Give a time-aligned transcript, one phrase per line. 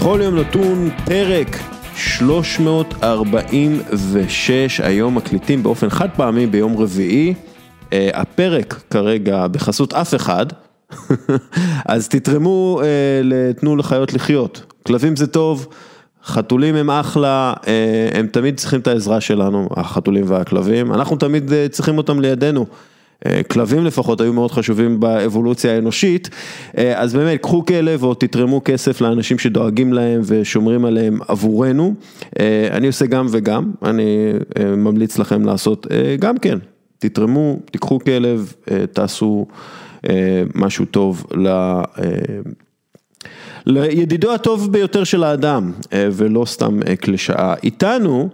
[0.00, 1.56] בכל יום נתון פרק
[1.94, 7.34] 346, היום מקליטים באופן חד פעמי ביום רביעי.
[7.92, 10.46] אה, הפרק כרגע בחסות אף אחד,
[11.92, 12.86] אז תתרמו אה,
[13.24, 14.62] לתנו לחיות לחיות.
[14.86, 15.66] כלבים זה טוב,
[16.24, 21.98] חתולים הם אחלה, אה, הם תמיד צריכים את העזרה שלנו, החתולים והכלבים, אנחנו תמיד צריכים
[21.98, 22.66] אותם לידינו.
[23.50, 26.30] כלבים לפחות היו מאוד חשובים באבולוציה האנושית,
[26.94, 31.94] אז באמת קחו כלב או תתרמו כסף לאנשים שדואגים להם ושומרים עליהם עבורנו.
[32.70, 34.32] אני עושה גם וגם, אני
[34.76, 35.86] ממליץ לכם לעשות
[36.18, 36.58] גם כן,
[36.98, 38.52] תתרמו, תיקחו כלב,
[38.92, 39.46] תעשו
[40.54, 41.48] משהו טוב ל...
[43.66, 47.54] לידידו הטוב ביותר של האדם, ולא סתם קלישאה.
[47.62, 48.28] איתנו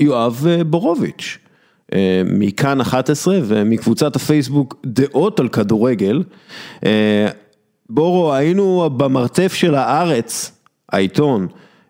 [0.00, 1.38] יואב בורוביץ'.
[2.24, 6.22] מכאן 11 ומקבוצת הפייסבוק דעות על כדורגל.
[7.90, 10.52] בורו, היינו במרתף של הארץ,
[10.92, 11.46] העיתון,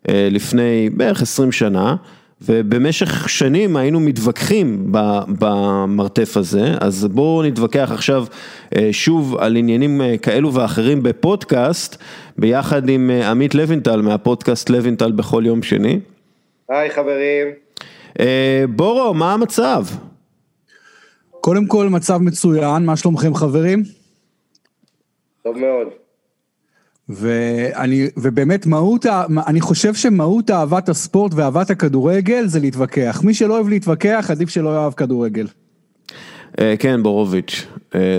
[0.08, 1.96] לפני בערך 20 שנה.
[2.42, 4.92] ובמשך שנים היינו מתווכחים
[5.38, 8.24] במרתף הזה, אז בואו נתווכח עכשיו
[8.92, 12.02] שוב על עניינים כאלו ואחרים בפודקאסט,
[12.38, 16.00] ביחד עם עמית לוינטל מהפודקאסט לוינטל בכל יום שני.
[16.68, 17.46] היי חברים.
[18.76, 19.84] בורו, מה המצב?
[21.40, 23.82] קודם כל מצב מצוין, מה שלומכם חברים?
[25.42, 25.88] טוב מאוד.
[27.08, 29.06] ואני, ובאמת מהות,
[29.46, 33.20] אני חושב שמהות אהבת הספורט ואהבת הכדורגל זה להתווכח.
[33.24, 35.46] מי שלא אוהב להתווכח, עדיף שלא יאהב כדורגל.
[36.78, 37.66] כן, בורוביץ',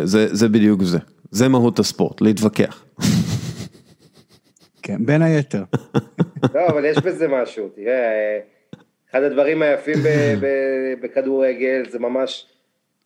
[0.04, 0.98] זה, זה בדיוק זה.
[1.32, 2.84] זה מהות הספורט, להתווכח.
[4.82, 5.64] כן, בין היתר.
[6.56, 8.40] לא, אבל יש בזה משהו, תראה,
[9.12, 9.98] אחד הדברים היפים
[11.02, 12.46] בכדורגל זה ממש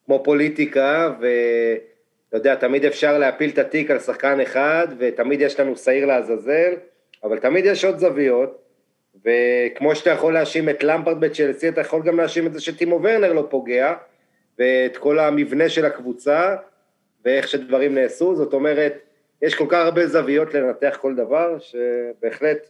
[0.05, 1.27] כמו פוליטיקה, ו...
[2.29, 6.73] אתה יודע, תמיד אפשר להפיל את התיק על שחקן אחד, ותמיד יש לנו שעיר לעזאזל,
[7.23, 8.61] אבל תמיד יש עוד זוויות,
[9.25, 13.33] וכמו שאתה יכול להאשים את למפרד בצ'לסי, אתה יכול גם להאשים את זה שטימו ורנר
[13.33, 13.93] לא פוגע,
[14.59, 16.55] ואת כל המבנה של הקבוצה,
[17.25, 18.93] ואיך שדברים נעשו, זאת אומרת,
[19.41, 22.67] יש כל כך הרבה זוויות לנתח כל דבר, שבהחלט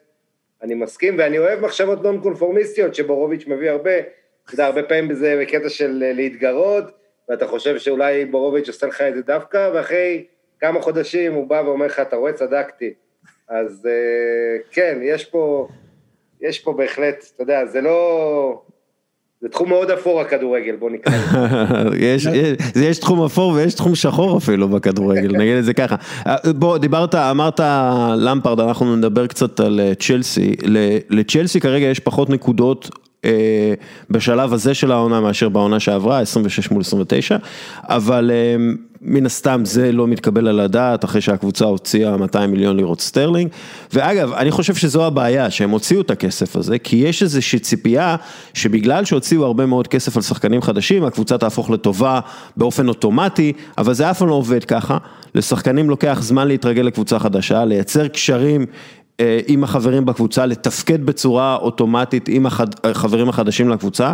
[0.64, 5.40] אני מסכים, ואני אוהב מחשבות נון קונפורמיסטיות, שבורוביץ' מביא הרבה, אתה יודע, הרבה פעמים זה
[5.42, 6.84] בקטע של להתגרות,
[7.30, 10.26] ואתה חושב שאולי בורוביץ' עושה לך את זה דווקא, ואחרי
[10.60, 12.94] כמה חודשים הוא בא ואומר לך, אתה רואה, צדקתי.
[13.48, 13.88] אז
[14.72, 15.68] כן, יש פה,
[16.42, 18.62] יש פה בהחלט, אתה יודע, זה לא...
[19.44, 21.98] זה תחום מאוד אפור הכדורגל, בוא נקרא לזה.
[22.06, 25.96] יש, יש, יש תחום אפור ויש תחום שחור אפילו בכדורגל, נגיד את זה ככה.
[26.56, 27.60] בוא, דיברת, אמרת
[28.18, 30.56] למפרד, אנחנו נדבר קצת על צ'לסי.
[31.10, 32.90] לצ'לסי כרגע יש פחות נקודות
[34.10, 37.38] בשלב הזה של העונה מאשר בעונה שעברה, 26 מול 29,
[37.84, 38.32] אבל
[39.06, 43.50] מן הסתם זה לא מתקבל על הדעת אחרי שהקבוצה הוציאה 200 מיליון לירות סטרלינג,
[43.94, 48.16] ואגב, אני חושב שזו הבעיה, שהם הוציאו את הכסף הזה, כי יש איזושהי ציפייה
[48.54, 52.20] שבגלל שהוציאו הרבה מאוד כסף על שחקנים חדשים, הקבוצה תהפוך לטובה
[52.58, 54.98] באופן אוטומטי, אבל זה אף פעם לא עובד ככה,
[55.36, 58.66] לשחקנים לוקח זמן להתרגל לקבוצה חדשה, לייצר קשרים
[59.48, 62.46] עם החברים בקבוצה, לתפקד בצורה אוטומטית עם
[62.84, 64.14] החברים החדשים לקבוצה,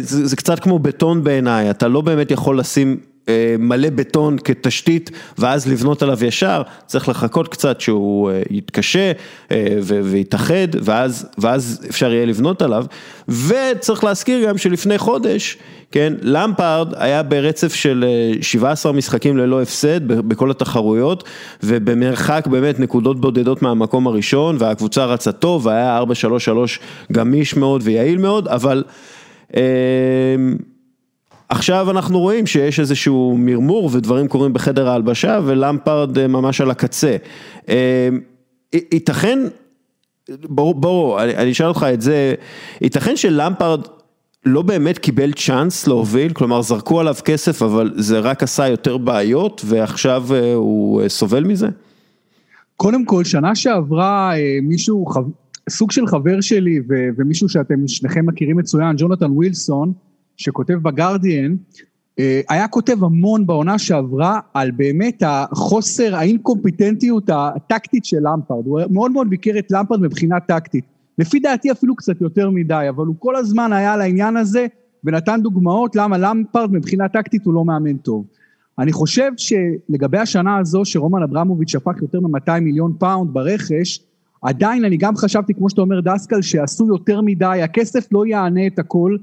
[0.00, 2.96] זה, זה קצת כמו בטון בעיניי, אתה לא באמת יכול לשים
[3.58, 9.12] מלא בטון כתשתית ואז לבנות עליו ישר, צריך לחכות קצת שהוא יתקשה
[9.82, 12.84] ויתאחד ואז, ואז אפשר יהיה לבנות עליו,
[13.28, 15.56] וצריך להזכיר גם שלפני חודש,
[15.90, 18.04] כן, למפארד היה ברצף של
[18.40, 21.24] 17 משחקים ללא הפסד בכל התחרויות
[21.62, 26.02] ובמרחק באמת נקודות בודדות מהמקום הראשון והקבוצה רצה טוב והיה 4-3-3
[27.12, 28.84] גמיש מאוד ויעיל מאוד, אבל
[31.48, 37.16] עכשיו אנחנו רואים שיש איזשהו מרמור ודברים קורים בחדר ההלבשה ולמפארד ממש על הקצה.
[38.72, 39.38] ייתכן,
[40.42, 42.34] בואו, בוא, אני אשאל אותך את זה,
[42.80, 43.80] ייתכן שלמפארד
[44.46, 49.62] לא באמת קיבל צ'אנס להוביל, כלומר זרקו עליו כסף אבל זה רק עשה יותר בעיות
[49.64, 51.68] ועכשיו הוא סובל מזה?
[52.76, 54.32] קודם כל, שנה שעברה
[54.62, 55.04] מישהו,
[55.70, 56.80] סוג של חבר שלי
[57.16, 59.92] ומישהו שאתם שניכם מכירים מצוין, ג'ונתן ווילסון,
[60.36, 61.56] שכותב בגרדיאן,
[62.48, 69.30] היה כותב המון בעונה שעברה על באמת החוסר, האינקומפיטנטיות הטקטית של למפרד, הוא מאוד מאוד
[69.30, 70.84] ביקר את למפרד מבחינה טקטית,
[71.18, 74.66] לפי דעתי אפילו קצת יותר מדי, אבל הוא כל הזמן היה על העניין הזה
[75.04, 78.24] ונתן דוגמאות למה למפרד מבחינה טקטית הוא לא מאמן טוב.
[78.78, 84.00] אני חושב שלגבי השנה הזו שרומן אברמוביץ' שפך יותר מ-200 מיליון פאונד ברכש,
[84.42, 88.78] עדיין אני גם חשבתי כמו שאתה אומר דסקל שעשו יותר מדי, הכסף לא יענה את
[88.78, 89.16] הכל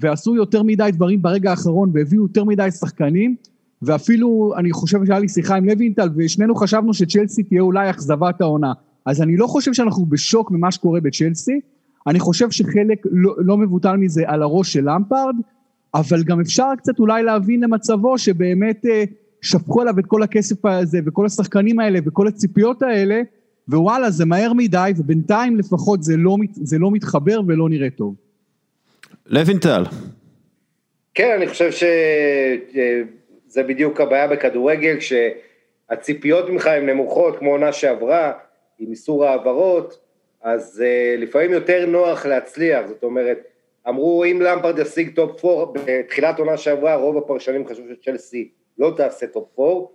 [0.00, 3.36] ועשו יותר מדי דברים ברגע האחרון והביאו יותר מדי שחקנים
[3.82, 8.72] ואפילו אני חושב שהיה לי שיחה עם לוינטל ושנינו חשבנו שצ'לסי תהיה אולי אכזבת העונה.
[9.06, 11.60] אז אני לא חושב שאנחנו בשוק ממה שקורה בצ'לסי,
[12.06, 15.36] אני חושב שחלק לא, לא מבוטל מזה על הראש של למפארד,
[15.94, 19.04] אבל גם אפשר קצת אולי להבין למצבו שבאמת אה,
[19.42, 23.22] שפכו עליו את כל הכסף הזה וכל השחקנים האלה וכל הציפיות האלה,
[23.68, 28.14] ווואלה זה מהר מדי ובינתיים לפחות זה לא, זה לא מתחבר ולא נראה טוב.
[29.28, 29.84] לוינטל.
[31.14, 38.32] כן, אני חושב שזה בדיוק הבעיה בכדורגל, כשהציפיות ממך הן נמוכות כמו עונה שעברה,
[38.78, 39.98] עם איסור העברות,
[40.42, 43.38] אז אה, לפעמים יותר נוח להצליח, זאת אומרת,
[43.88, 48.48] אמרו אם למפרד ישיג top 4, בתחילת עונה שעברה רוב הפרשנים חשבו שצ'לסי
[48.78, 49.86] לא תעשה top 4,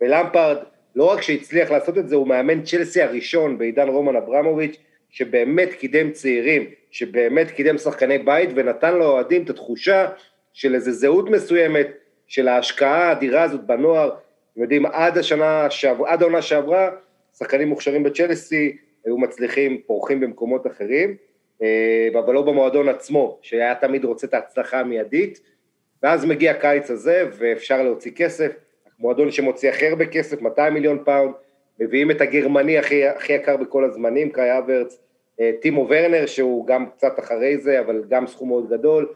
[0.00, 0.56] ולמפרד
[0.96, 4.76] לא רק שהצליח לעשות את זה, הוא מאמן צ'לסי הראשון בעידן רומן אברמוביץ',
[5.10, 10.08] שבאמת קידם צעירים, שבאמת קידם שחקני בית ונתן לאוהדים את התחושה
[10.52, 11.86] של איזו זהות מסוימת,
[12.26, 14.10] של ההשקעה האדירה הזאת בנוער,
[14.52, 16.90] אתם יודעים, עד השנה, שעב, עד העונה שעברה,
[17.38, 21.16] שחקנים מוכשרים בצ'לסי היו מצליחים, פורחים במקומות אחרים,
[21.62, 25.40] אה, אבל לא במועדון עצמו, שהיה תמיד רוצה את ההצלחה המיידית,
[26.02, 28.52] ואז מגיע הקיץ הזה ואפשר להוציא כסף,
[28.98, 31.32] מועדון שמוציא הכי הרבה כסף, 200 מיליון פאונד,
[31.80, 34.98] מביאים את הגרמני הכי, הכי יקר בכל הזמנים, קאי אברץ,
[35.40, 39.08] אה, טימו ורנר שהוא גם קצת אחרי זה, אבל גם סכום מאוד גדול,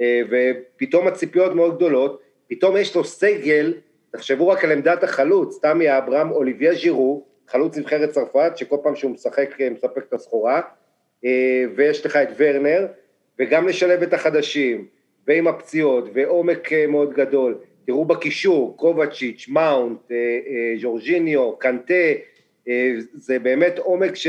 [0.00, 3.74] אה, ופתאום הציפיות מאוד גדולות, פתאום יש לו סגל,
[4.10, 9.10] תחשבו רק על עמדת החלוץ, תמי אברהם, אוליביה ז'ירו, חלוץ נבחרת צרפת, שכל פעם שהוא
[9.10, 10.60] משחק אה, מספק את הסחורה,
[11.76, 12.86] ויש לך את ורנר,
[13.38, 14.86] וגם לשלב את החדשים,
[15.26, 20.12] ועם הפציעות, ועומק מאוד גדול, תראו בקישור, קובצ'יץ', מאונט,
[20.80, 21.94] ז'ורג'יניו, קנטה,
[23.14, 24.26] זה באמת עומק ש...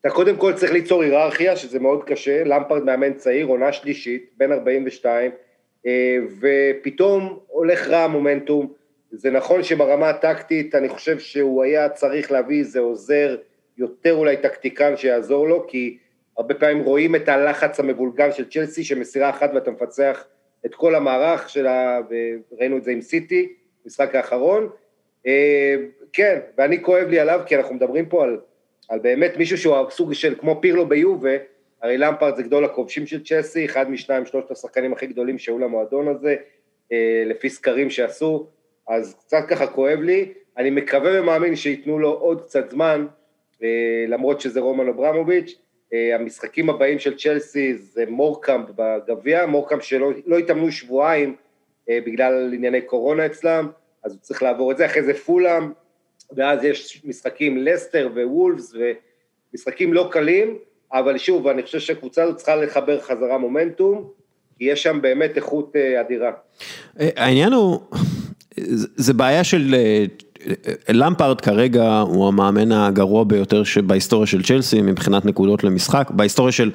[0.00, 4.52] אתה קודם כל צריך ליצור היררכיה, שזה מאוד קשה, למפרד מאמן צעיר, עונה שלישית, בן
[4.52, 5.30] 42,
[5.86, 8.72] אה, ופתאום הולך רע המומנטום.
[9.10, 13.36] זה נכון שברמה הטקטית אני חושב שהוא היה צריך להביא איזה עוזר
[13.78, 15.98] יותר אולי טקטיקן שיעזור לו, כי
[16.38, 20.24] הרבה פעמים רואים את הלחץ המבולגן של צ'לסי, שמסירה אחת ואתה מפצח
[20.68, 23.52] את כל המערך שלה, וראינו את זה עם סיטי,
[23.86, 24.68] משחק האחרון.
[25.26, 25.76] אה,
[26.12, 28.38] כן, ואני כואב לי עליו, כי אנחנו מדברים פה על
[28.88, 31.36] על באמת מישהו שהוא סוג של כמו פירלו ביובה,
[31.82, 36.08] הרי למפרד זה גדול הכובשים של צ'סי, אחד משניים שלושת השחקנים הכי גדולים שהיו למועדון
[36.08, 36.36] הזה,
[36.92, 38.46] אה, לפי סקרים שעשו,
[38.88, 43.06] אז קצת ככה כואב לי, אני מקווה ומאמין שייתנו לו עוד קצת זמן,
[43.62, 45.58] אה, למרות שזה רומן אברמוביץ',
[45.92, 51.36] המשחקים הבאים של צ'לסי זה מורקאמפ בגביע, מורקאמפ שלא לא התאמנו שבועיים
[51.88, 53.68] בגלל ענייני קורונה אצלם,
[54.04, 55.70] אז הוא צריך לעבור את זה, אחרי זה פולאם,
[56.36, 60.58] ואז יש משחקים לסטר ווולפס ומשחקים לא קלים,
[60.92, 64.10] אבל שוב, אני חושב שהקבוצה הזאת צריכה לחבר חזרה מומנטום,
[64.58, 66.32] כי יש שם באמת איכות אה, אדירה.
[67.00, 67.80] אה, העניין הוא,
[68.96, 69.74] זה בעיה של...
[70.46, 76.70] אה, למפארד כרגע הוא המאמן הגרוע ביותר בהיסטוריה של צ'לסי מבחינת נקודות למשחק, בהיסטוריה של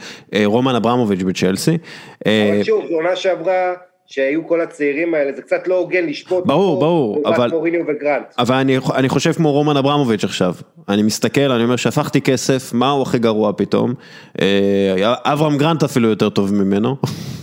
[0.45, 1.77] רומן אברמוביץ' בצ'לסי.
[2.25, 3.73] אבל שוב, זו עונה שעברה
[4.05, 8.25] שהיו כל הצעירים האלה, זה קצת לא הוגן לשפוט ברור, ברור, אבל, מוריניו וגרנט.
[8.39, 10.55] אבל אני, אני חושב כמו רומן אברמוביץ' עכשיו,
[10.89, 13.93] אני מסתכל, אני אומר שפכתי כסף, מה הוא הכי גרוע פתאום,
[14.41, 16.95] אה, אברהם גרנט אפילו יותר טוב ממנו.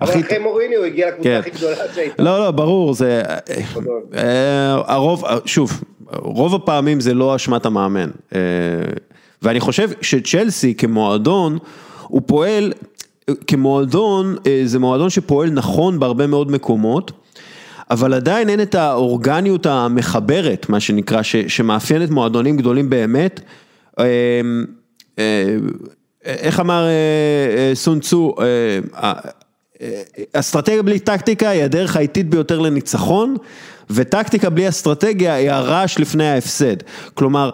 [0.00, 1.38] אבל אחרי מוריניו הגיע לקבוצה כן.
[1.38, 2.22] הכי גדולה שהייתה.
[2.22, 3.22] לא, לא, ברור, זה,
[4.14, 8.40] אה, הרוב, שוב, רוב הפעמים זה לא אשמת המאמן, אה,
[9.42, 11.58] ואני חושב שצ'לסי כמועדון,
[12.02, 12.72] הוא פועל
[13.46, 17.12] כמועדון, אה, זה מועדון שפועל נכון בהרבה מאוד מקומות,
[17.90, 23.40] אבל עדיין אין את האורגניות המחברת, מה שנקרא, ש, שמאפיינת מועדונים גדולים באמת.
[26.26, 26.86] אה, אה, איך אמר
[27.74, 28.34] סון צו,
[30.32, 33.36] אסטרטגיה בלי טקטיקה היא הדרך האיטית ביותר לניצחון,
[33.90, 36.76] וטקטיקה בלי אסטרטגיה היא הרעש לפני ההפסד.
[37.14, 37.50] כלומר,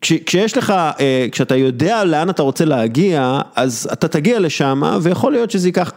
[0.00, 5.32] כש, כשיש לך, אה, כשאתה יודע לאן אתה רוצה להגיע, אז אתה תגיע לשם, ויכול
[5.32, 5.92] להיות שזה ייקח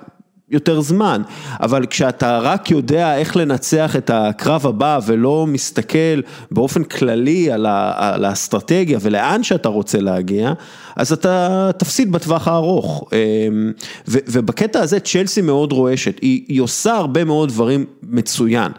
[0.54, 1.22] יותר זמן,
[1.60, 7.94] אבל כשאתה רק יודע איך לנצח את הקרב הבא ולא מסתכל באופן כללי על, ה,
[7.98, 10.54] על האסטרטגיה ולאן שאתה רוצה להגיע,
[10.96, 13.10] אז אתה תפסיד בטווח הארוך.
[13.14, 13.72] אמ,
[14.08, 18.72] ו, ובקטע הזה צ'לסי מאוד רועשת, היא, היא עושה הרבה מאוד דברים מצוין.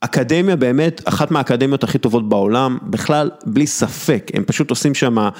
[0.00, 5.30] אקדמיה באמת, אחת מהאקדמיות הכי טובות בעולם, בכלל בלי ספק, הם פשוט עושים שם אה,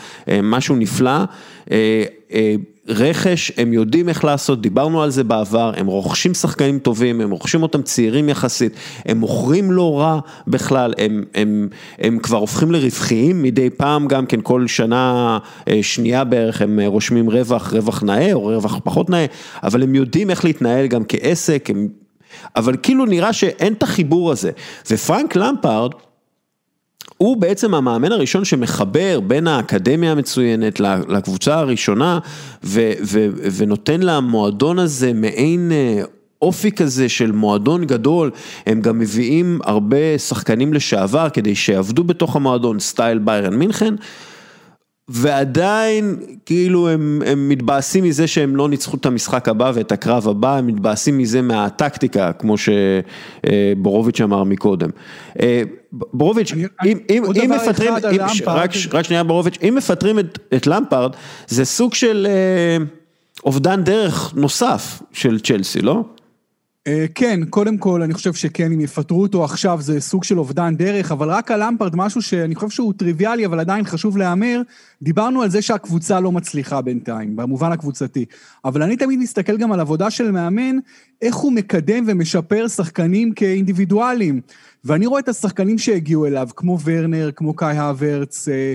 [0.42, 1.24] משהו נפלא.
[1.70, 2.54] אה, אה,
[2.88, 7.62] רכש, הם יודעים איך לעשות, דיברנו על זה בעבר, הם רוכשים שחקנים טובים, הם רוכשים
[7.62, 8.72] אותם צעירים יחסית,
[9.06, 14.40] הם מוכרים לא רע בכלל, הם, הם, הם כבר הופכים לרווחיים מדי פעם גם כן,
[14.42, 15.38] כל שנה
[15.82, 19.26] שנייה בערך הם רושמים רווח, רווח נאה או רווח פחות נאה,
[19.62, 21.88] אבל הם יודעים איך להתנהל גם כעסק, הם
[22.56, 24.50] אבל כאילו נראה שאין את החיבור הזה,
[24.90, 25.90] ופרנק למפארד,
[27.16, 32.18] הוא בעצם המאמן הראשון שמחבר בין האקדמיה המצוינת לקבוצה הראשונה
[32.64, 36.02] ו, ו, ונותן למועדון הזה מעין אה,
[36.42, 38.30] אופי כזה של מועדון גדול,
[38.66, 43.94] הם גם מביאים הרבה שחקנים לשעבר כדי שיעבדו בתוך המועדון, סטייל ביירן מינכן.
[45.12, 50.56] ועדיין כאילו הם, הם מתבאסים מזה שהם לא ניצחו את המשחק הבא ואת הקרב הבא,
[50.56, 54.90] הם מתבאסים מזה מהטקטיקה, כמו שבורוביץ' אמר מקודם.
[55.40, 55.62] אה,
[55.92, 56.66] בורוביץ', אם,
[57.10, 61.12] אם, אם מפטרים, אם, רק, רק שנייה בורוביץ', אם מפטרים את, את למפרד,
[61.48, 62.84] זה סוג של אה,
[63.44, 66.04] אובדן דרך נוסף של צ'לסי, לא?
[66.87, 70.76] אה, כן, קודם כל אני חושב שכן, אם יפטרו אותו עכשיו זה סוג של אובדן
[70.76, 74.62] דרך, אבל רק על למפרד, משהו שאני חושב שהוא טריוויאלי, אבל עדיין חשוב להיאמר,
[75.02, 78.25] דיברנו על זה שהקבוצה לא מצליחה בינתיים, במובן הקבוצתי.
[78.64, 80.76] אבל אני תמיד מסתכל גם על עבודה של מאמן,
[81.22, 84.40] איך הוא מקדם ומשפר שחקנים כאינדיבידואלים.
[84.84, 88.75] ואני רואה את השחקנים שהגיעו אליו, כמו ורנר, כמו קאי הוורץ, אה,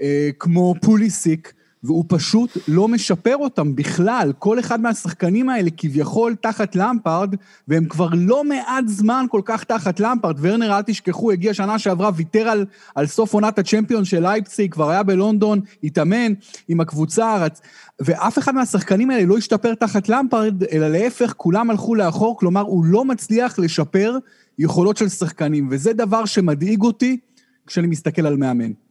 [0.00, 1.52] אה, כמו פוליסיק,
[1.86, 4.32] והוא פשוט לא משפר אותם בכלל.
[4.38, 7.34] כל אחד מהשחקנים האלה כביכול תחת למפרד,
[7.68, 10.36] והם כבר לא מעט זמן כל כך תחת למפרד.
[10.40, 14.90] ורנר, אל תשכחו, הגיע שנה שעברה, ויתר על, על סוף עונת הצ'מפיון של לייפציג, כבר
[14.90, 16.32] היה בלונדון, התאמן
[16.68, 17.60] עם הקבוצה, רצ...
[18.00, 22.84] ואף אחד מהשחקנים האלה לא השתפר תחת למפרד, אלא להפך, כולם הלכו לאחור, כלומר, הוא
[22.84, 24.18] לא מצליח לשפר
[24.58, 27.18] יכולות של שחקנים, וזה דבר שמדאיג אותי
[27.66, 28.85] כשאני מסתכל על מאמן.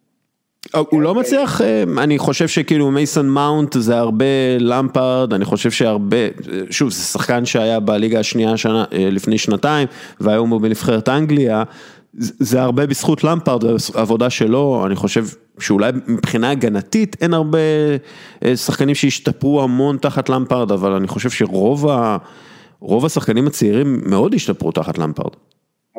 [0.74, 4.26] הוא לא מצליח, אה, אני חושב שכאילו מייסון מאונט זה הרבה
[4.60, 6.18] למפרד, אני חושב שהרבה,
[6.70, 9.88] שוב זה שחקן שהיה בליגה השנייה שנה, אה, לפני שנתיים
[10.20, 11.64] והיום הוא בנבחרת אנגליה,
[12.18, 13.64] זה הרבה בזכות למפרד,
[13.96, 15.26] העבודה שלו, אני חושב
[15.60, 17.60] שאולי מבחינה הגנתית אין הרבה
[18.46, 22.18] אה, שחקנים שהשתפרו המון תחת למפרד, אבל אני חושב שרוב ה,
[23.06, 25.32] השחקנים הצעירים מאוד השתפרו תחת למפרד.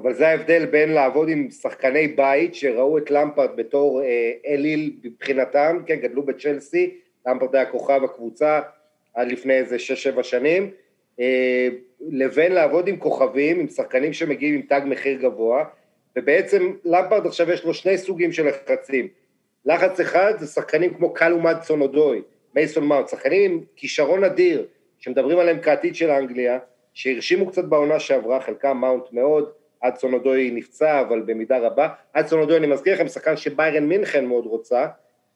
[0.07, 5.79] אבל זה ההבדל בין לעבוד עם שחקני בית שראו את למפרד בתור אה, אליל מבחינתם,
[5.87, 6.95] כן, גדלו בצ'לסי,
[7.27, 8.61] למפרד היה כוכב הקבוצה
[9.15, 10.71] עד לפני איזה שש-שבע שנים,
[11.21, 11.69] אה,
[12.09, 15.65] לבין לעבוד עם כוכבים, עם שחקנים שמגיעים עם תג מחיר גבוה,
[16.17, 19.09] ובעצם למפרד עכשיו יש לו שני סוגים של לחצים.
[19.65, 22.23] לחץ אחד זה שחקנים כמו קלומד צונודוי,
[22.55, 24.67] מייסון מאונט, שחקנים עם כישרון אדיר,
[24.99, 26.59] שמדברים עליהם כעתיד של אנגליה,
[26.95, 31.89] שהרשימו קצת בעונה שעברה, חלקם מאונט מאוד, אדסון אודוי נפצע, אבל במידה רבה.
[32.13, 34.87] אדסון אודוי, אני מזכיר לכם, שחקן שביירן מינכן מאוד רוצה,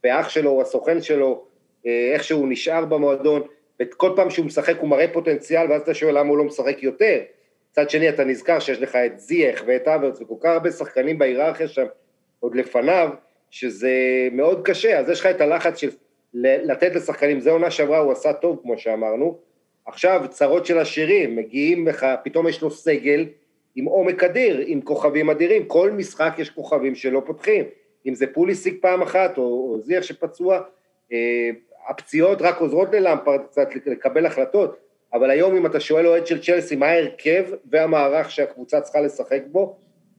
[0.04, 1.44] ואח שלו, הסוכן שלו,
[1.86, 3.42] אה, איכשהו נשאר במועדון,
[3.82, 7.20] וכל פעם שהוא משחק הוא מראה פוטנציאל, ואז אתה שואל למה הוא לא משחק יותר.
[7.70, 11.68] מצד שני, אתה נזכר שיש לך את זייח ואת אברץ, וכל כך הרבה שחקנים בהיררכיה
[11.68, 11.86] שם
[12.40, 13.10] עוד לפניו,
[13.50, 13.92] שזה
[14.32, 14.98] מאוד קשה.
[14.98, 15.90] אז יש לך את הלחץ של
[16.34, 19.38] לתת לשחקנים, זה עונה שעברה, הוא עשה טוב, כמו שאמרנו.
[19.86, 23.26] עכשיו, צרות של עשירים, מגיעים לך, פתאום יש לו סגל,
[23.76, 27.64] עם עומק אדיר, עם כוכבים אדירים, כל משחק יש כוכבים שלא פותחים,
[28.06, 30.60] אם זה פוליסיק פעם אחת, או, או זיח שפצוע,
[31.12, 31.50] אה,
[31.88, 34.76] הפציעות רק עוזרות ללמפרד קצת לקבל החלטות,
[35.12, 39.76] אבל היום אם אתה שואל אוהד של צ'לסי מה ההרכב והמערך שהקבוצה צריכה לשחק בו,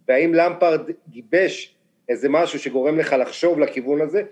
[0.08, 1.76] והאם למפרד גיבש
[2.10, 4.24] איזה משהו שגורם לך לחשוב לכיוון הזה,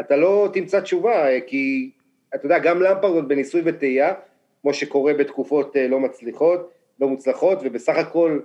[0.00, 1.90] אתה לא תמצא תשובה, אה, כי
[2.34, 4.14] אתה יודע, גם למפרד עוד בניסוי וטעייה,
[4.62, 8.40] כמו שקורה בתקופות אה, לא מצליחות, לא מוצלחות, ובסך הכל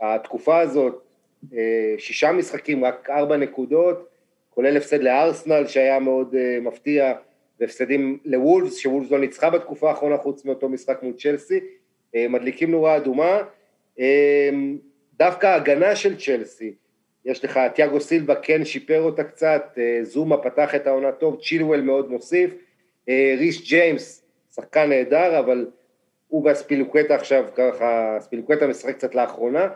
[0.00, 1.02] התקופה הזאת,
[1.52, 4.08] אה, שישה משחקים, רק ארבע נקודות,
[4.50, 7.14] כולל הפסד לארסנל שהיה מאוד אה, מפתיע,
[7.60, 11.60] והפסדים לוולפס, שוולפס לא ניצחה בתקופה האחרונה חוץ מאותו משחק מול צ'לסי,
[12.14, 13.42] אה, מדליקים נורה אדומה.
[15.18, 16.74] דווקא ההגנה של צ'לסי,
[17.24, 22.10] יש לך, תיאגו סילבה כן שיפר אותה קצת, זומה פתח את העונה טוב, צ'ילואל מאוד
[22.10, 22.54] מוסיף,
[23.38, 24.24] ריס ג'יימס,
[24.54, 25.66] שחקן נהדר, אבל
[26.28, 29.68] הוא והספילוקטה עכשיו, ככה, ספילוקטה משחק קצת לאחרונה,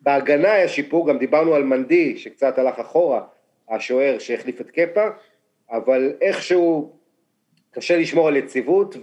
[0.00, 3.22] בהגנה היה שיפור, גם דיברנו על מנדי שקצת הלך אחורה,
[3.70, 5.08] השוער שהחליף את קפה,
[5.70, 6.92] אבל איכשהו
[7.70, 8.96] קשה לשמור על יציבות,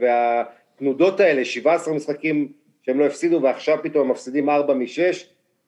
[0.00, 2.52] והתנודות האלה, 17 משחקים
[2.82, 5.24] שהם לא הפסידו ועכשיו פתאום הם מפסידים 4 מ-6,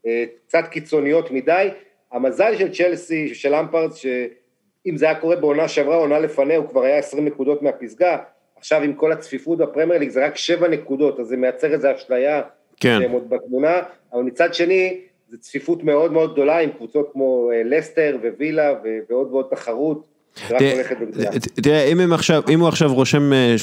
[0.06, 1.68] אה, קצת קיצוניות מדי.
[2.12, 6.82] המזל של צ'לסי, של אמפרדס, שאם זה היה קורה בעונה שעברה, עונה לפניה, הוא כבר
[6.82, 8.18] היה 20 נקודות מהפסגה,
[8.56, 12.42] עכשיו עם כל הצפיפות בפרמייר ליג זה רק 7 נקודות, אז זה מייצר איזו אשליה
[12.80, 12.98] כן.
[13.00, 15.00] שהם עוד בתמונה, אבל מצד שני,
[15.30, 18.72] זו צפיפות מאוד מאוד גדולה עם קבוצות כמו אה, לסטר ווילה
[19.10, 20.06] ועוד ועוד תחרות.
[21.62, 23.54] תראה, אם, הם עכשיו, אם הוא עכשיו רושם, אה,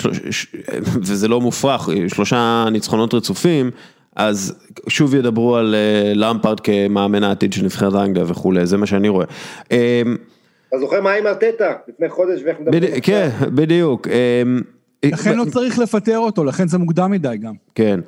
[1.01, 3.71] וזה לא מופרך, שלושה ניצחונות רצופים,
[4.15, 9.09] אז שוב ידברו על אה, למפרד כמאמן העתיד של נבחרת אנגליה וכולי, זה מה שאני
[9.09, 9.25] רואה.
[10.67, 13.01] אתה זוכר מה עם ארטטה לפני חודש ואיך מדברים?
[13.01, 14.07] כן, בדיוק.
[15.05, 17.53] לכן לא צריך לפטר אותו, לכן זה מוקדם מדי גם.
[17.75, 17.99] כן.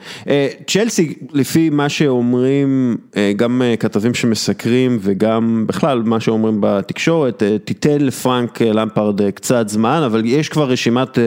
[0.68, 2.98] צ'לסי, לפי מה שאומרים
[3.36, 10.50] גם כתבים שמסקרים וגם בכלל מה שאומרים בתקשורת, תיתן לפרנק למפרד קצת זמן, אבל יש
[10.50, 11.18] כבר רשימת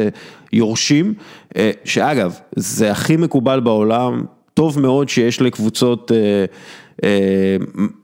[0.52, 1.14] יורשים,
[1.84, 6.12] שאגב, זה הכי מקובל בעולם, טוב מאוד שיש לקבוצות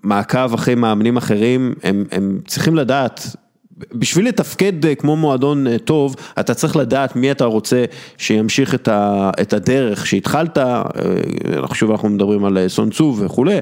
[0.03, 3.37] מעקב אחרי מאמנים אחרים, הם, הם צריכים לדעת.
[3.95, 7.85] בשביל לתפקד אה, כמו מועדון אה, טוב, אתה צריך לדעת מי אתה רוצה
[8.19, 8.75] שימשיך
[9.41, 10.83] את הדרך שהתחלת, אה,
[11.75, 13.59] שוב אנחנו מדברים על סון צו וכולי.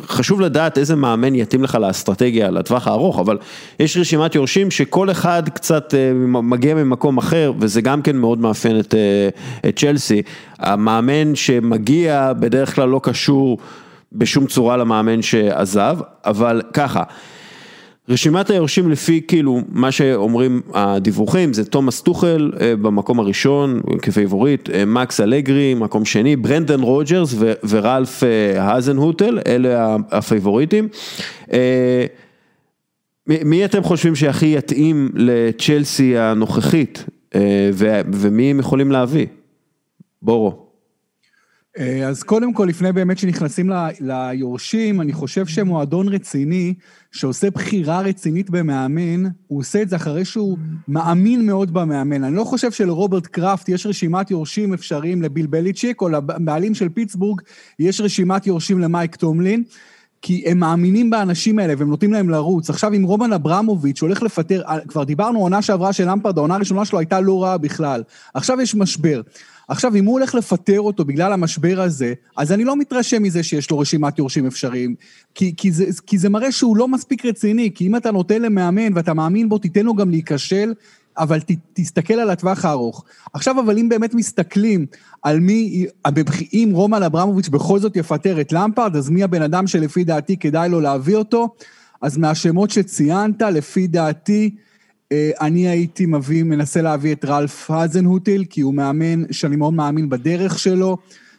[0.00, 3.38] חשוב לדעת איזה מאמן יתאים לך לאסטרטגיה לטווח הארוך, אבל
[3.80, 5.94] יש רשימת יורשים שכל אחד קצת
[6.26, 8.94] מגיע ממקום אחר, וזה גם כן מאוד מאפיין את,
[9.68, 10.22] את צ'לסי.
[10.58, 13.58] המאמן שמגיע בדרך כלל לא קשור
[14.12, 17.02] בשום צורה למאמן שעזב, אבל ככה.
[18.08, 24.70] רשימת היורשים לפי כאילו מה שאומרים הדיווחים זה תומאס טוחל אה, במקום הראשון כ favorite,
[24.70, 27.34] אה, מקס אלגרי מקום שני, ברנדן רוג'רס
[27.68, 28.22] ורלף
[28.56, 30.88] האזנהוטל, אלה הפייבוריטים.
[31.52, 32.06] אה,
[33.26, 37.04] מי אתם חושבים שהכי יתאים לצ'לסי הנוכחית
[38.12, 39.26] ומי הם יכולים להביא?
[40.22, 40.61] בורו.
[41.78, 46.74] אה, אז קודם כל, לפני באמת שנכנסים ליורשים, אני חושב שמועדון רציני,
[47.12, 52.24] שעושה בחירה רצינית במאמן, הוא עושה את זה אחרי שהוא מאמין מאוד במאמן.
[52.24, 57.40] אני לא חושב שלרוברט קראפט יש רשימת יורשים אפשריים לביל בליצ'יק, או לבעלים של פיטסבורג
[57.78, 59.64] יש רשימת יורשים למייק טומלין.
[60.22, 62.70] כי הם מאמינים באנשים האלה והם נותנים להם לרוץ.
[62.70, 66.98] עכשיו, אם רומן אברמוביץ' הולך לפטר, כבר דיברנו, עונה שעברה של למפרד, העונה הראשונה שלו
[66.98, 68.02] הייתה לא רעה בכלל.
[68.34, 69.20] עכשיו יש משבר.
[69.68, 73.70] עכשיו, אם הוא הולך לפטר אותו בגלל המשבר הזה, אז אני לא מתרשם מזה שיש
[73.70, 74.94] לו רשימת יורשים אפשריים,
[75.34, 78.92] כי, כי, זה, כי זה מראה שהוא לא מספיק רציני, כי אם אתה נותן למאמן
[78.94, 80.74] ואתה מאמין בו, תיתן לו גם להיכשל,
[81.18, 83.04] אבל ת, תסתכל על הטווח הארוך.
[83.32, 84.86] עכשיו, אבל אם באמת מסתכלים
[85.22, 85.86] על מי,
[86.52, 90.68] אם רומן אברמוביץ' בכל זאת יפטר את למפרד, אז מי הבן אדם שלפי דעתי כדאי
[90.68, 91.54] לו להביא אותו?
[92.02, 94.54] אז מהשמות שציינת, לפי דעתי,
[95.40, 100.58] אני הייתי מביא, מנסה להביא את רלף האזנהוטיל, כי הוא מאמן שאני מאוד מאמין בדרך
[100.58, 100.96] שלו,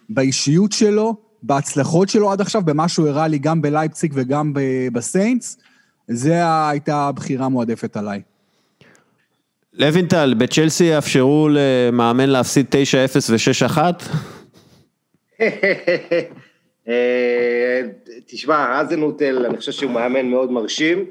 [0.10, 4.54] באישיות שלו, בהצלחות שלו עד עכשיו, במה שהוא הראה לי גם בלייפציג וגם
[4.94, 5.58] בסיינטס.
[6.08, 8.22] זה הייתה הבחירה המועדפת עליי.
[9.74, 12.76] לוינטל, בצ'לסי יאפשרו למאמן להפסיד 9-0
[13.30, 13.78] ו-6-1?
[16.88, 17.82] אה,
[18.26, 21.06] תשמע, אזנוטל, אני חושב שהוא מאמן מאוד מרשים.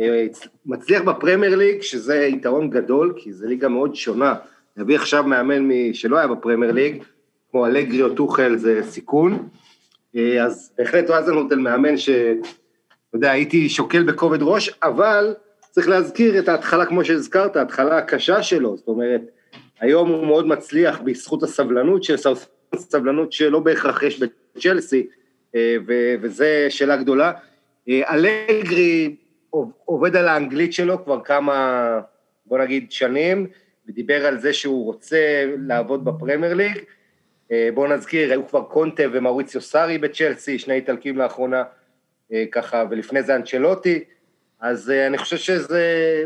[0.00, 0.26] אה,
[0.66, 4.34] מצליח בפרמייר ליג, שזה יתרון גדול, כי זו ליגה מאוד שונה.
[4.76, 7.02] להביא עכשיו מאמן שלא היה בפרמייר ליג,
[7.50, 9.48] כמו אלגרי או טוחל, זה סיכון.
[10.16, 12.08] אה, אז בהחלט רזנוטל מאמן ש...
[12.08, 15.34] אתה יודע, הייתי שוקל בכובד ראש, אבל
[15.70, 19.20] צריך להזכיר את ההתחלה, כמו שהזכרת, ההתחלה הקשה שלו, זאת אומרת,
[19.80, 22.16] היום הוא מאוד מצליח בזכות הסבלנות של
[22.74, 25.06] סבלנות שלא בהכרח יש בצ'לסי,
[25.54, 25.76] אה,
[26.20, 27.32] וזו שאלה גדולה.
[27.88, 29.16] אלגרי,
[29.84, 32.00] עובד על האנגלית שלו כבר כמה,
[32.46, 33.46] בוא נגיד, שנים,
[33.88, 36.78] ודיבר על זה שהוא רוצה לעבוד בפרמייר ליג.
[37.52, 41.62] אה, בואו נזכיר, היו כבר קונטה ומאוריציו סארי בצ'לסי, שני איטלקים לאחרונה,
[42.32, 44.04] אה, ככה, ולפני זה אנצ'לוטי,
[44.60, 46.24] אז אה, אני חושב שזה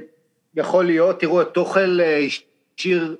[0.55, 3.17] יכול להיות, תראו, תוכל השאיר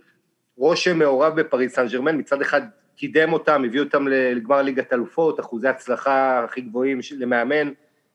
[0.57, 2.63] רושם מעורב בפריז סן ג'רמן, מצד אחד
[2.97, 7.73] קידם אותם, הביא אותם לגמר ליגת אלופות, אחוזי הצלחה הכי גבוהים למאמן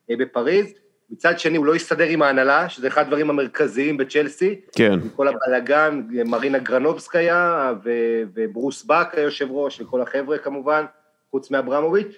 [0.09, 0.73] בפריז,
[1.09, 4.61] מצד שני הוא לא הסתדר עם ההנהלה, שזה אחד הדברים המרכזיים בצ'לסי.
[4.71, 4.91] כן.
[4.93, 10.85] עם כל הבלאגן, מרינה גרנובסקיה ו- וברוס באק היושב ראש, וכל החבר'ה כמובן,
[11.31, 12.15] חוץ מאברמוביץ',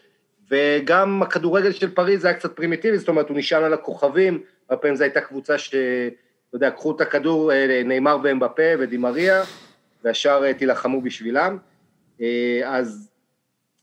[0.52, 4.95] וגם הכדורגל של פריז היה קצת פרימיטיבי, זאת אומרת, הוא נשען על הכוכבים, הרבה פעמים
[4.95, 5.75] זו הייתה קבוצה ש...
[6.49, 9.43] אתה יודע, קחו את הכדור, אה, נאמר בפה ודימריה,
[10.04, 11.58] והשאר אה, תילחמו בשבילם.
[12.21, 13.10] אה, אז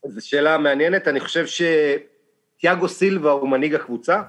[0.07, 4.23] זו שאלה מעניינת, אני חושב שתיאגו סילבה הוא מנהיג הקבוצה,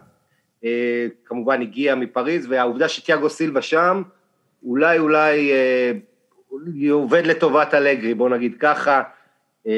[1.25, 4.01] כמובן הגיע מפריז, והעובדה שתיאגו סילבה שם,
[4.65, 5.91] אולי אולי אה,
[6.91, 9.01] עובד לטובת אלגרי, בוא נגיד ככה.
[9.67, 9.73] אה,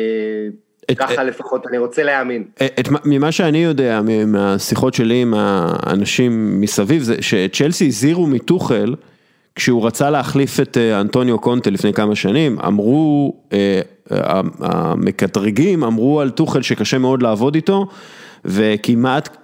[0.92, 2.44] את, ככה את, לפחות, אני רוצה להאמין.
[2.80, 8.96] את, ממה שאני יודע, מהשיחות שלי עם האנשים מסביב, זה שצ'לסי הזהירו מטוחל,
[9.56, 13.34] כשהוא רצה להחליף את אנטוניו קונטה לפני כמה שנים, אמרו,
[14.60, 17.88] המקטרגים אמרו על טוחל שקשה מאוד לעבוד איתו,
[18.46, 19.38] וכמעט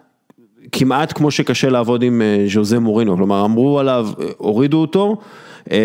[0.72, 5.18] כמעט כמו שקשה לעבוד עם אה, ז'וזה מורינו, כלומר אמרו עליו, אה, הורידו אותו.
[5.72, 5.78] אה,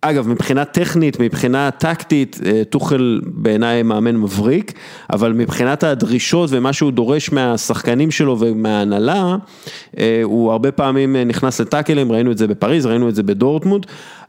[0.00, 4.72] אגב, מבחינה טכנית, מבחינה טקטית, טוחל בעיניי מאמן מבריק,
[5.12, 9.36] אבל מבחינת הדרישות ומה שהוא דורש מהשחקנים שלו ומההנהלה,
[10.22, 13.86] הוא הרבה פעמים נכנס לטאקלים, ראינו את זה בפריז, ראינו את זה בדורטמונד.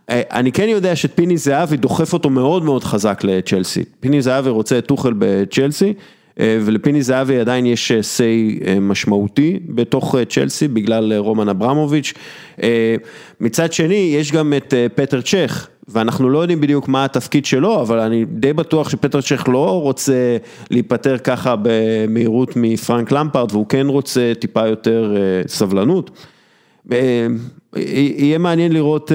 [0.09, 3.83] אני כן יודע שפיני זהבי דוחף אותו מאוד מאוד חזק לצ'לסי.
[3.99, 5.93] פיני זהבי רוצה את טוחל בצ'לסי,
[6.39, 12.13] ולפיני זהבי עדיין יש סיי משמעותי בתוך צ'לסי בגלל רומן אברמוביץ'.
[13.41, 15.67] מצד שני, יש גם את פטר צ'ך.
[15.87, 20.37] ואנחנו לא יודעים בדיוק מה התפקיד שלו, אבל אני די בטוח שפטר צ'ך לא רוצה
[20.71, 25.15] להיפטר ככה במהירות מפרנק למפרט, והוא כן רוצה טיפה יותר
[25.47, 26.11] סבלנות.
[27.75, 29.11] יהיה מעניין לראות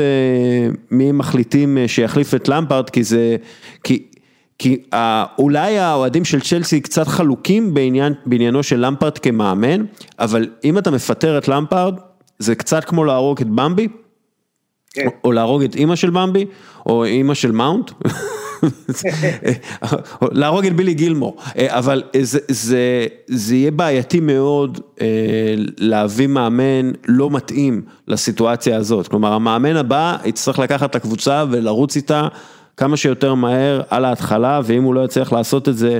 [0.91, 3.37] מי מחליטים שיחליף את למפרט, כי זה,
[3.85, 4.03] כי,
[4.61, 4.83] כי
[5.39, 9.85] אולי האוהדים של צ'לסי קצת חלוקים בעניין, בעניינו של למפרט כמאמן,
[10.19, 11.95] אבל אם אתה מפטר את למפרט,
[12.39, 13.89] זה קצת כמו להרוג את במבי.
[14.93, 15.09] כן.
[15.25, 16.47] או להרוג את אימא של במבי,
[16.87, 17.91] או אימא של מאונט,
[20.23, 24.81] להרוג את בילי גילמור, אבל זה, זה, זה יהיה בעייתי מאוד
[25.79, 32.29] להביא מאמן לא מתאים לסיטואציה הזאת, כלומר המאמן הבא יצטרך לקחת את הקבוצה ולרוץ איתה
[32.81, 35.99] כמה שיותר מהר על ההתחלה, ואם הוא לא יצליח לעשות את זה,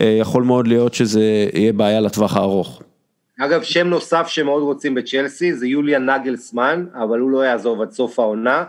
[0.00, 1.22] יכול מאוד להיות שזה
[1.54, 2.82] יהיה בעיה לטווח הארוך.
[3.40, 8.18] אגב, שם נוסף שמאוד רוצים בצ'לסי זה יוליאן נגלסמן, אבל הוא לא יעזוב עד סוף
[8.18, 8.64] העונה.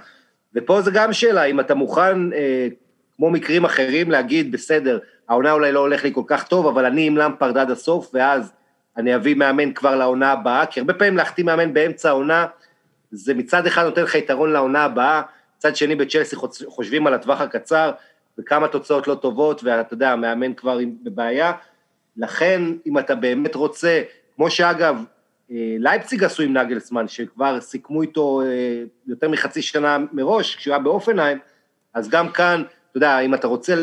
[0.56, 2.67] ופה זה גם שאלה, אם אתה מוכן, אה,
[3.15, 7.08] כמו מקרים אחרים, להגיד, בסדר, העונה אולי לא הולך לי כל כך טוב, אבל אני
[7.08, 8.52] עם למפרד עד הסוף, ואז
[8.97, 12.45] אני אביא מאמן כבר לעונה הבאה, כי הרבה פעמים להחתים מאמן באמצע העונה,
[13.12, 15.21] זה מצד אחד נותן לך יתרון לעונה הבאה,
[15.62, 16.36] מצד שני בצ'לסי
[16.67, 17.91] חושבים על הטווח הקצר,
[18.38, 21.52] וכמה תוצאות לא טובות, ואתה יודע, המאמן כבר בבעיה.
[22.17, 24.02] לכן, אם אתה באמת רוצה
[24.36, 25.04] כמו שאגב,
[25.52, 30.84] אה, לייפציג עשו עם נגלסמן, שכבר סיכמו איתו אה, יותר מחצי שנה מראש, כשהוא היה
[30.84, 31.38] באופנהיים,
[31.93, 33.76] אז גם כאן, אתה יודע, אם אתה רוצה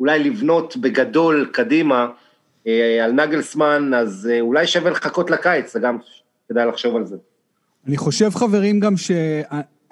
[0.00, 2.08] אולי לבנות בגדול קדימה
[2.66, 5.98] אה, על נגלסמן, אז אולי שווה לחכות לקיץ, זה גם
[6.48, 7.16] כדאי לחשוב על זה.
[7.86, 9.10] אני חושב, חברים, גם ש...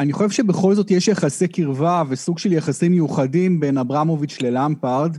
[0.01, 5.17] אני חושב שבכל זאת יש יחסי קרבה וסוג של יחסים מיוחדים בין אברמוביץ' ללמפרד,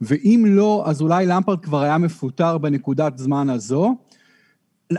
[0.00, 3.96] ואם לא, אז אולי למפרד כבר היה מפוטר בנקודת זמן הזו.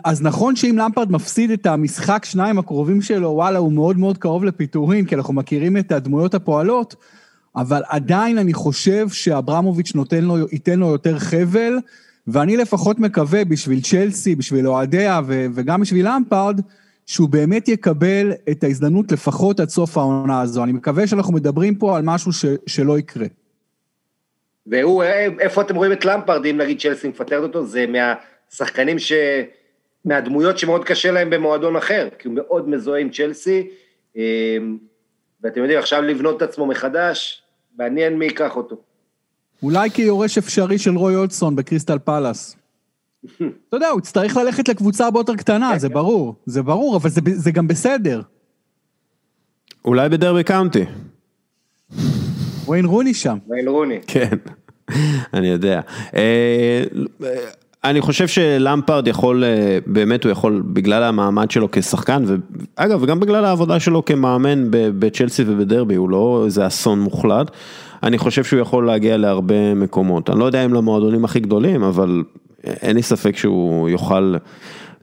[0.06, 4.44] אז נכון שאם למפרד מפסיד את המשחק שניים הקרובים שלו, וואלה, הוא מאוד מאוד קרוב
[4.44, 6.96] לפיטורין, כי אנחנו מכירים את הדמויות הפועלות,
[7.56, 11.74] אבל עדיין אני חושב שאברמוביץ' נותן לו, ייתן לו יותר חבל,
[12.28, 16.62] ואני לפחות מקווה בשביל צ'לסי, בשביל אוהדיה ו- וגם בשביל למפרד,
[17.08, 20.64] שהוא באמת יקבל את ההזדמנות לפחות עד סוף העונה הזו.
[20.64, 23.26] אני מקווה שאנחנו מדברים פה על משהו ש- שלא יקרה.
[24.68, 25.04] והוא,
[25.40, 27.66] איפה אתם רואים את למפרד, אם נגיד צ'לסי מפטרת אותו?
[27.66, 29.12] זה מהשחקנים ש...
[30.06, 33.68] מהדמויות שמאוד קשה להם במועדון אחר, כי הוא מאוד מזוהה עם צ'לסי,
[34.16, 34.78] אמ,
[35.44, 37.42] ואתם יודעים, עכשיו לבנות את עצמו מחדש,
[37.78, 38.76] מעניין מי ייקח אותו.
[39.64, 42.56] אולי כיורש אפשרי של רוי אולדסון בקריסטל פלאס.
[43.36, 47.22] אתה יודע, הוא יצטרך ללכת לקבוצה הרבה יותר קטנה, זה ברור, זה ברור, אבל זה,
[47.26, 48.22] זה גם בסדר.
[49.86, 50.86] אולי בדרבי קאונטי.
[52.66, 53.38] וויין רוני שם.
[53.48, 54.00] וויין רוני.
[54.08, 54.38] כן,
[55.34, 55.82] אני יודע.
[56.16, 56.84] אה,
[57.84, 63.46] אני חושב שלמפרד יכול, אה, באמת הוא יכול, בגלל המעמד שלו כשחקן, ואגב, וגם בגלל
[63.46, 67.52] העבודה שלו כמאמן בצ'לסי ובדרבי, הוא לא איזה אסון מוחלט,
[68.04, 70.30] אני חושב שהוא יכול להגיע להרבה מקומות.
[70.30, 72.24] אני לא יודע אם למועדונים הכי גדולים, אבל
[72.64, 74.36] אין לי ספק שהוא יוכל...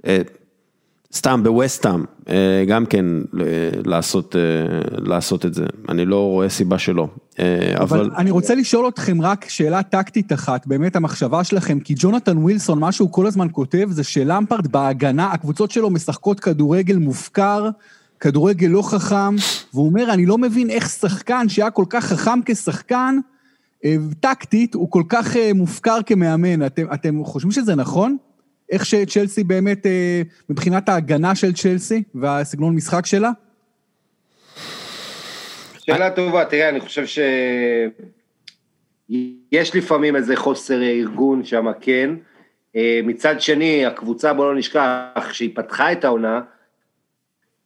[0.07, 0.21] אה,
[1.15, 3.07] סתם בווסטאם, אה, גם כן
[3.87, 4.37] לעשות,
[4.91, 7.09] לעשות את זה, אני לא רואה סיבה שלא.
[7.39, 7.45] אבל...
[7.81, 12.79] אבל אני רוצה לשאול אתכם רק שאלה טקטית אחת, באמת המחשבה שלכם, כי ג'ונתן ווילסון,
[12.79, 17.69] מה שהוא כל הזמן כותב, זה שלמפרד בהגנה, הקבוצות שלו משחקות כדורגל מופקר,
[18.21, 19.37] כדורגל לא חכם,
[19.75, 23.34] והוא אומר, אני לא מבין איך שחקן שהיה כל כך חכם כשחקן, אה,
[24.21, 26.67] טקטית, הוא כל כך אה, מופקר כמאמן.
[26.67, 28.17] אתם, אתם חושבים שזה נכון?
[28.71, 33.31] איך שצ'לסי באמת, אה, מבחינת ההגנה של צ'לסי והסגנון משחק שלה?
[35.79, 37.05] שאלה טובה, תראה, אני חושב
[39.09, 42.11] שיש לפעמים איזה חוסר ארגון שם, כן.
[42.77, 46.41] אה, מצד שני, הקבוצה, בוא לא נשכח, כשהיא פתחה את העונה,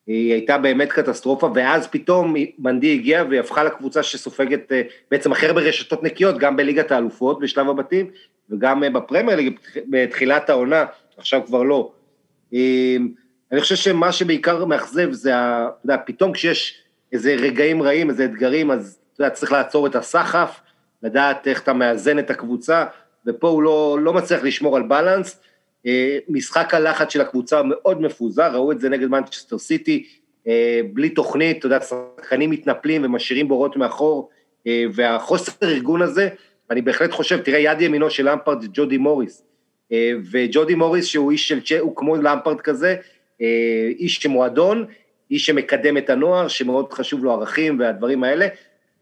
[0.09, 5.47] היא הייתה באמת קטסטרופה, ואז פתאום מנדי הגיע והיא הפכה לקבוצה שסופגת אה, בעצם הכי
[5.47, 8.11] הרבה רשתות נקיות, גם בליגת האלופות בשלב הבתים,
[8.51, 9.59] וגם אה, בפרמייר ליג
[9.90, 10.85] בתחילת העונה,
[11.16, 11.92] עכשיו כבר לא.
[13.53, 18.71] אני חושב שמה שבעיקר מאכזב זה, אתה יודע, פתאום כשיש איזה רגעים רעים, איזה אתגרים,
[18.71, 20.61] אז אתה יודע, צריך לעצור את הסחף,
[21.03, 22.85] לדעת איך אתה מאזן את הקבוצה,
[23.27, 25.40] ופה הוא לא, לא מצליח לשמור על בלנס.
[25.87, 30.07] אה, משחק הלחץ של הקבוצה מאוד מפוזר, ראו את זה נגד מנצ'סטר סיטי,
[30.47, 34.31] אה, בלי תוכנית, אתה יודע, שחקנים מתנפלים ומשאירים בורות מאחור,
[34.67, 36.29] אה, והחוסר ארגון הזה,
[36.71, 39.43] אני בהחלט חושב, תראה, יד ימינו של למפרד זה ג'ודי מוריס,
[40.31, 42.97] וג'ודי מוריס שהוא איש של, הוא כמו למפרד כזה,
[43.99, 44.87] איש שמועדון,
[45.31, 48.47] איש שמקדם את הנוער, שמאוד חשוב לו ערכים והדברים האלה,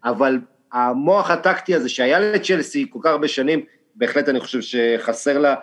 [0.05, 0.39] אבל
[0.73, 5.55] המוח הטקטי הזה שהיה לצ'לסי כל כך הרבה שנים, בהחלט אני חושב שחסר לה,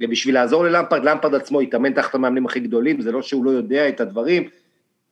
[0.00, 3.88] ובשביל לעזור ללמפרד, למפרד עצמו התאמן תחת המאמנים הכי גדולים, זה לא שהוא לא יודע
[3.88, 4.48] את הדברים,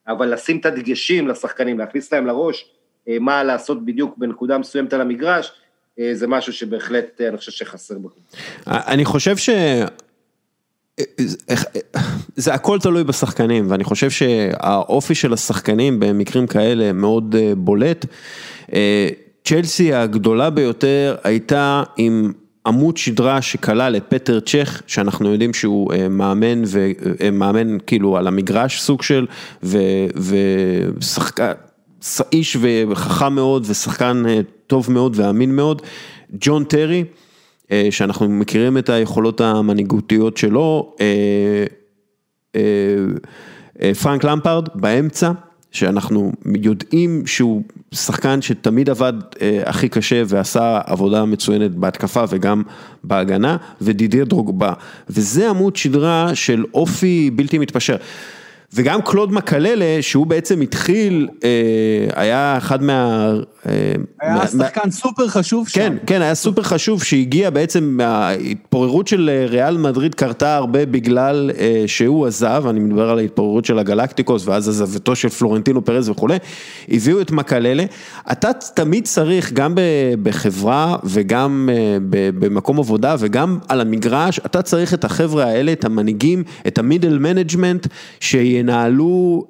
[0.09, 2.71] אבל לשים את הדגשים לשחקנים, להכניס להם לראש
[3.09, 5.53] אה, מה לעשות בדיוק בנקודה מסוימת על המגרש,
[5.99, 8.09] אה, זה משהו שבהחלט אני חושב שחסר בו.
[8.67, 9.51] אני חושב ש...
[12.37, 18.07] זה הכל תלוי בשחקנים ואני חושב שהאופי של השחקנים במקרים כאלה מאוד בולט.
[19.45, 22.33] צ'לסי הגדולה ביותר הייתה עם
[22.67, 29.03] עמוד שדרה שכלל את פטר צ'ך, שאנחנו יודעים שהוא מאמן ומאמן כאילו על המגרש סוג
[29.03, 29.27] של,
[31.01, 31.53] ושחקן,
[32.33, 32.57] איש
[32.89, 34.23] וחכם מאוד ושחקן
[34.67, 35.83] טוב מאוד ואמין מאוד,
[36.41, 37.05] ג'ון טרי.
[37.91, 40.97] שאנחנו מכירים את היכולות המנהיגותיות שלו,
[44.03, 45.31] פרנק למפרד באמצע,
[45.73, 46.33] שאנחנו
[46.63, 49.13] יודעים שהוא שחקן שתמיד עבד
[49.67, 52.63] הכי קשה ועשה עבודה מצוינת בהתקפה וגם
[53.05, 54.73] בהגנה, ודידיה דרוגבה,
[55.11, 57.97] וזה עמוד שדרה של אופי בלתי מתפשר.
[58.75, 61.29] וגם קלוד מקללה, שהוא בעצם התחיל,
[62.15, 63.33] היה אחד מה...
[64.21, 65.81] היה שחקן סופר חשוב שם.
[65.81, 71.51] כן, כן, היה סופר חשוב שהגיע בעצם, ההתפוררות של ריאל מדריד קרתה הרבה בגלל
[71.87, 76.37] שהוא עזב, אני מדבר על ההתפוררות של הגלקטיקוס ואז עזבתו של פלורנטינו פרז וכולי,
[76.89, 77.85] הביאו את מקללה,
[78.33, 79.75] אתה תמיד צריך גם
[80.23, 81.69] בחברה וגם
[82.11, 87.19] במקום עבודה וגם על המגרש, אתה צריך את החבר'ה האלה, את המנהיגים, את ה middle
[87.19, 87.87] management,
[88.63, 89.45] שינהלו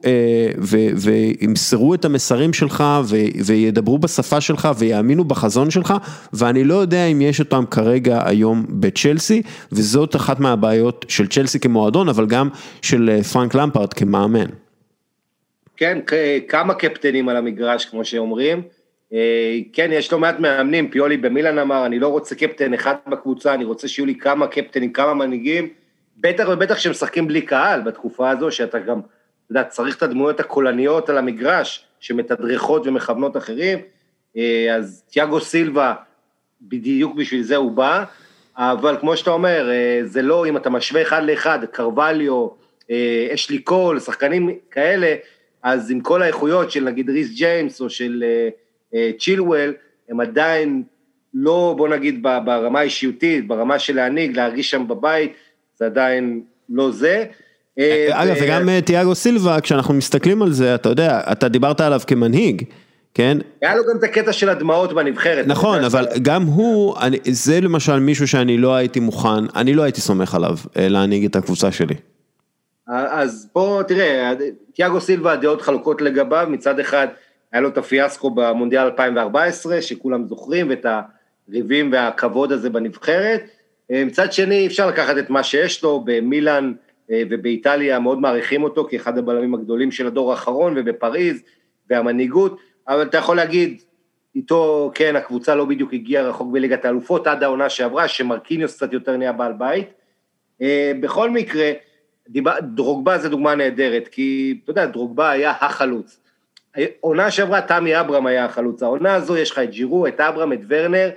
[0.96, 2.84] וימסרו את המסרים שלך
[3.46, 5.94] וידברו בשפה שלך ויאמינו בחזון שלך,
[6.32, 12.08] ואני לא יודע אם יש אותם כרגע היום בצ'לסי, וזאת אחת מהבעיות של צ'לסי כמועדון,
[12.08, 12.48] אבל גם
[12.82, 14.46] של פרנק למפרד כמאמן.
[15.76, 15.98] כן,
[16.48, 18.62] כמה קפטנים על המגרש, כמו שאומרים.
[19.72, 23.64] כן, יש לא מעט מאמנים, פיולי במילן אמר, אני לא רוצה קפטן אחד בקבוצה, אני
[23.64, 25.68] רוצה שיהיו לי כמה קפטנים, כמה מנהיגים.
[26.22, 30.40] בטח ובטח כשהם משחקים בלי קהל בתקופה הזו, שאתה גם, אתה יודע, צריך את הדמויות
[30.40, 33.78] הקולניות על המגרש, שמתדרכות ומכוונות אחרים,
[34.36, 35.94] אה, אז תיאגו סילבה,
[36.62, 38.04] בדיוק בשביל זה הוא בא,
[38.56, 42.48] אבל כמו שאתה אומר, אה, זה לא, אם אתה משווה אחד לאחד, קרווליו,
[42.90, 45.14] אה, אשלי קול, שחקנים כאלה,
[45.62, 48.24] אז עם כל האיכויות של נגיד ריס ג'יימס או של
[49.18, 49.74] צ'ילואל,
[50.08, 50.82] הם עדיין
[51.34, 55.32] לא, בוא נגיד, ברמה האישיותית, ברמה של להנהיג, להרגיש שם בבית,
[55.82, 57.24] זה עדיין לא זה.
[58.10, 62.62] אגב, וגם תיאגו סילבה, כשאנחנו מסתכלים על זה, אתה יודע, אתה דיברת עליו כמנהיג.
[63.14, 63.38] כן?
[63.62, 65.46] היה לו גם את הקטע של הדמעות בנבחרת.
[65.46, 66.96] נכון, אבל גם הוא,
[67.30, 71.72] זה למשל מישהו שאני לא הייתי מוכן, אני לא הייתי סומך עליו להנהיג את הקבוצה
[71.72, 71.94] שלי.
[72.88, 74.32] אז בוא, תראה,
[74.74, 77.06] תיאגו סילבה, הדעות חלוקות לגביו, מצד אחד
[77.52, 80.86] היה לו את הפיאסקו במונדיאל 2014, שכולם זוכרים, ואת
[81.48, 83.42] הריבים והכבוד הזה בנבחרת.
[83.92, 86.72] מצד שני, אפשר לקחת את מה שיש לו, במילאן
[87.08, 91.42] ובאיטליה מאוד מעריכים אותו כאחד הבלמים הגדולים של הדור האחרון, ובפריז,
[91.90, 92.60] והמנהיגות.
[92.88, 93.82] אבל אתה יכול להגיד,
[94.34, 99.16] איתו, כן, הקבוצה לא בדיוק הגיעה רחוק בליגת האלופות עד העונה שעברה, שמרקיניוס קצת יותר
[99.16, 99.88] נהיה בעל בית.
[101.00, 101.72] בכל מקרה,
[102.60, 106.20] דרוגבה זה דוגמה נהדרת, כי אתה יודע, דרוגבה היה החלוץ.
[107.00, 108.82] עונה שעברה, תמי אברהם היה החלוץ.
[108.82, 111.10] העונה הזו, יש לך את ג'ירו, את אברהם, את ורנר,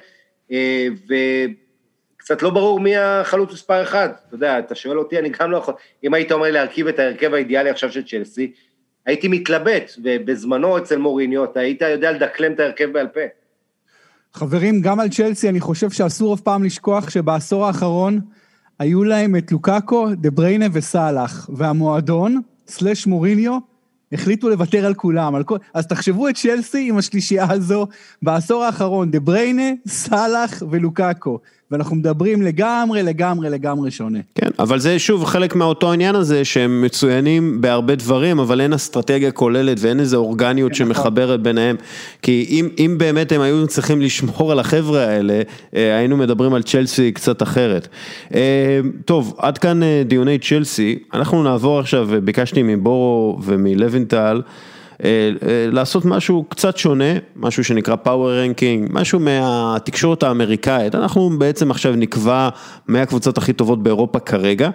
[2.25, 4.09] וקצת לא ברור מי החלוץ מספר אחד.
[4.27, 5.73] אתה יודע, אתה שואל אותי, אני גם לא יכול...
[6.03, 8.51] אם היית אומר להרכיב את ההרכב האידיאלי עכשיו של צ'לסי,
[9.05, 13.19] הייתי מתלבט, ובזמנו אצל מוריניו, אתה היית יודע לדקלם את ההרכב בעל פה.
[14.33, 18.19] חברים, גם על צ'לסי, אני חושב שאסור אף פעם לשכוח שבעשור האחרון
[18.79, 23.57] היו להם את לוקאקו, דה בריינה וסאלח, והמועדון, סלש מוריניו,
[24.11, 25.35] החליטו לוותר על כולם.
[25.35, 25.57] על כל...
[25.73, 27.88] אז תחשבו את צ'לסי עם השלישייה הזו
[28.21, 31.39] בעשור האחרון, דה בריינה, סאלח ולוקאקו.
[31.71, 34.19] ואנחנו מדברים לגמרי, לגמרי, לגמרי שונה.
[34.36, 39.32] כן, אבל זה שוב חלק מאותו העניין הזה שהם מצוינים בהרבה דברים, אבל אין אסטרטגיה
[39.32, 41.75] כוללת ואין איזו אורגניות שמחברת ביניהם.
[42.21, 45.41] כי אם, אם באמת הם היו צריכים לשמור על החבר'ה האלה,
[45.73, 47.88] היינו מדברים על צ'לסי קצת אחרת.
[49.06, 54.74] טוב, עד כאן דיוני צ'לסי, אנחנו נעבור עכשיו, ביקשתי מבורו ומלוינטל, אה, אה,
[55.71, 62.49] לעשות משהו קצת שונה, משהו שנקרא power ranking, משהו מהתקשורת האמריקאית, אנחנו בעצם עכשיו נקבע
[62.88, 64.69] מהקבוצות הכי טובות באירופה כרגע.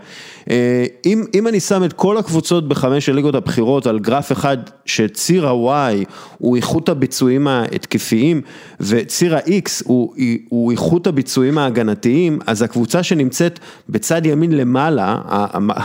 [0.51, 5.49] אה, אם, אם אני שם את כל הקבוצות בחמש הליגות הבכירות על גרף אחד שציר
[5.49, 6.05] ה-Y
[6.39, 8.41] הוא איכות הביצועים ההתקפיים
[8.81, 10.15] וציר ה-X הוא,
[10.49, 15.19] הוא איכות הביצועים ההגנתיים, אז הקבוצה שנמצאת בצד ימין למעלה,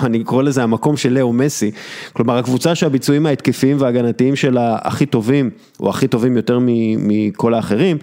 [0.05, 1.71] אני קורא לזה המקום של לאו מסי,
[2.13, 6.59] כלומר הקבוצה שהביצועים ההתקפיים וההגנתיים שלה הכי טובים, או הכי טובים יותר
[6.97, 7.97] מכל האחרים,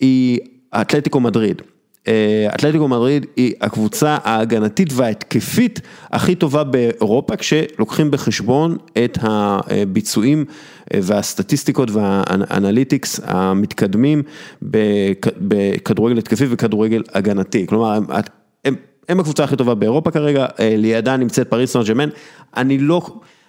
[0.00, 0.38] היא
[0.74, 1.62] אתלטיקו מדריד.
[2.08, 5.80] אה, אתלטיקו מדריד היא הקבוצה ההגנתית וההתקפית
[6.10, 10.44] הכי טובה באירופה כשלוקחים בחשבון את הביצועים
[10.94, 14.22] אה, והסטטיסטיקות וה analytics המתקדמים
[15.38, 17.98] בכדורגל התקפי וכדורגל הגנתי, כלומר
[18.64, 18.74] הם,
[19.08, 22.08] הם הקבוצה הכי טובה באירופה כרגע, אה, לידה נמצאת פריס סן ג'מאן,
[22.56, 23.02] אני לא...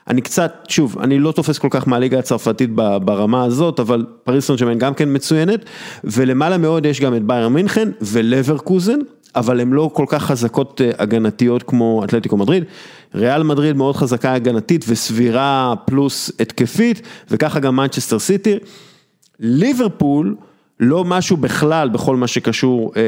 [0.08, 4.56] אני קצת, שוב, אני לא תופס כל כך מהליגה הצרפתית ברמה הזאת, אבל פריס סן
[4.56, 5.66] ג'מאן גם כן מצוינת,
[6.04, 9.00] ולמעלה מאוד יש גם את בייר מינכן ולברקוזן,
[9.36, 12.63] אבל הן לא כל כך חזקות אה, הגנתיות כמו אתלטיקו מדריד.
[13.16, 18.58] ריאל מדריד מאוד חזקה הגנתית וסבירה פלוס התקפית, וככה גם מנצ'סטר סיטי.
[19.39, 20.36] ליברפול,
[20.80, 23.02] לא משהו בכלל בכל מה שקשור אה,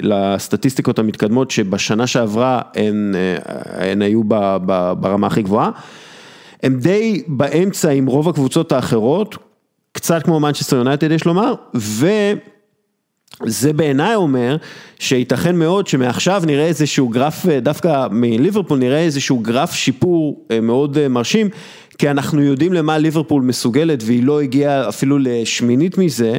[0.00, 5.70] לסטטיסטיקות המתקדמות שבשנה שעברה הן, אה, הן היו ב, ב, ברמה הכי גבוהה.
[6.62, 9.36] הם די באמצע עם רוב הקבוצות האחרות,
[9.92, 14.56] קצת כמו מנצ'סטר יונייטד יש לומר, וזה בעיניי אומר
[14.98, 21.08] שייתכן מאוד שמעכשיו נראה איזשהו גרף, דווקא מליברפול נראה איזשהו גרף שיפור אה, מאוד אה,
[21.08, 21.48] מרשים,
[21.98, 26.38] כי אנחנו יודעים למה ליברפול מסוגלת והיא לא הגיעה אפילו לשמינית מזה,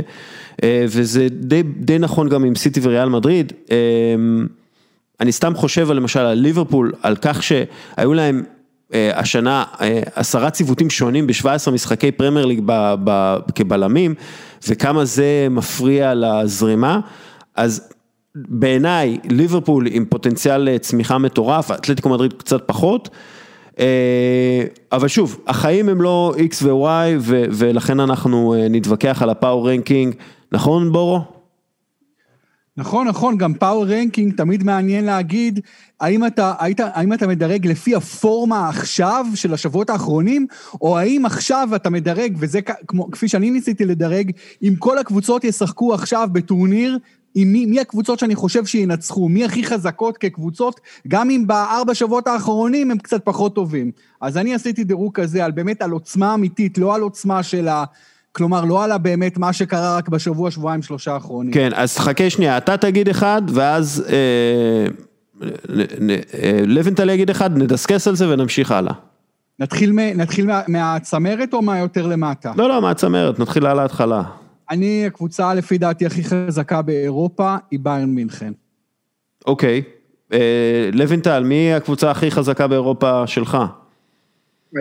[0.64, 3.54] אה, וזה די, די נכון גם עם סיטי וריאל מדריד.
[5.20, 8.44] אני סתם חושב למשל על ליברפול, על כך שהיו להם
[8.94, 12.72] השנה אה, עשרה ציוותים שונים ב-17 משחקי פרמייר ליג
[13.56, 14.16] כבלמים,
[14.68, 17.00] וכמה זה מפריע לזרימה,
[17.56, 17.90] אז
[18.36, 23.10] בעיניי ליברפול עם פוטנציאל צמיחה מטורף, אתלטיקו מדריד קצת פחות,
[23.80, 27.20] אה, אבל שוב, החיים הם לא איקס ו-Y
[27.52, 30.16] ולכן אנחנו נתווכח על ה power ranking,
[30.52, 31.41] נכון בורו?
[32.78, 35.60] נכון, נכון, גם power ranking, תמיד מעניין להגיד,
[36.00, 40.48] האם אתה, היית, האם אתה מדרג לפי הפורמה עכשיו של השבועות האחרונים,
[40.82, 44.32] או האם עכשיו אתה מדרג, וזה כמו, כפי שאני ניסיתי לדרג,
[44.64, 46.98] אם כל הקבוצות ישחקו עכשיו בטורניר,
[47.36, 52.28] עם מי, מי הקבוצות שאני חושב שינצחו, מי הכי חזקות כקבוצות, גם אם בארבע שבועות
[52.28, 53.92] האחרונים הם קצת פחות טובים.
[54.22, 57.84] אז אני עשיתי דירוג כזה על באמת על עוצמה אמיתית, לא על עוצמה של ה...
[58.32, 61.54] כלומר, לא עלה באמת מה שקרה רק בשבוע, שבועיים, שלושה האחרונים.
[61.54, 64.86] כן, אז חכה שנייה, אתה תגיד אחד, ואז אה,
[65.42, 68.94] אה, לבנטל יגיד אחד, נדסקס על זה ונמשיך הלאה.
[69.60, 72.52] נתחיל, נתחיל מה, מהצמרת או מהיותר למטה?
[72.58, 74.24] לא, לא, מהצמרת, נתחיל על ההתחלה.
[74.72, 78.52] אני, הקבוצה לפי דעתי הכי חזקה באירופה היא ביירן מינכן.
[79.48, 79.82] אוקיי.
[80.34, 83.58] אה, לוינטל, מי הקבוצה הכי חזקה באירופה שלך?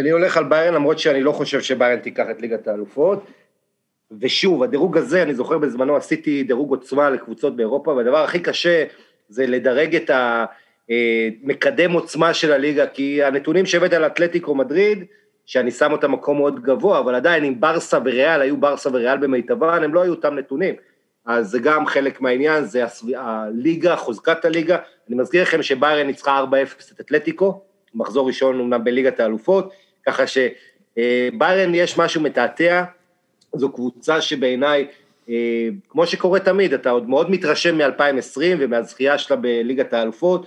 [0.00, 3.26] אני הולך על ביירן, למרות שאני לא חושב שביירן תיקח את ליגת האלופות.
[4.20, 8.84] ושוב, הדירוג הזה, אני זוכר בזמנו עשיתי דירוג עוצמה לקבוצות באירופה, והדבר הכי קשה
[9.28, 15.04] זה לדרג את המקדם עוצמה של הליגה, כי הנתונים שהבאת על אתלטיקו מדריד,
[15.46, 19.82] שאני שם אותם מקום מאוד גבוה, אבל עדיין אם ברסה וריאל היו ברסה וריאל במיטבן,
[19.84, 20.74] הם לא היו אותם נתונים.
[21.26, 22.84] אז זה גם חלק מהעניין, זה
[23.16, 24.76] הליגה, חוזקת הליגה.
[25.08, 27.60] אני מזכיר לכם שביירן ניצחה 4-0 את אתלטיקו,
[27.94, 29.72] מחזור ראשון אמנם בליגת האלופות,
[30.06, 32.84] ככה שביירן יש משהו מתעתע,
[33.54, 34.86] זו קבוצה שבעיניי,
[35.28, 40.46] אה, כמו שקורה תמיד, אתה עוד מאוד מתרשם מ-2020 ומהזכייה שלה בליגת האלופות,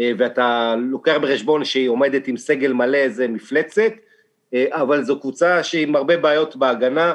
[0.00, 3.92] אה, ואתה לוקח בחשבון שהיא עומדת עם סגל מלא איזה מפלצת,
[4.54, 7.12] אה, אבל זו קבוצה שעם הרבה בעיות בהגנה,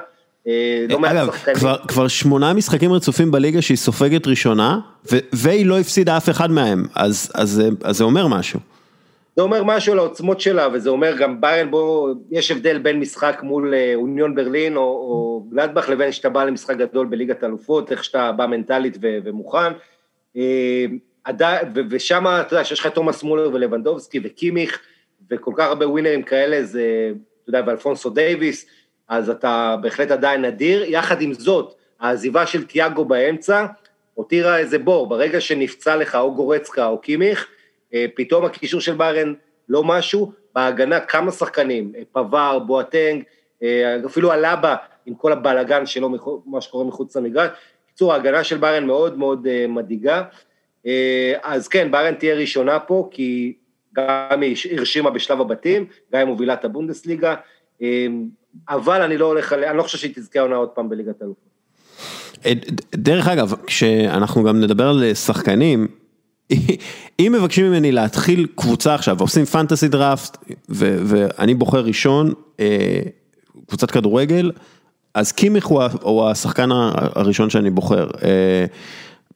[0.89, 1.55] לא מעט שחקנים.
[1.55, 4.79] כבר, כבר שמונה משחקים רצופים בליגה שהיא סופגת ראשונה,
[5.33, 8.59] והיא לא הפסידה אף אחד מהם, אז, אז, אז זה אומר משהו.
[9.39, 13.39] זה אומר משהו על העוצמות שלה, וזה אומר גם ביירן, בו, יש הבדל בין משחק
[13.43, 18.03] מול אה, אוניון ברלין או, או גלדבך לבין שאתה בא למשחק גדול בליגת האלופות, איך
[18.03, 19.71] שאתה בא מנטלית ו, ומוכן.
[20.37, 20.85] אה,
[21.89, 24.79] ושם, אתה יודע, שיש לך תומאס מולר ולבנדובסקי וקימיך,
[25.31, 27.11] וכל כך הרבה ווינרים כאלה, זה,
[27.43, 28.65] אתה יודע, ואלפונסו דייוויס,
[29.07, 30.83] אז אתה בהחלט עדיין נדיר.
[30.83, 33.65] יחד עם זאת, העזיבה של תיאגו באמצע,
[34.13, 37.47] הותירה איזה בור, ברגע שנפצע לך או גורצקה או קימיך,
[38.15, 39.33] פתאום הקישור של ביירן
[39.69, 43.23] לא משהו, בהגנה כמה שחקנים, אה, פבר, בואטנג,
[43.63, 44.75] אה, אפילו הלבה
[45.05, 46.09] עם כל הבלאגן שלו,
[46.45, 47.49] מה שקורה מחוץ למגרש.
[47.85, 50.23] בקיצור, ההגנה של ביירן מאוד מאוד מדאיגה.
[51.43, 53.53] אז כן, ביירן תהיה ראשונה פה, כי
[53.95, 57.35] גם היא הרשימה בשלב הבתים, גם היא מובילה את הבונדסליגה.
[58.69, 61.49] אבל אני לא הולך אני לא חושב שהיא תזכה עונה עוד פעם בליגת אלופות.
[62.95, 65.87] דרך אגב, כשאנחנו גם נדבר על שחקנים,
[67.19, 70.37] אם מבקשים ממני להתחיל קבוצה עכשיו, עושים פנטסי דראפט,
[70.69, 72.33] ואני בוחר ראשון,
[73.67, 74.51] קבוצת כדורגל,
[75.13, 75.65] אז קימיך
[76.01, 78.07] הוא השחקן הראשון שאני בוחר.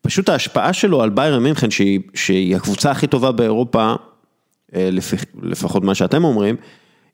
[0.01, 1.67] פשוט ההשפעה שלו על ביירן מינכן,
[2.13, 3.93] שהיא הקבוצה הכי טובה באירופה,
[5.43, 6.55] לפחות מה שאתם אומרים,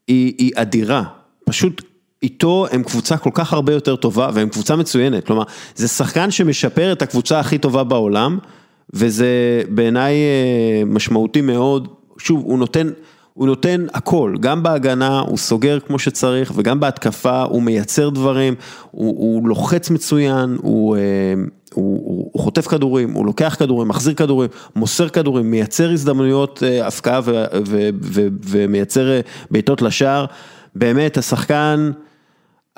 [0.07, 1.03] היא אדירה.
[1.45, 1.81] פשוט
[2.23, 5.25] איתו הם קבוצה כל כך הרבה יותר טובה, והם קבוצה מצוינת.
[5.25, 5.43] כלומר,
[5.75, 8.39] זה שחקן שמשפר את הקבוצה הכי טובה בעולם,
[8.93, 10.15] וזה בעיניי
[10.85, 11.87] משמעותי מאוד.
[12.17, 12.89] שוב, הוא נותן...
[13.39, 18.55] הוא נותן הכל, גם בהגנה הוא סוגר כמו שצריך וגם בהתקפה הוא מייצר דברים,
[18.91, 20.97] הוא, הוא לוחץ מצוין, הוא,
[21.73, 27.21] הוא, הוא, הוא חוטף כדורים, הוא לוקח כדורים, מחזיר כדורים, מוסר כדורים, מייצר הזדמנויות הפקעה
[27.23, 29.19] ו, ו, ו, ומייצר
[29.51, 30.25] בעיטות לשער,
[30.75, 31.91] באמת השחקן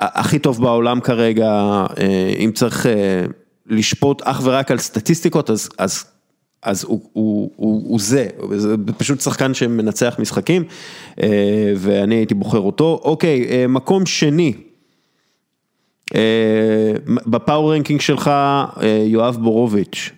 [0.00, 1.84] הכי טוב בעולם כרגע,
[2.38, 2.86] אם צריך
[3.66, 6.04] לשפוט אך ורק על סטטיסטיקות, אז, אז
[6.62, 10.64] אז הוא הוא, הוא, הוא זה, זה פשוט שחקן שמנצח משחקים
[11.76, 13.00] ואני הייתי בוחר אותו.
[13.04, 14.52] אוקיי, מקום שני,
[17.26, 18.30] בפאור רנקינג שלך
[19.06, 20.10] יואב בורוביץ'.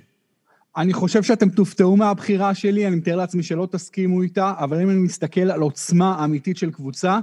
[0.76, 4.98] אני חושב שאתם תופתעו מהבחירה שלי, אני מתאר לעצמי שלא תסכימו איתה, אבל אם אני
[4.98, 7.18] מסתכל על עוצמה אמיתית של קבוצה,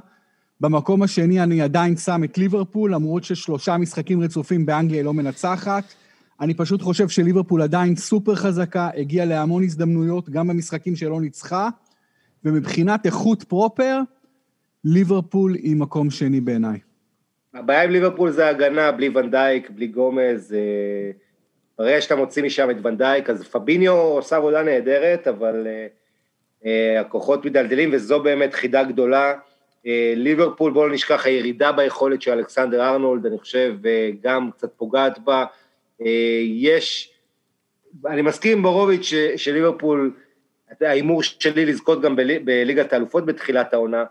[0.62, 5.84] במקום השני אני עדיין שם את ליברפול, למרות ששלושה משחקים רצופים באנגליה לא מנצחת.
[6.42, 11.70] אני פשוט חושב שליברפול עדיין סופר חזקה, הגיעה להמון הזדמנויות, גם במשחקים שלא ניצחה,
[12.46, 14.00] ומבחינת איכות פרופר,
[14.84, 16.80] ליברפול היא מקום שני בעיניי.
[17.54, 20.56] הבעיה עם ליברפול זה הגנה, בלי ונדייק, בלי גומז,
[21.78, 25.68] ברגע שאתה מוציא משם את ונדייק, אז פביניו עושה עבודה נהדרת, אבל
[26.62, 26.66] uh,
[27.00, 29.34] הכוחות מדלדלים, וזו באמת חידה גדולה.
[29.34, 33.76] Uh, ליברפול, בואו לא נשכח, הירידה ביכולת של אלכסנדר ארנולד, אני חושב,
[34.22, 35.46] גם קצת פוגעת בה.
[36.46, 37.14] יש,
[38.06, 40.14] אני מסכים עם בורוביץ' שליברפול,
[40.82, 44.04] ההימור שלי לזכות גם בליגת האלופות בתחילת העונה,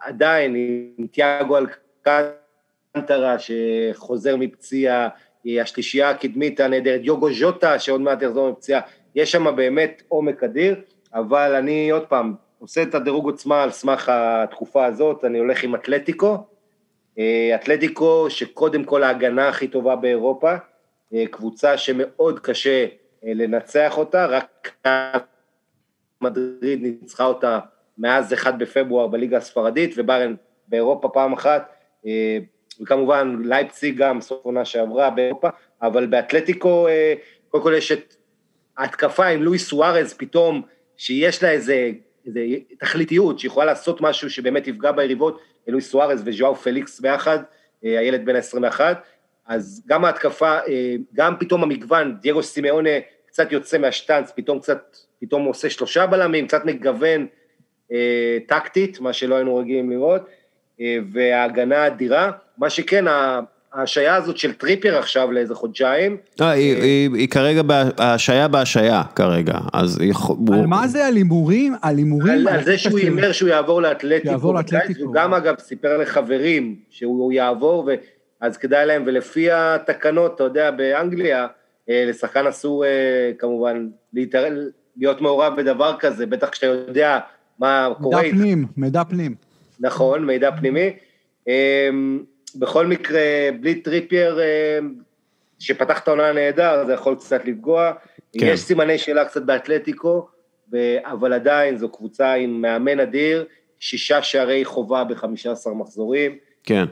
[0.00, 0.54] עדיין
[0.98, 5.08] עם תיאגו אלקנטרה שחוזר מפציעה,
[5.60, 8.80] השלישייה הקדמית הנהדרת, יוגו ז'וטה שעוד מעט יחזור מפציעה,
[9.14, 10.80] יש שם באמת עומק אדיר,
[11.14, 15.74] אבל אני עוד פעם עושה את הדירוג עוצמה על סמך התקופה הזאת, אני הולך עם
[15.74, 16.36] אתלטיקו,
[17.54, 20.54] אתלטיקו שקודם כל ההגנה הכי טובה באירופה,
[21.30, 22.86] קבוצה שמאוד קשה
[23.22, 24.76] לנצח אותה, רק
[26.20, 27.58] מדריד ניצחה אותה
[27.98, 30.34] מאז 1 בפברואר בליגה הספרדית, ובארן
[30.68, 31.72] באירופה פעם אחת,
[32.80, 35.48] וכמובן לייפציג גם, סוף עונה שעברה באירופה,
[35.82, 36.86] אבל באתלטיקו,
[37.48, 38.14] קודם כל יש את
[38.78, 40.62] ההתקפה עם לואי סוארז פתאום,
[40.96, 41.90] שיש לה איזה,
[42.26, 42.40] איזה
[42.78, 47.38] תכליתיות, שיכולה לעשות משהו שבאמת יפגע ביריבות, לואי סוארז וז'ואר פליקס ביחד,
[47.82, 48.80] הילד בן ה-21,
[49.48, 50.58] אז גם ההתקפה,
[51.14, 52.90] גם פתאום המגוון, דייגו סימאונה
[53.36, 57.26] קצת יוצא מהשטאנץ, פתאום קצת, פתאום עושה שלושה בלמים, קצת מגוון
[57.92, 60.22] אה, טקטית, מה שלא היינו רגילים לראות,
[60.80, 63.04] אה, וההגנה האדירה, מה שכן,
[63.72, 66.16] ההשעיה הזאת של טריפר עכשיו לאיזה חודשיים.
[66.40, 70.12] לא, היא, היא, היא כרגע בהשעיה בהשעיה כרגע, אז היא...
[70.52, 71.74] על מה זה על הימורים?
[71.82, 72.32] על הימורים?
[72.32, 74.30] על, על זה שהוא הימר שהוא יעבור לאתלטיקו.
[74.30, 75.02] יעבור לאתלטיקו.
[75.02, 77.94] הוא גם אגב סיפר לחברים שהוא יעבור, ו...
[78.40, 81.46] אז כדאי להם, ולפי התקנות, אתה יודע, באנגליה,
[81.88, 82.84] לשחקן אסור
[83.38, 83.88] כמובן
[84.96, 87.18] להיות מעורב בדבר כזה, בטח כשאתה יודע
[87.58, 88.22] מה קורה.
[88.22, 89.34] מידע פנים, מידע פנים.
[89.80, 90.96] נכון, מידע פנימי.
[92.56, 93.20] בכל מקרה,
[93.60, 94.38] בלי טריפייר,
[95.58, 97.92] שפתח את העונה נהדר, זה יכול קצת לפגוע.
[98.38, 98.46] כן.
[98.46, 100.28] יש סימני שאלה קצת באתלטיקו,
[101.04, 103.44] אבל עדיין זו קבוצה עם מאמן אדיר,
[103.78, 106.38] שישה שערי חובה ב-15 מחזורים.
[106.66, 106.84] כן,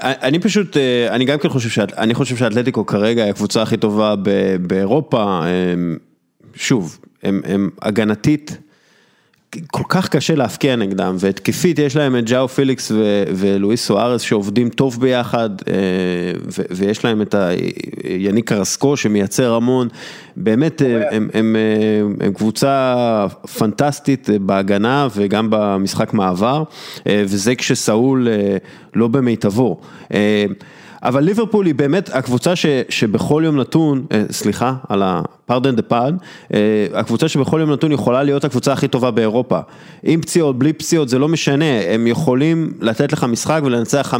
[0.00, 0.76] אני פשוט,
[1.10, 4.14] אני גם כן חושב, אני חושב שהאתלטיקו כרגע היא הקבוצה הכי טובה
[4.60, 5.42] באירופה,
[6.54, 8.58] שוב, הם הגנתית,
[9.70, 12.92] כל כך קשה להפקיע נגדם, והתקפית יש להם את ג'או פיליקס
[13.36, 15.50] ולואיס סוארס שעובדים טוב ביחד,
[16.70, 17.34] ויש להם את
[18.04, 19.88] יניק קרסקו שמייצר המון,
[20.36, 21.56] באמת הם, הם,
[22.20, 23.26] הם קבוצה
[23.58, 26.62] פנטסטית בהגנה וגם במשחק מעבר,
[27.06, 28.28] וזה כשסאול
[28.94, 29.80] לא במיטבו.
[31.04, 36.24] אבל ליברפול היא באמת הקבוצה ש, שבכל יום נתון, סליחה על ה-pardon the pardon,
[36.94, 39.58] הקבוצה שבכל יום נתון יכולה להיות הקבוצה הכי טובה באירופה.
[40.02, 44.14] עם פציעות, בלי פציעות, זה לא משנה, הם יכולים לתת לך משחק ולנצח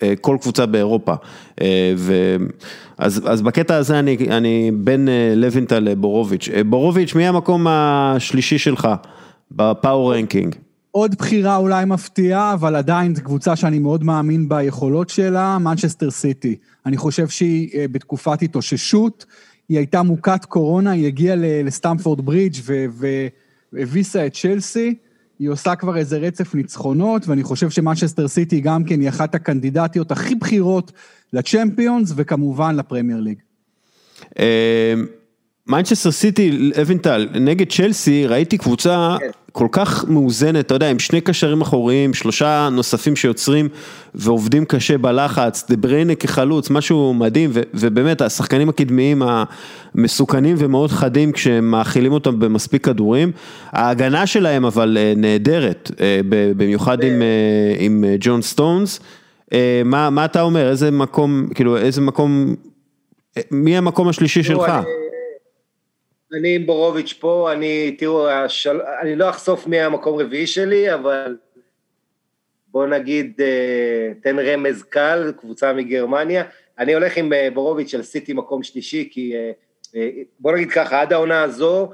[0.20, 1.14] כל קבוצה באירופה.
[1.96, 2.36] ו...
[2.98, 6.48] אז, אז בקטע הזה אני, אני בין לוינטל לבורוביץ'.
[6.66, 8.88] בורוביץ', מי המקום השלישי שלך
[9.50, 10.54] ב power ranking?
[10.96, 16.56] עוד בחירה אולי מפתיעה, אבל עדיין זו קבוצה שאני מאוד מאמין ביכולות שלה, מנצ'סטר סיטי.
[16.86, 19.26] אני חושב שהיא אה, בתקופת התאוששות,
[19.68, 22.56] היא הייתה מוכת קורונה, היא הגיעה לסטמפורד ברידג'
[23.72, 24.94] והביסה את צ'לסי.
[25.38, 30.12] היא עושה כבר איזה רצף ניצחונות, ואני חושב שמנצ'סטר סיטי גם כן היא אחת הקנדידטיות
[30.12, 30.92] הכי בכירות
[31.32, 33.38] לצ'מפיונס, וכמובן לפרמייר ליג.
[35.68, 39.30] מנצ'סטר סיטי, אבנטל, נגד צ'לסי, ראיתי קבוצה כן.
[39.52, 43.68] כל כך מאוזנת, אתה יודע, עם שני קשרים אחוריים, שלושה נוספים שיוצרים
[44.14, 49.22] ועובדים קשה בלחץ, דה בריינה כחלוץ, משהו מדהים, ו- ובאמת השחקנים הקדמיים
[49.94, 53.32] המסוכנים ומאוד חדים כשהם מאכילים אותם במספיק כדורים.
[53.72, 56.20] ההגנה שלהם אבל אה, נהדרת, אה,
[56.56, 59.00] במיוחד עם, אה, עם ג'ון סטונס.
[59.84, 62.54] מה, מה אתה אומר, איזה מקום, כאילו, איזה מקום,
[63.50, 64.68] מי המקום השלישי שלך?
[64.68, 65.05] אני...
[66.32, 68.80] אני עם בורוביץ' פה, אני, תראו, השל...
[69.02, 71.36] אני לא אחשוף מי המקום רביעי שלי, אבל
[72.68, 76.44] בוא נגיד, אה, תן רמז קל, קבוצה מגרמניה.
[76.78, 79.34] אני הולך עם אה, בורוביץ' של סיטי מקום שלישי, כי
[79.94, 81.90] אה, בוא נגיד ככה, עד העונה הזו,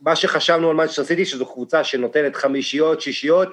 [0.00, 3.48] מה שחשבנו על מנצ'סטר סיטי, שזו קבוצה שנותנת חמישיות, שישיות,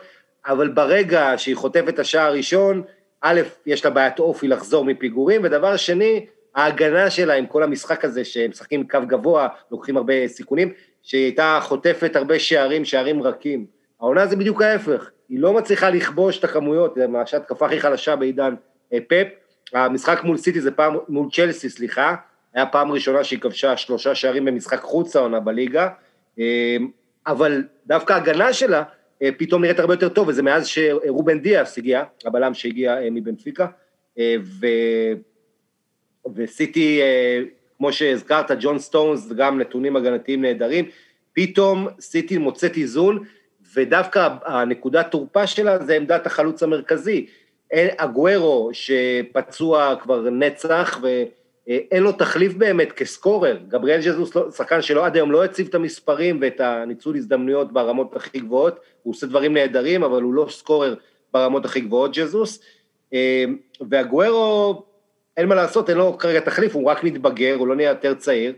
[0.48, 2.84] אבל ברגע שהיא חוטפת את השער הראשון,
[3.22, 6.26] א', יש לה בעיית אופי לחזור מפיגורים, ודבר שני,
[6.56, 11.60] ההגנה שלה עם כל המשחק הזה, שהם משחקים קו גבוה, לוקחים הרבה סיכונים, שהיא הייתה
[11.62, 13.66] חוטפת הרבה שערים, שערים רכים.
[14.00, 18.16] העונה זה בדיוק ההפך, היא לא מצליחה לכבוש את הכמויות, זה ממש התקפה הכי חלשה
[18.16, 18.56] בעידן
[18.94, 19.28] אה, פפ.
[19.74, 22.16] המשחק מול סיטי זה פעם, מול צ'לסי, סליחה,
[22.54, 25.90] היה פעם ראשונה שהיא כבשה שלושה שערים במשחק חוץ העונה בליגה,
[26.40, 26.78] אה,
[27.28, 28.84] אבל דווקא ההגנה שלה
[29.22, 33.68] אה, פתאום נראית הרבה יותר טוב, וזה מאז שרובן דיאס הגיע, הבלם שהגיע מבנפיקה,
[34.42, 34.66] ו...
[36.36, 37.42] וסיטי, אה,
[37.78, 40.86] כמו שהזכרת, ג'ון סטונס, גם נתונים הגנתיים נהדרים,
[41.34, 43.24] פתאום סיטי מוצאת איזון,
[43.76, 47.26] ודווקא הנקודת תורפה שלה זה עמדת החלוץ המרכזי.
[47.74, 55.16] אגוורו שפצוע כבר נצח ואין לו תחליף באמת כסקורר, גבריאל ג'זוס לא, שחקן שלו עד
[55.16, 60.04] היום לא הציב את המספרים ואת הניצול הזדמנויות ברמות הכי גבוהות, הוא עושה דברים נהדרים
[60.04, 60.96] אבל הוא לא סקורר
[61.34, 62.60] ברמות הכי גבוהות ג'זוס,
[63.14, 63.46] אה,
[63.90, 64.84] ואגוורו
[65.38, 68.54] אין מה לעשות, אין לו כרגע תחליף, הוא רק מתבגר, הוא לא נהיה יותר צעיר,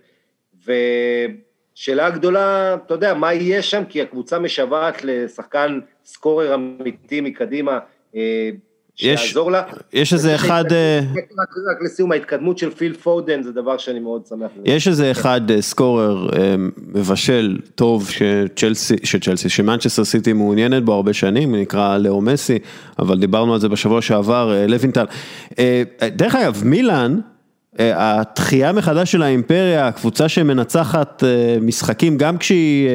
[0.63, 7.79] ושאלה גדולה, אתה יודע, מה יהיה שם, כי הקבוצה משוועת לשחקן סקורר אמיתי מקדימה,
[8.15, 8.49] אה,
[8.97, 9.63] שיעזור לה.
[9.93, 10.63] יש איזה אחד...
[10.71, 14.51] אה, רק, רק לסיום, ההתקדמות של פיל פודן זה דבר שאני מאוד שמח.
[14.65, 16.29] יש איזה אחד אה, סקורר
[16.77, 22.59] מבשל טוב שצ'לסי, שצ'לסי, שמנצ'סטר סיטי מעוניינת בו הרבה שנים, נקרא לאו מסי,
[22.99, 25.05] אבל דיברנו על זה בשבוע שעבר, לוינטל.
[26.03, 27.19] דרך אגב, מילאן,
[27.79, 31.23] התחייה מחדש של האימפריה, הקבוצה שמנצחת
[31.61, 32.89] משחקים, גם כשהיא...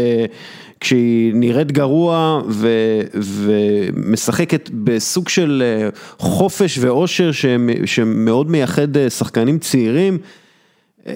[0.82, 2.68] כשהיא נראית גרוע ו,
[3.14, 7.30] ומשחקת בסוג של אה, חופש ואושר
[7.84, 10.18] שמאוד מייחד אה, שחקנים צעירים,
[11.06, 11.14] אה,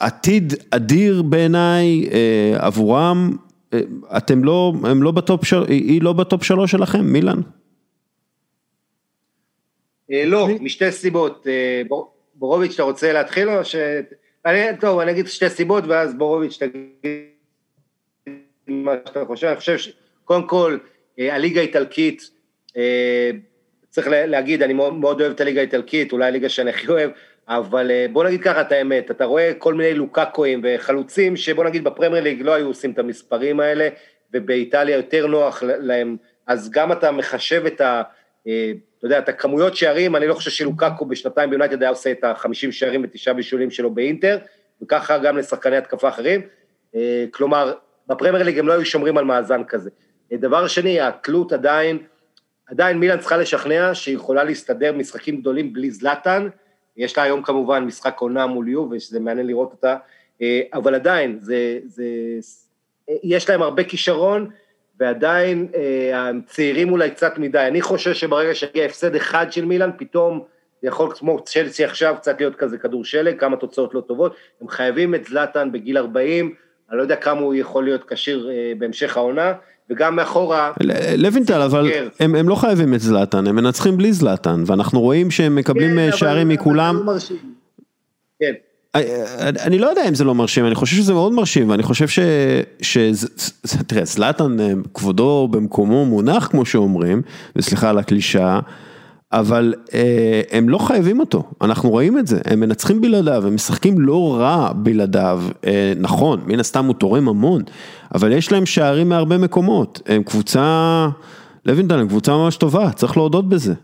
[0.00, 2.06] עתיד אדיר בעיניי
[2.54, 3.36] עבורם,
[4.16, 7.40] אתם לא, הם לא בטופ, של, היא לא בטופ שלוש שלכם, מילן?
[10.08, 11.46] לא, משתי סיבות.
[12.34, 13.76] בורוביץ', אתה רוצה להתחיל או ש...
[14.80, 17.37] טוב, אני אגיד שתי סיבות ואז בורוביץ' תגיד
[18.68, 20.78] מה שאתה חושב, אני חושב שקודם כל,
[21.18, 22.30] אה, הליגה האיטלקית,
[22.76, 23.30] אה,
[23.90, 27.10] צריך להגיד, אני מאוד, אוהב את הליגה האיטלקית, אולי הליגה שאני הכי אוהב,
[27.48, 31.84] אבל אה, בוא נגיד ככה את האמת, אתה רואה כל מיני לוקקואים וחלוצים שבוא נגיד
[31.84, 33.88] בפרמייר ליג לא היו עושים את המספרים האלה,
[34.34, 36.16] ובאיטליה יותר נוח להם,
[36.46, 38.02] אז גם אתה מחשב את ה...
[38.98, 42.72] אתה יודע, את הכמויות שערים, אני לא חושב שלוקקו בשנתיים ביונייטד היה עושה את ה-50
[42.72, 44.38] שערים ותשעה בישולים שלו באינטר,
[44.82, 46.40] וככה גם לשחקני התקפה אחרים.
[47.30, 47.74] כלומר,
[48.08, 49.90] בפרמייר ליג הם לא היו שומרים על מאזן כזה.
[50.32, 51.98] דבר שני, התלות עדיין,
[52.66, 56.48] עדיין מילאן צריכה לשכנע שהיא יכולה להסתדר משחקים גדולים בלי זלאטן,
[56.96, 59.96] יש לה היום כמובן משחק עונה מול יובה, שזה מעניין לראות אותה,
[60.42, 62.04] אה, אבל עדיין, זה, זה,
[63.22, 64.50] יש להם הרבה כישרון,
[65.00, 67.58] ועדיין אה, הצעירים אולי קצת מדי.
[67.58, 70.44] אני חושב שברגע שיגיע הפסד אחד של מילאן, פתאום
[70.82, 75.14] יכול כמו צ'לסי עכשיו קצת להיות כזה כדור שלג, כמה תוצאות לא טובות, הם חייבים
[75.14, 76.54] את זלאטן בגיל 40,
[76.90, 79.52] אני לא יודע כמה הוא יכול להיות כשיר אה, בהמשך העונה,
[79.90, 80.72] וגם מאחורה...
[81.16, 85.54] לוינטל, אבל הם, הם לא חייבים את זלאטן, הם מנצחים בלי זלאטן, ואנחנו רואים שהם
[85.56, 87.06] מקבלים כן, אה, שערים מכולם.
[87.06, 87.12] לא
[88.40, 88.52] כן.
[88.96, 92.08] אה, אני לא יודע אם זה לא מרשים, אני חושב שזה מאוד מרשים, ואני חושב
[92.08, 92.18] ש...
[92.82, 92.98] ש...
[93.86, 94.56] תראה, זלאטן
[94.94, 97.22] כבודו במקומו מונח, כמו שאומרים,
[97.56, 98.60] וסליחה על הקלישאה,
[99.32, 104.00] אבל אה, הם לא חייבים אותו, אנחנו רואים את זה, הם מנצחים בלעדיו, הם משחקים
[104.00, 107.62] לא רע בלעדיו, אה, נכון, מן הסתם הוא תורם המון,
[108.14, 111.08] אבל יש להם שערים מהרבה מקומות, הם קבוצה,
[111.64, 113.74] לוינטל, הם קבוצה ממש טובה, צריך להודות בזה.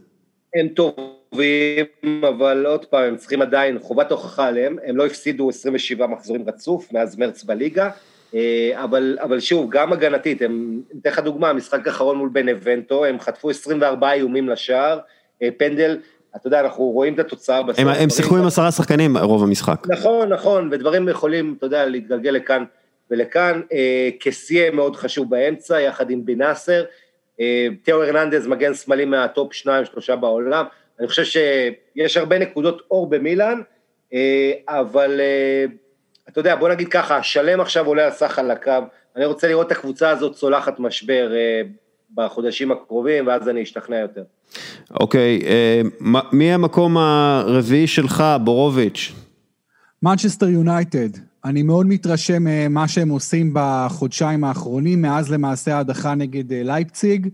[0.55, 1.85] הם טובים,
[2.29, 6.93] אבל עוד פעם, הם צריכים עדיין, חובת הוכחה עליהם, הם לא הפסידו 27 מחזורים רצוף
[6.93, 7.91] מאז מרץ בליגה,
[8.35, 13.21] אה, אבל, אבל שוב, גם הגנתית, הם, אתן לך דוגמה, המשחק האחרון מול בנבנטו, הם
[13.21, 14.99] חטפו 24 איומים לשער,
[15.59, 15.99] פנדל,
[16.37, 17.80] אתה יודע, אנחנו רואים את התוצאה בסוף.
[17.80, 19.87] הם, הם שיחקו עם עשרה שחקנים רוב המשחק.
[19.89, 22.64] נכון, נכון, ודברים יכולים, אתה יודע, להתגלגל לכאן
[23.11, 23.61] ולכאן.
[23.72, 26.85] אה, קסיה מאוד חשוב באמצע, יחד עם בנאסר.
[27.41, 30.64] אה, תיאו הרננדז, מגן שמאלי מהטופ שניים, שלושה בעולם.
[31.01, 33.61] אני חושב שיש הרבה נקודות אור במילאן,
[34.14, 35.64] אה, אבל אה,
[36.28, 38.72] אתה יודע, בוא נגיד ככה, שלם עכשיו עולה על סך על הקו.
[39.16, 41.62] אני רוצה לראות את הקבוצה הזאת צולחת משבר אה,
[42.14, 44.22] בחודשים הקרובים, ואז אני אשתכנע יותר.
[45.01, 45.83] אוקיי, אה,
[46.33, 49.13] מי המקום הרביעי שלך, בורוביץ'?
[50.03, 51.09] מנצ'סטר יונייטד.
[51.45, 57.29] אני מאוד מתרשם ממה שהם עושים בחודשיים האחרונים, מאז למעשה ההדחה נגד אה, לייפציג.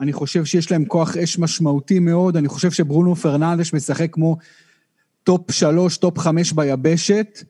[0.00, 4.36] אני חושב שיש להם כוח אש משמעותי מאוד, אני חושב שברונו פרננדש משחק כמו
[5.24, 7.42] טופ שלוש, טופ חמש ביבשת,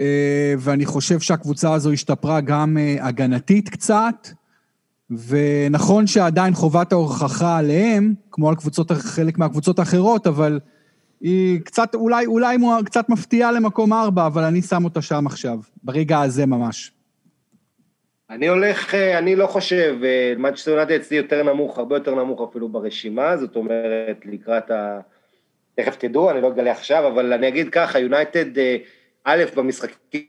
[0.00, 4.28] אה, ואני חושב שהקבוצה הזו השתפרה גם הגנתית קצת.
[5.10, 10.60] ונכון שעדיין חובת ההוכחה עליהם, כמו על קבוצות, חלק מהקבוצות האחרות, אבל
[11.20, 16.20] היא קצת, אולי, אולי קצת מפתיעה למקום ארבע, אבל אני שם אותה שם עכשיו, ברגע
[16.20, 16.92] הזה ממש.
[18.30, 19.96] אני הולך, אני לא חושב,
[20.38, 25.00] מנצ'סטר יונטד אצלי יותר נמוך, הרבה יותר נמוך אפילו ברשימה, זאת אומרת, לקראת ה...
[25.74, 28.58] תכף תדעו, אני לא אגלה עכשיו, אבל אני אגיד ככה, יונייטד,
[29.24, 30.24] א', במשחקים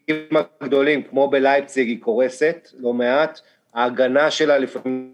[0.62, 3.42] הגדולים, כמו בלייפציג, היא קורסת, לא מעט,
[3.74, 5.12] ההגנה שלה לפעמים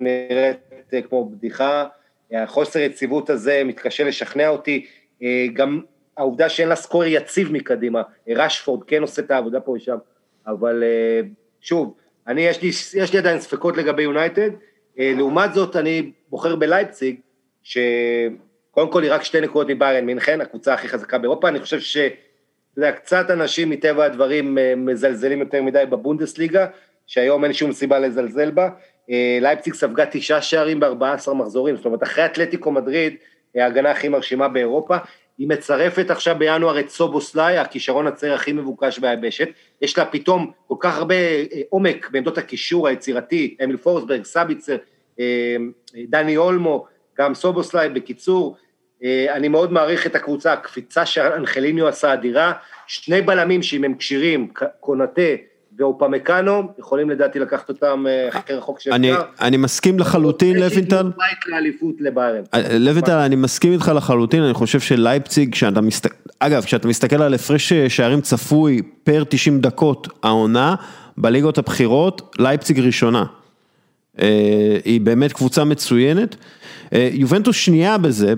[0.00, 0.58] נראית
[0.92, 1.86] אה, כמו בדיחה,
[2.32, 4.86] החוסר יציבות הזה מתקשה לשכנע אותי,
[5.22, 5.80] אה, גם
[6.16, 9.96] העובדה שאין לה סקור יציב מקדימה, רשפורד כן עושה את העבודה פה ושם,
[10.46, 11.20] אבל אה,
[11.60, 11.94] שוב,
[12.26, 12.68] אני, יש לי,
[13.02, 14.50] יש לי עדיין ספקות לגבי יונייטד,
[14.96, 17.20] לעומת זאת אני בוחר בלייפציג,
[17.62, 21.96] שקודם כל היא רק שתי נקודות מביירן מינכן, הקבוצה הכי חזקה באירופה, אני חושב ש...
[21.96, 26.66] אתה יודע, קצת אנשים מטבע הדברים מזלזלים יותר מדי בבונדסליגה,
[27.10, 28.68] שהיום אין שום סיבה לזלזל בה.
[29.10, 33.14] אה, לייפציג ספגה תשעה שערים ב-14 מחזורים, זאת אומרת, אחרי אתלטיקו מדריד,
[33.56, 34.96] אה, ההגנה הכי מרשימה באירופה,
[35.38, 39.48] היא מצרפת עכשיו בינואר את סובוסליי, הכישרון הצעיר הכי מבוקש ביבשת,
[39.82, 44.76] יש לה פתאום כל כך הרבה אה, עומק בעמדות הקישור היצירתי, אמיל פורסברג, סביצר,
[46.08, 46.86] דני אולמו,
[47.18, 48.56] גם סובוסליי, בקיצור,
[49.04, 52.52] אני מאוד מעריך את הקבוצה, הקפיצה שאנחליניו עשה אדירה,
[52.86, 55.22] שני בלמים שאם הם כשירים, קונטה
[55.80, 58.96] ואופמקאנו, יכולים לדעתי לקחת אותם אה, הכי רחוק שאפשר.
[58.96, 61.10] אני, אני מסכים לחלוטין, לוינטל.
[62.54, 67.34] אה, לוינטל, אני מסכים איתך לחלוטין, אני חושב שלייפציג, כשאתה מסתכל, אגב, כשאתה מסתכל על
[67.34, 70.74] הפרש שערים צפוי פר 90 דקות העונה,
[71.16, 73.24] בליגות הבכירות, לייפציג ראשונה.
[74.20, 76.36] אה, היא באמת קבוצה מצוינת.
[76.94, 78.34] אה, יובנטוס שנייה בזה,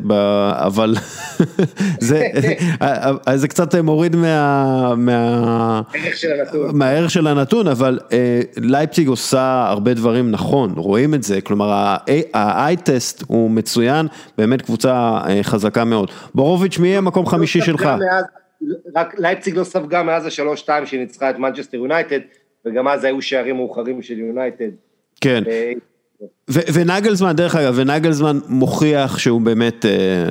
[0.53, 0.95] אבל
[2.01, 2.27] זה,
[2.83, 4.95] אה, זה קצת מוריד מה...
[6.25, 6.79] הנתון.
[6.79, 7.99] מהערך של הנתון, אבל
[8.57, 11.71] לייפציג עושה הרבה דברים נכון, רואים את זה, כלומר
[12.35, 14.07] ה-i-טסט הוא מצוין,
[14.39, 16.11] באמת קבוצה חזקה מאוד.
[16.35, 17.89] בורוביץ', מי יהיה מקום חמישי שלך?
[18.97, 22.21] רק לייפציג לא ספגה מאז השלוש-שתיים שהיא ניצחה את מנצ'סטר יונייטד,
[22.67, 24.71] וגם אז היו שערים מאוחרים של יונייטד.
[25.21, 25.43] כן.
[26.49, 30.25] ונגלזמן, דרך אגב, ונגלזמן מוכיח שהוא באמת אה,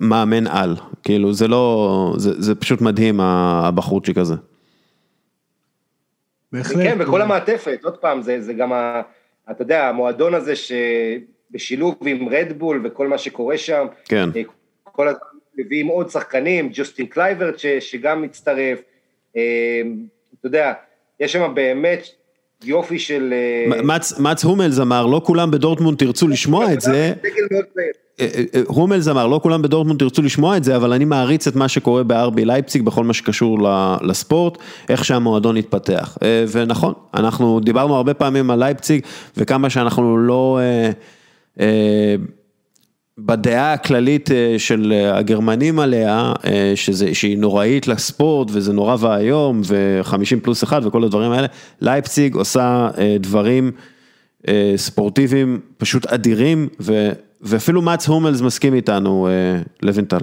[0.00, 4.34] מאמן על, כאילו זה לא, זה, זה פשוט מדהים הבחורצ'יק הזה.
[6.52, 6.76] בהחלט.
[6.76, 9.02] כן, וכל המעטפת, עוד פעם, זה, זה גם, ה,
[9.50, 14.28] אתה יודע, המועדון הזה שבשילוב עם רדבול וכל מה שקורה שם, כן.
[14.36, 14.42] אה,
[14.82, 15.20] כל הזמן
[15.58, 18.78] מביאים עוד שחקנים, ג'וסטין קלייברט שגם מצטרף,
[19.36, 19.82] אה,
[20.38, 20.72] אתה יודע,
[21.20, 22.02] יש שם באמת
[22.64, 23.34] יופי של...
[23.72, 23.82] אה,
[24.18, 27.12] מאץ הומלס אמר, לא כולם בדורטמונד ירצו לשמוע את זה.
[28.20, 31.56] אה, אה, הומלס אמר, לא כולם בדורטמונד תרצו לשמוע את זה, אבל אני מעריץ את
[31.56, 33.58] מה שקורה בארבי לייפציג בכל מה שקשור
[34.02, 36.18] לספורט, איך שהמועדון התפתח.
[36.52, 39.00] ונכון, אנחנו דיברנו הרבה פעמים על לייפציג,
[39.36, 40.58] וכמה שאנחנו לא...
[43.18, 49.60] בדעה הכללית אה, של אה, הגרמנים עליה, אה, שזה, שהיא נוראית לספורט וזה נורא ואיום
[49.66, 51.46] ו-50 פלוס אחד וכל הדברים האלה,
[51.80, 52.88] לייפציג עושה
[53.20, 53.72] דברים
[54.76, 57.10] ספורטיביים פשוט אדירים ו,
[57.40, 59.28] ואפילו מאץ הומלס מסכים איתנו,
[59.82, 60.18] לוינטל.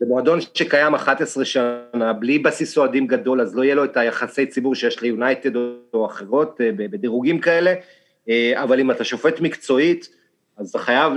[0.00, 4.46] זה מועדון שקיים 11 שנה, בלי בסיס אוהדים גדול, אז לא יהיה לו את היחסי
[4.46, 5.56] ציבור שיש ליונייטד
[5.94, 7.74] או אחרות בדירוגים כאלה,
[8.54, 10.08] אבל אם אתה שופט מקצועית,
[10.58, 11.12] אז אתה חייב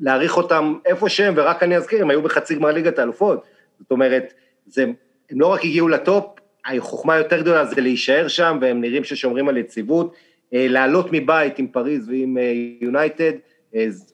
[0.00, 3.44] להעריך אותם איפה שהם, ורק אני אזכיר, הם היו בחצי גמר ליגת האלופות.
[3.78, 4.34] זאת אומרת,
[4.66, 4.84] זה,
[5.30, 6.24] הם לא רק הגיעו לטופ,
[6.66, 10.14] החוכמה היותר גדולה זה להישאר שם, והם נראים ששומרים על יציבות.
[10.52, 12.36] לעלות מבית עם פריז ועם
[12.80, 13.32] יונייטד,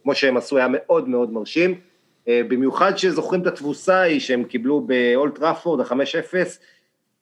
[0.02, 1.80] כמו שהם עשו, היה מאוד מאוד מרשים.
[2.28, 6.34] במיוחד שזוכרים את התבוסה ההיא שהם קיבלו באולט ראפורד, ה-5-0,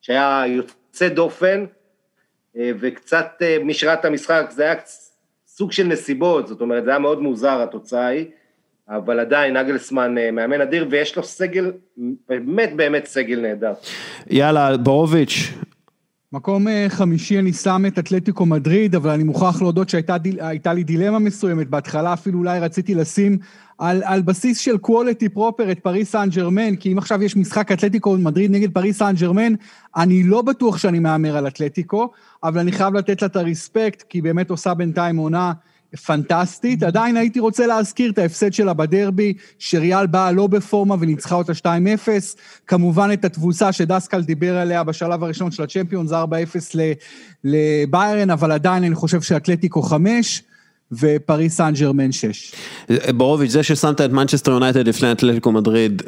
[0.01, 1.65] שהיה יוצא דופן,
[2.57, 4.75] וקצת, מי שראה את המשחק, זה היה
[5.47, 8.25] סוג של נסיבות, זאת אומרת, זה היה מאוד מוזר התוצאה היא,
[8.89, 11.71] אבל עדיין נגלסמן מאמן אדיר, ויש לו סגל,
[12.29, 13.73] באמת באמת סגל נהדר.
[14.29, 15.53] יאללה, בורוביץ'.
[16.33, 21.69] מקום חמישי אני שם את אתלטיקו מדריד, אבל אני מוכרח להודות שהייתה לי דילמה מסוימת,
[21.69, 23.37] בהתחלה אפילו אולי רציתי לשים
[23.77, 27.71] על, על בסיס של quality proper את פריס סן ג'רמן, כי אם עכשיו יש משחק
[27.71, 29.53] אתלטיקו מדריד נגד פריס סן ג'רמן,
[29.95, 32.11] אני לא בטוח שאני מהמר על אתלטיקו,
[32.43, 35.53] אבל אני חייב לתת לה את הרספקט, כי היא באמת עושה בינתיים עונה
[36.05, 36.83] פנטסטית.
[36.83, 41.65] עדיין הייתי רוצה להזכיר את ההפסד שלה בדרבי, שריאל באה לא בפורמה וניצחה אותה 2-0.
[42.67, 46.15] כמובן את התבוסה שדסקל דיבר עליה בשלב הראשון של הצ'מפיונס, 4-0
[47.43, 50.43] לביירן, אבל עדיין אני חושב שאתלטיקו 5.
[50.99, 52.53] ופריס סן ג'רמן 6.
[53.15, 56.01] בורוביץ', זה ששמת את מנצ'סטר יונייטד לפני אתלטיקו מדריד,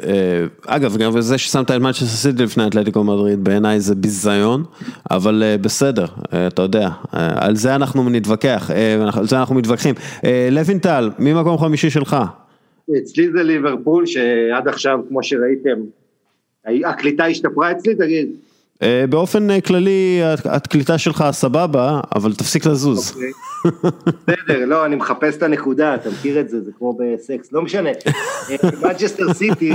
[0.66, 4.64] אגב, גם זה ששמת את מנצ'סטר סיטי לפני אתלטיקו מדריד, בעיניי זה ביזיון,
[5.10, 6.06] אבל בסדר,
[6.46, 8.70] אתה יודע, על זה אנחנו נתווכח,
[9.12, 9.94] על זה אנחנו מתווכחים.
[10.50, 12.16] לוינטל, מי מקום חמישי שלך?
[12.98, 15.78] אצלי זה ליברפול, שעד עכשיו, כמו שראיתם,
[16.84, 18.28] הקליטה השתפרה אצלי, תגיד.
[19.08, 23.18] באופן כללי, הקליטה שלך סבבה, אבל תפסיק לזוז.
[24.28, 27.90] בסדר, לא, אני מחפש את הנקודה, אתה מכיר את זה, זה כמו בסקס, לא משנה.
[28.82, 29.72] מנצ'סטר סיטי...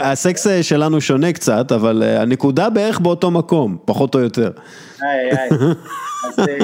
[0.00, 4.50] הסקס שלנו שונה קצת, אבל הנקודה בערך באותו מקום, פחות או יותר.
[5.02, 5.48] איי, איי.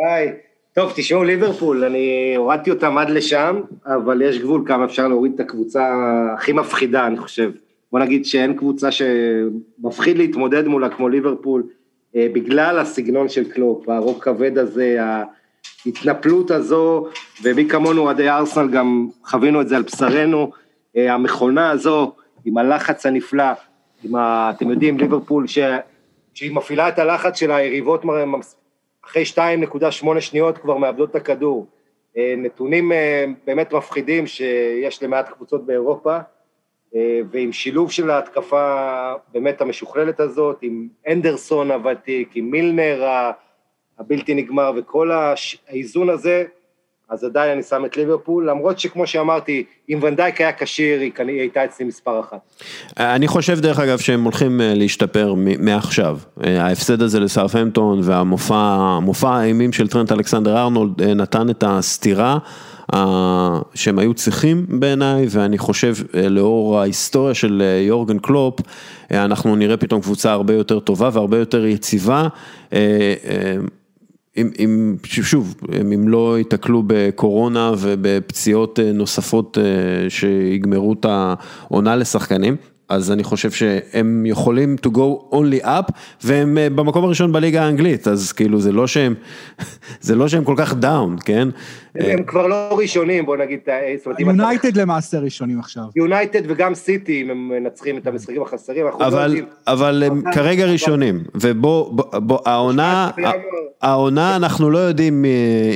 [0.00, 0.32] איי.
[0.74, 5.40] טוב, תשמעו, ליברפול, אני הורדתי אותם עד לשם, אבל יש גבול כמה אפשר להוריד את
[5.40, 5.84] הקבוצה
[6.36, 7.50] הכי מפחידה, אני חושב.
[7.92, 11.62] בוא נגיד שאין קבוצה שמפחיד להתמודד מולה כמו ליברפול,
[12.14, 14.98] בגלל הסגנון של קלופ, הרוק כבד הזה,
[15.86, 17.06] ההתנפלות הזו,
[17.42, 20.50] ומי כמונו אוהדי ארסנל גם חווינו את זה על בשרנו,
[20.96, 22.12] המכונה הזו
[22.44, 23.52] עם הלחץ הנפלא,
[24.04, 24.52] עם ה...
[24.56, 25.58] אתם יודעים, ליברפול, ש...
[26.34, 28.04] שהיא מפעילה את הלחץ של היריבות
[29.04, 31.66] אחרי 2.8 שניות כבר מאבדות את הכדור.
[32.16, 32.92] נתונים
[33.46, 36.18] באמת מפחידים שיש למעט קבוצות באירופה,
[37.30, 43.02] ועם שילוב של ההתקפה באמת המשוכללת הזאת, עם אנדרסון הוותיק, עם מילנר
[43.98, 45.10] הבלתי נגמר, וכל
[45.68, 46.44] האיזון הזה,
[47.08, 51.64] אז עדיין אני שם את ליברפול, למרות שכמו שאמרתי, אם ונדייק היה כשיר, היא הייתה
[51.64, 52.38] אצלי מספר אחת.
[52.96, 60.12] אני חושב דרך אגב שהם הולכים להשתפר מעכשיו, ההפסד הזה לסרפמפטון והמופע האימים של טרנט
[60.12, 62.38] אלכסנדר ארנולד נתן את הסתירה,
[63.74, 65.94] שהם היו צריכים בעיניי, ואני חושב
[66.30, 68.60] לאור ההיסטוריה של יורגן קלופ,
[69.10, 72.28] אנחנו נראה פתאום קבוצה הרבה יותר טובה והרבה יותר יציבה.
[74.36, 75.54] אם, שוב,
[75.94, 79.58] אם לא ייתקלו בקורונה ובפציעות נוספות
[80.08, 82.56] שיגמרו את העונה לשחקנים,
[82.92, 85.92] אז אני חושב שהם יכולים to go only up,
[86.24, 89.14] והם במקום הראשון בליגה האנגלית, אז כאילו זה לא שהם,
[90.00, 91.48] זה לא שהם כל כך down, כן?
[91.94, 93.60] הם כבר לא ראשונים, בוא נגיד.
[94.18, 95.82] יונייטד למעשה ראשונים עכשיו.
[95.96, 99.44] יונייטד וגם סיטי, אם הם מנצחים את המשחקים החסרים, אנחנו לא יודעים.
[99.66, 102.02] אבל הם כרגע ראשונים, ובוא,
[102.46, 103.10] העונה,
[103.82, 105.24] העונה אנחנו לא יודעים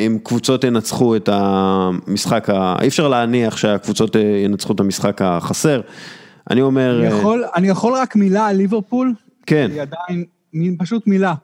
[0.07, 2.49] אם קבוצות ינצחו את המשחק,
[2.83, 5.81] אי אפשר להניח שהקבוצות ינצחו את המשחק החסר.
[6.51, 7.01] אני אומר...
[7.01, 9.15] אני יכול, אני יכול רק מילה על ליברפול?
[9.47, 9.69] כן.
[9.71, 11.35] אני עדיין, פשוט מילה.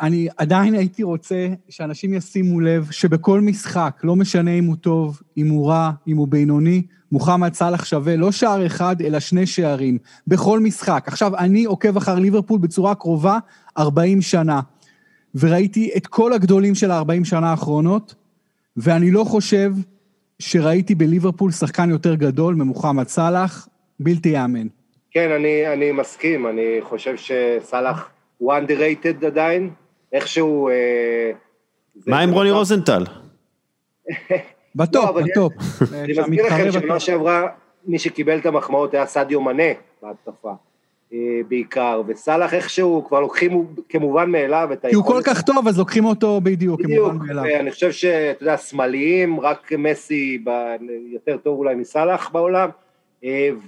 [0.00, 5.48] אני עדיין הייתי רוצה שאנשים ישימו לב שבכל משחק, לא משנה אם הוא טוב, אם
[5.48, 9.98] הוא רע, אם הוא בינוני, מוחמד סאלח שווה לא שער אחד, אלא שני שערים.
[10.26, 11.04] בכל משחק.
[11.06, 13.38] עכשיו, אני עוקב אחר ליברפול בצורה קרובה
[13.78, 14.60] 40 שנה,
[15.34, 18.14] וראיתי את כל הגדולים של ה-40 שנה האחרונות,
[18.76, 19.74] ואני לא חושב
[20.38, 23.68] שראיתי בליברפול שחקן יותר גדול ממוחמד סאלח,
[24.02, 24.66] בלתי יאמן.
[25.10, 29.70] כן, אני, אני מסכים, אני חושב שסאלח הוא underrated עדיין,
[30.12, 30.68] איכשהו...
[30.68, 31.30] אה,
[32.06, 33.04] מה עם רוני רוזנטל?
[34.76, 35.52] בטופ, בטופ.
[35.92, 37.48] אני מזכיר לכם שנה שעברה,
[37.86, 39.72] מי שקיבל את המחמאות היה סדיו מנה
[40.02, 40.52] בהתקפה,
[41.48, 44.90] בעיקר, וסאלח איכשהו כבר לוקחים כמובן מאליו את היכולת...
[44.90, 47.42] כי הוא כל כך טוב, אז לוקחים אותו בדיוק, כמובן מאליו.
[47.42, 50.44] בדיוק, אני חושב שאתה יודע, שמאליים, רק מסי
[51.12, 52.68] יותר טוב אולי מסאלח בעולם.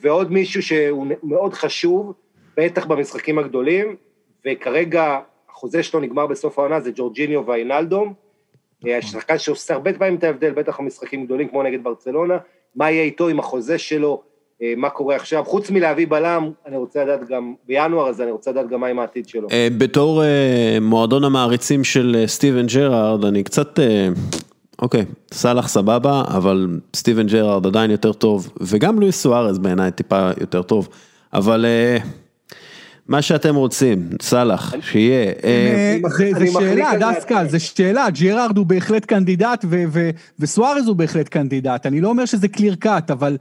[0.00, 2.12] ועוד מישהו שהוא מאוד חשוב,
[2.56, 3.96] בטח במשחקים הגדולים,
[4.46, 5.18] וכרגע
[5.50, 8.14] החוזה שלו נגמר בסוף העונה, זה ג'ורג'יניו ואיינלדום,
[8.86, 12.38] אה, שחקן שעושה הרבה פעמים את ההבדל, בטח במשחקים גדולים כמו נגד ברצלונה,
[12.76, 14.22] מה יהיה איתו עם החוזה שלו,
[14.62, 18.50] אה, מה קורה עכשיו, חוץ מלהביא בלם, אני רוצה לדעת גם, בינואר הזה אני רוצה
[18.50, 19.48] לדעת גם מה עם העתיד שלו.
[19.52, 20.22] אה, בתור
[20.80, 23.78] מועדון המעריצים של סטיבן ג'רארד, אני קצת,
[24.82, 30.62] אוקיי, סאלח סבבה, אבל סטיבן ג'רארד עדיין יותר טוב, וגם לואיס סוארז בעיניי טיפה יותר
[30.62, 30.88] טוב,
[31.32, 31.66] אבל...
[33.08, 35.32] מה שאתם רוצים, סאלח, שיהיה.
[35.44, 35.98] אה,
[36.38, 39.64] זה שאלה, דסקל, זה שאלה, ג'רארד הוא בהחלט קנדידט
[40.38, 43.36] וסוארז הוא בהחלט קנדידט, אני לא אומר שזה clear cut, אבל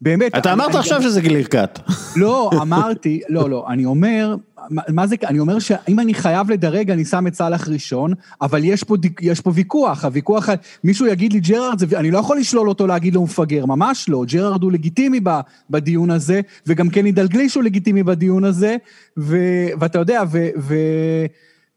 [0.00, 0.36] באמת...
[0.38, 1.80] אתה אמרת עכשיו שזה clear cut.
[2.16, 4.36] לא, אמרתי, לא, לא, אני אומר,
[4.70, 8.84] מה זה, אני אומר שאם אני חייב לדרג, אני שם את סאלח ראשון, אבל יש
[8.84, 10.48] פה, יש פה ויכוח, הוויכוח,
[10.84, 14.62] מישהו יגיד לי ג'רארד, אני לא יכול לשלול אותו להגיד לו מפגר, ממש לא, ג'רארד
[14.62, 15.20] הוא לגיטימי
[15.70, 18.76] בדיון הזה, וגם קני דלגליש הוא לגיטימי בדיון הזה,
[19.18, 19.36] ו,
[19.80, 20.74] ואתה יודע, ו, ו,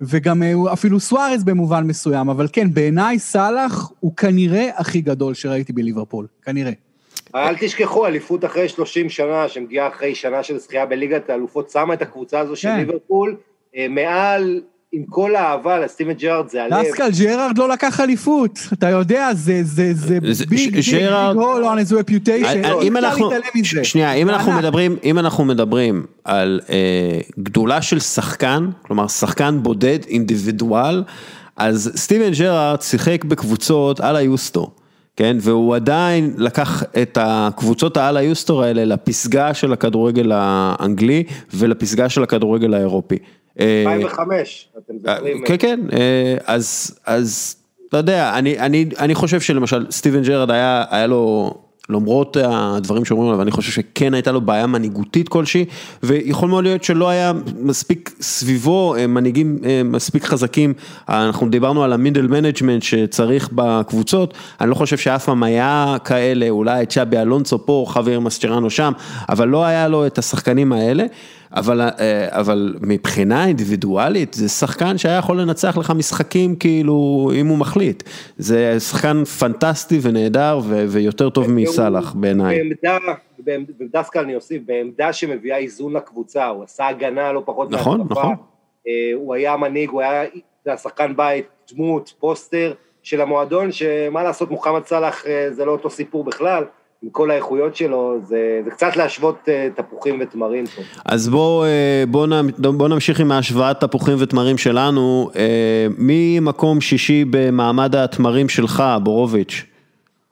[0.02, 0.44] וגם
[0.74, 6.72] אפילו סוארז במובן מסוים, אבל כן, בעיניי סאלח הוא כנראה הכי גדול שראיתי בליברפול, כנראה.
[7.36, 12.02] אל תשכחו, אליפות אחרי 30 שנה, שמגיעה אחרי שנה של זכייה בליגת האלופות, שמה את
[12.02, 12.78] הקבוצה הזו של כן.
[12.78, 13.36] ליברפול
[13.78, 14.62] אה, מעל,
[14.94, 16.86] עם כל האהבה לסטיבן ג'רארד, זה הלב.
[16.86, 21.94] דסקל, ג'רארד לא לקח אליפות, אתה יודע, זה, זה, זה big, big, hole on his
[21.94, 23.30] reputation, אם אנחנו,
[23.84, 30.00] שנייה, אם אנחנו מדברים, אם אנחנו מדברים על אה, גדולה של שחקן, כלומר שחקן בודד,
[30.08, 31.04] אינדיבידואל,
[31.58, 34.72] אז סטיבן ג'רארד שיחק בקבוצות אל היוסטון.
[35.16, 42.24] כן, והוא עדיין לקח את הקבוצות האל היוסטון האלה לפסגה של הכדורגל האנגלי ולפסגה של
[42.24, 43.18] הכדורגל האירופי.
[43.60, 45.44] 2005, אה, אתם זוכרים?
[45.46, 47.56] כן, כן, אה, אז, אז,
[47.90, 51.54] אתה יודע, אני, אני, אני חושב שלמשל סטיבן ג'רארד היה, היה לו
[51.92, 55.66] למרות הדברים שאומרים עליו, אני חושב שכן הייתה לו בעיה מנהיגותית כלשהי,
[56.04, 60.74] ויכול מאוד להיות שלא היה מספיק סביבו אה, מנהיגים אה, מספיק חזקים,
[61.10, 66.50] אנחנו דיברנו על ה middle management שצריך בקבוצות, אני לא חושב שאף פעם היה כאלה,
[66.50, 68.92] אולי צ'אבי אלונסו פה, חאבייר מסצ'ראנו שם,
[69.30, 71.06] אבל לא היה לו את השחקנים האלה.
[71.54, 77.58] אבל, אה, אבל מבחינה אינדיבידואלית זה שחקן שהיה יכול לנצח לך משחקים כאילו אם הוא
[77.58, 78.04] מחליט,
[78.38, 82.60] זה שחקן פנטסטי ונהדר ו, ויותר טוב מסאלח בעיניי.
[83.44, 88.20] בעמדה, ודווקא אני אוסיף, בעמדה שמביאה איזון לקבוצה, הוא עשה הגנה לא פחות נכון, מהתקפה,
[88.20, 88.36] נכון.
[88.88, 92.74] אה, הוא היה מנהיג, הוא היה שחקן בית, דמות, פוסטר
[93.04, 96.64] של המועדון, שמה לעשות מוחמד סאלח אה, זה לא אותו סיפור בכלל.
[97.04, 100.82] עם כל האיכויות שלו, זה, זה קצת להשוות אה, תפוחים ותמרים פה.
[101.06, 102.28] אז בוא, אה, בוא,
[102.78, 109.66] בוא נמשיך עם ההשוואת תפוחים ותמרים שלנו, אה, מי מקום שישי במעמד התמרים שלך, בורוביץ'?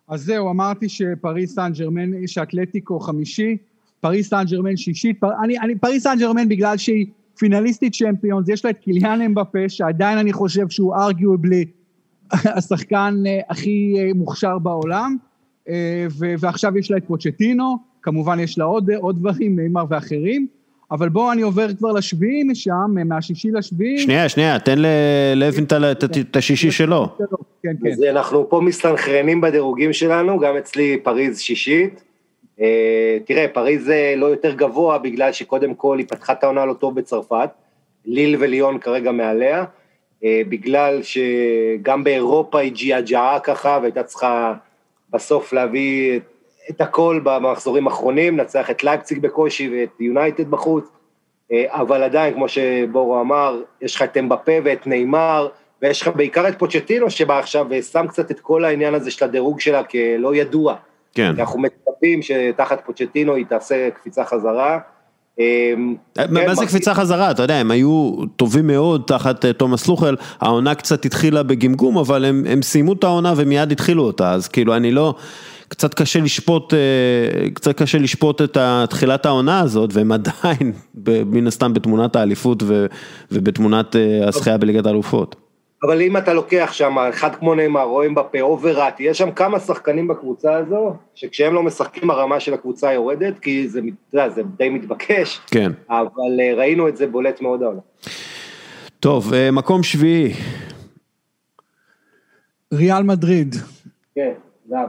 [0.08, 3.58] אז זהו, אמרתי שפריס סן ג'רמן, שאתלטיקו חמישי,
[4.02, 7.06] פריס סן ג'רמן שישית, פר, אני, אני, פריס סן ג'רמן בגלל שהיא
[7.40, 11.66] פינליסטית צ'מפיונס, יש לה את קיליאן אמבפה, שעדיין אני חושב שהוא arguably
[12.32, 13.16] השחקן
[13.50, 15.18] הכי מוכשר בעולם.
[15.70, 16.06] אה,
[16.40, 20.48] ועכשיו יש לה את פוצ'טינו, כמובן יש לה עוד, עוד דברים, ניימאר ואחרים,
[20.92, 24.00] אבל בואו אני עובר כבר לשביעי משם, מהשישי לשביעי.
[24.00, 25.64] שנייה, שנייה, תן ללוין
[26.20, 27.08] את השישי שלו.
[27.64, 27.92] כן, כן.
[27.92, 32.04] אז אנחנו פה מסתנכרנים בדירוגים שלנו, גם אצלי פריז שישית.
[32.62, 36.96] אה, תראה, פריז לא יותר גבוה בגלל שקודם כל היא פתחה את העונה לא טוב
[36.96, 37.50] בצרפת,
[38.06, 39.66] ליל וליון כרגע מעליה,
[40.24, 44.54] אה, בגלל שגם באירופה היא ג'עג'עה ככה והייתה צריכה
[45.14, 46.20] בסוף להביא
[46.70, 50.90] את הכל במחזורים האחרונים, נצח את לייפציג בקושי ואת יונייטד בחוץ,
[51.52, 55.48] אה, אבל עדיין, כמו שבורו אמר, יש לך את אמבפה ואת נאמר,
[55.82, 59.60] ויש לך בעיקר את פוצ'טינו שבא עכשיו ושם קצת את כל העניין הזה של הדירוג
[59.60, 60.76] שלה כלא ידוע.
[61.16, 61.32] כן.
[61.40, 64.80] אנחנו מצפים שתחת פוצ'טינו היא תעשה קפיצה חזרה.
[65.40, 69.88] אמ, אה, מה זה קפיצה חזרה, אתה יודע, הם היו טובים מאוד תחת אה, תומאס
[69.88, 74.48] לוחל, העונה קצת התחילה בגמגום, אבל הם, הם סיימו את העונה ומיד התחילו אותה, אז
[74.48, 75.16] כאילו אני לא,
[75.68, 78.58] קצת קשה לשפוט, אה, קצת קשה לשפוט את
[78.90, 80.74] תחילת העונה הזאת, והם עדיין
[81.26, 82.64] מן הסתם בתמונת האליפות
[83.32, 83.96] ובתמונת
[84.28, 85.49] הזכייה בליגת האלופות.
[85.84, 90.08] אבל אם אתה לוקח שם, אחד כמו נאמר, רואים בפה, אובראט, יש שם כמה שחקנים
[90.08, 94.70] בקבוצה הזו, שכשהם לא משחקים הרמה של הקבוצה יורדת, כי זה, אתה יודע, זה די
[94.70, 95.72] מתבקש, כן.
[95.90, 97.82] אבל אה, ראינו את זה בולט מאוד העונה.
[99.00, 100.34] טוב, אה, מקום שביעי.
[102.74, 103.56] ריאל מדריד.
[104.16, 104.32] כן,
[104.72, 104.88] גם.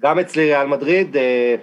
[0.00, 1.54] גם אצלי ריאל מדריד, אה,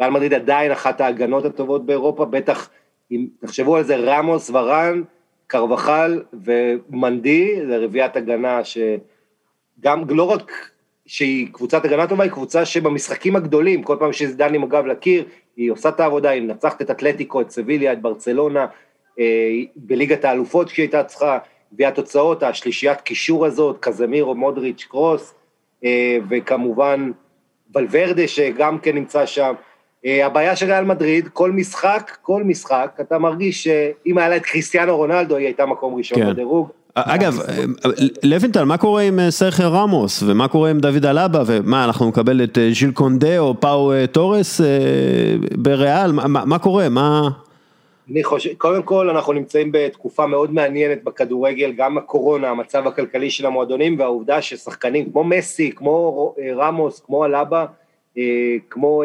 [0.00, 2.68] ריאל מדריד עדיין אחת ההגנות הטובות באירופה, בטח
[3.10, 5.02] אם תחשבו על זה, רמוס ורן,
[5.46, 10.70] קרבחל ומנדי, זה רביעיית הגנה שגם, לא רק
[11.06, 15.24] שהיא קבוצת הגנה טובה, היא קבוצה שבמשחקים הגדולים, כל פעם שזידן עם הגב לקיר,
[15.56, 18.66] היא עושה את העבודה, היא מנצחת את אתלטיקו, את סביליה, את ברצלונה,
[19.18, 21.38] אה, בליגת האלופות כשהיא הייתה צריכה,
[21.72, 25.34] מביאה תוצאות, השלישיית קישור הזאת, קזמירו, מודריץ', קרוס,
[25.84, 27.10] אה, וכמובן
[27.74, 29.54] ולוורדה שגם כן נמצא שם.
[30.06, 34.42] אה, הבעיה של ריאל מדריד, כל משחק, כל משחק, אתה מרגיש שאם היה לה את
[34.46, 36.30] קריסטיאנו רונלדו, היא הייתה מקום ראשון כן.
[36.30, 36.68] בדירוג.
[36.94, 37.38] אגב,
[38.22, 42.58] לוינטל, מה קורה עם סרחר רמוס, ומה קורה עם דוד אלבה, ומה, אנחנו נקבל את
[42.72, 44.60] ז'יל קונדה או פאו תורס
[45.56, 47.28] בריאל, מה, מה קורה, מה...
[48.10, 53.46] אני חושב, קודם כל אנחנו נמצאים בתקופה מאוד מעניינת בכדורגל, גם הקורונה, המצב הכלכלי של
[53.46, 57.66] המועדונים והעובדה ששחקנים כמו מסי, כמו אה, רמוס, כמו אלבה,
[58.18, 58.22] אה,
[58.70, 59.02] כמו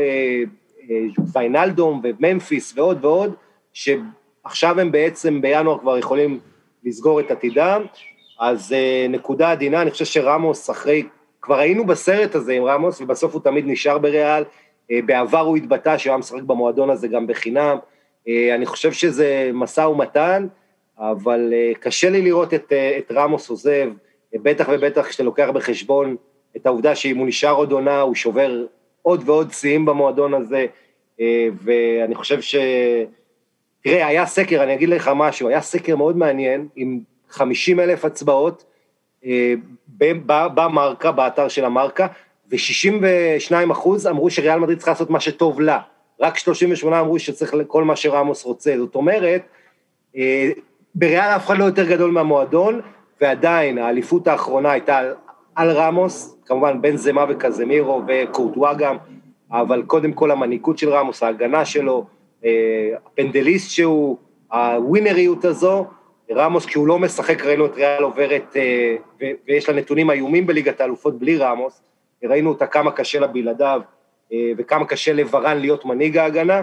[0.90, 3.34] אה, פיינלדום וממפיס ועוד ועוד,
[3.74, 6.40] שעכשיו הם בעצם בינואר כבר יכולים
[6.84, 7.82] לסגור את עתידם,
[8.40, 8.76] אז
[9.10, 11.04] נקודה עדינה, אני חושב שרמוס אחרי,
[11.42, 14.44] כבר היינו בסרט הזה עם רמוס ובסוף הוא תמיד נשאר בריאל,
[14.92, 17.78] בעבר הוא התבטא שהוא היה משחק במועדון הזה גם בחינם,
[18.28, 20.48] אה, אני חושב שזה משא ומתן,
[21.00, 23.90] אבל אה, קשה לי לראות את, אה, את רמוס עוזב,
[24.34, 26.16] בטח ובטח כשאתה לוקח בחשבון
[26.56, 28.66] את העובדה שאם הוא נשאר עוד עונה, הוא שובר
[29.02, 30.66] עוד ועוד שיאים במועדון הזה,
[31.64, 32.56] ואני חושב ש...
[33.84, 37.00] תראה, היה סקר, אני אגיד לך משהו, היה סקר מאוד מעניין, עם
[37.30, 38.64] 50 אלף הצבעות
[40.56, 42.08] במרקה, באתר של המרקה,
[42.52, 45.80] ו-62 אחוז אמרו שריאל מדריד צריכה לעשות מה שטוב לה.
[46.20, 48.74] רק 38 אמרו שצריך כל מה שרמוס רוצה.
[48.78, 49.42] זאת אומרת,
[50.16, 50.50] אה,
[50.96, 52.82] בריאל אף אחד לא יותר גדול מהמועדון,
[53.22, 55.02] ועדיין האליפות האחרונה הייתה
[55.56, 58.98] על, רמוס, כמובן בן זמה וקזמירו וקורטואה גם,
[59.52, 62.06] אבל קודם כל המנהיגות של רמוס, ההגנה שלו,
[62.46, 64.18] אה, הפנדליסט שהוא,
[64.52, 65.86] הווינריות הזו,
[66.32, 68.96] רמוס כשהוא לא משחק ראינו את ריאל עוברת, אה,
[69.48, 71.82] ויש לה נתונים איומים בליגת האלופות בלי רמוס,
[72.24, 73.82] ראינו אותה כמה קשה לה בלעדיו,
[74.34, 76.62] אה, וכמה קשה לוורן להיות מנהיג ההגנה.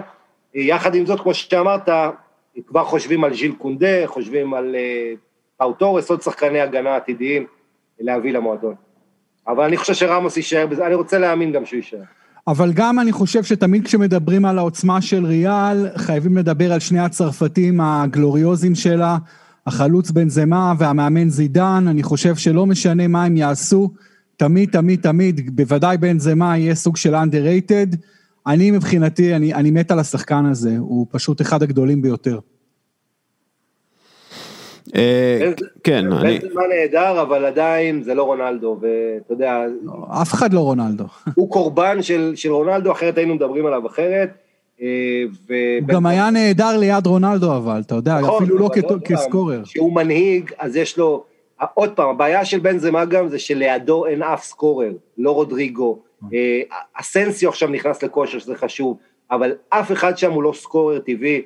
[0.53, 1.89] יחד עם זאת, כמו שאמרת,
[2.67, 4.75] כבר חושבים על ז'ול קונדה, חושבים על
[5.57, 7.45] פאו טורס, עוד שחקני הגנה עתידיים
[7.99, 8.75] להביא למועדון.
[9.47, 11.99] אבל אני חושב שרמוס יישאר בזה, אני רוצה להאמין גם שהוא יישאר.
[12.47, 17.81] אבל גם אני חושב שתמיד כשמדברים על העוצמה של ריאל, חייבים לדבר על שני הצרפתים
[17.81, 19.17] הגלוריוסים שלה,
[19.67, 23.89] החלוץ בן זמה והמאמן זידן, אני חושב שלא משנה מה הם יעשו,
[24.37, 27.95] תמיד, תמיד, תמיד, בוודאי בן זמה יהיה סוג של underrated.
[28.47, 32.39] אני מבחינתי, אני, אני מת על השחקן הזה, הוא פשוט אחד הגדולים ביותר.
[34.95, 35.51] אה,
[35.83, 36.39] כן, אני...
[36.39, 39.63] בן זמה נהדר, אבל עדיין זה לא רונלדו, ואתה יודע...
[39.83, 41.03] לא, אף אחד לא רונלדו.
[41.35, 44.29] הוא קורבן של, של רונלדו, אחרת היינו מדברים עליו אחרת.
[44.81, 44.87] אה,
[45.79, 48.69] הוא גם היה נהדר ליד רונלדו, אבל, אתה יודע, נכון, אפילו לא
[49.05, 49.63] כסקורר.
[49.63, 51.23] כשהוא מנהיג, אז יש לו...
[51.73, 55.99] עוד פעם, הבעיה של בן זמה גם זה שלידו אין אף סקורר, לא רודריגו.
[56.33, 56.61] אה,
[56.93, 58.97] אסנסיו עכשיו נכנס לכושר, שזה חשוב,
[59.31, 61.41] אבל אף אחד שם הוא לא סקורר טבעי, אה,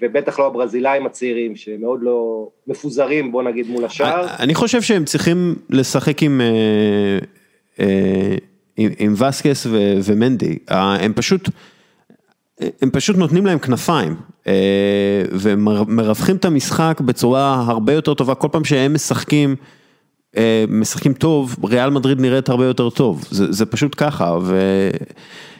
[0.00, 4.26] ובטח לא הברזילאים הצעירים, שמאוד לא מפוזרים, בוא נגיד, מול השאר.
[4.38, 6.40] אני חושב שהם צריכים לשחק עם...
[7.80, 8.36] אה,
[8.78, 9.66] עם, עם וסקס
[10.04, 11.48] ומנדי, הם פשוט,
[12.60, 18.64] הם פשוט נותנים להם כנפיים, אה, ומרווחים את המשחק בצורה הרבה יותר טובה, כל פעם
[18.64, 19.56] שהם משחקים,
[20.36, 24.36] אה, משחקים טוב, ריאל מדריד נראית הרבה יותר טוב, זה, זה פשוט ככה,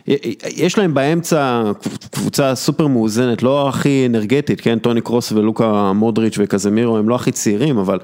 [0.08, 1.72] ויש להם באמצע
[2.10, 7.32] קבוצה סופר מאוזנת, לא הכי אנרגטית, כן, טוני קרוס ולוקה מודריץ' וקזמירו הם לא הכי
[7.32, 7.98] צעירים, אבל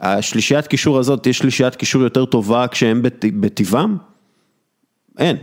[0.00, 3.02] השלישיית קישור הזאת, יש שלישיית קישור יותר טובה כשהם
[3.40, 3.96] בטבעם?
[5.18, 5.36] אין.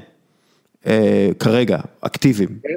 [0.87, 2.49] אה, כרגע, אקטיביים.
[2.63, 2.69] כן.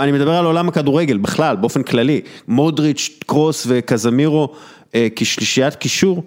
[0.00, 4.54] אני מדבר על עולם הכדורגל בכלל, באופן כללי, מודריץ', קרוס וקזמירו
[4.94, 6.22] אה, כשלישיית קישור,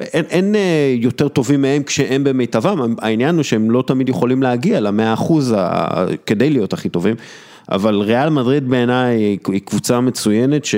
[0.00, 4.80] אין, אין אה, יותר טובים מהם כשהם במיטבם, העניין הוא שהם לא תמיד יכולים להגיע
[4.80, 5.54] למאה אחוז
[6.26, 7.16] כדי להיות הכי טובים,
[7.70, 9.16] אבל ריאל מדריד בעיניי
[9.48, 10.74] היא קבוצה מצוינת ש,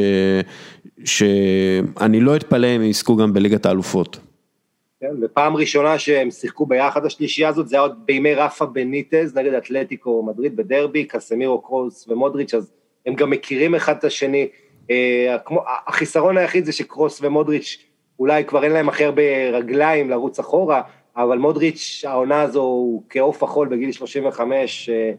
[1.05, 4.19] שאני לא אתפלא אם יזכו גם בליגת האלופות.
[5.01, 9.53] כן, ופעם ראשונה שהם שיחקו ביחד השלישייה הזאת, זה היה עוד בימי רפה בניטז נגד
[9.53, 12.73] אתלטיקו מדריד בדרבי, קסמירו קרוס ומודריץ', אז
[13.07, 14.49] הם גם מכירים אחד את השני.
[14.91, 15.37] אה,
[15.87, 17.79] החיסרון היחיד זה שקרוס ומודריץ'
[18.21, 20.83] אולי כבר אין להם הכי הרבה רגליים לרוץ אחורה,
[21.17, 25.13] אבל מודריץ', העונה הזו הוא כעוף החול בגיל 35, אה,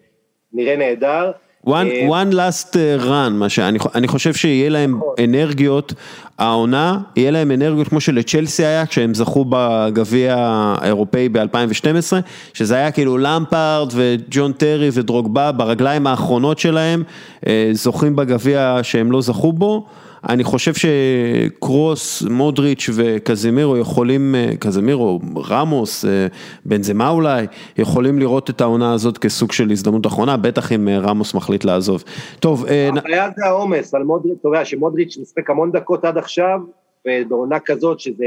[0.54, 1.32] נראה נהדר.
[1.66, 5.16] one, אה, one last uh, run, מה שאני אני חושב שיהיה להם נכון.
[5.24, 5.93] אנרגיות,
[6.38, 12.14] העונה, יהיה להם אנרגיות כמו שלצ'לסי היה, כשהם זכו בגביע האירופאי ב-2012,
[12.54, 17.04] שזה היה כאילו למפארד וג'ון טרי ודרוגבה ברגליים האחרונות שלהם,
[17.48, 19.86] אה, זוכים בגביע שהם לא זכו בו.
[20.30, 26.05] אני חושב שקרוס, מודריץ' וקזמירו יכולים, קזמירו, רמוס,
[26.65, 27.45] בנזמה אולי,
[27.78, 32.03] יכולים לראות את העונה הזאת כסוג של הזדמנות אחרונה, בטח אם רמוס מחליט לעזוב.
[32.39, 32.65] טוב.
[32.97, 36.59] הבעיה זה העומס על מודריץ', אתה יודע שמודריץ' מספק המון דקות עד עכשיו,
[37.07, 38.26] ובעונה כזאת שזה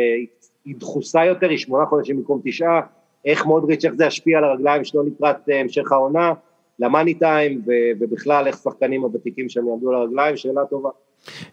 [0.64, 2.80] היא דחוסה יותר, היא שמונה חודשים במקום תשעה,
[3.24, 6.32] איך מודריץ', איך זה ישפיע על הרגליים שלו לקראת המשך העונה.
[6.78, 7.62] למאני טיים,
[8.00, 10.88] ובכלל איך שחקנים הוותיקים שם יעמדו על הרגליים, שאלה טובה.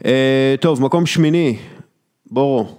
[0.06, 1.58] אה, טוב, מקום שמיני,
[2.26, 2.78] בורו.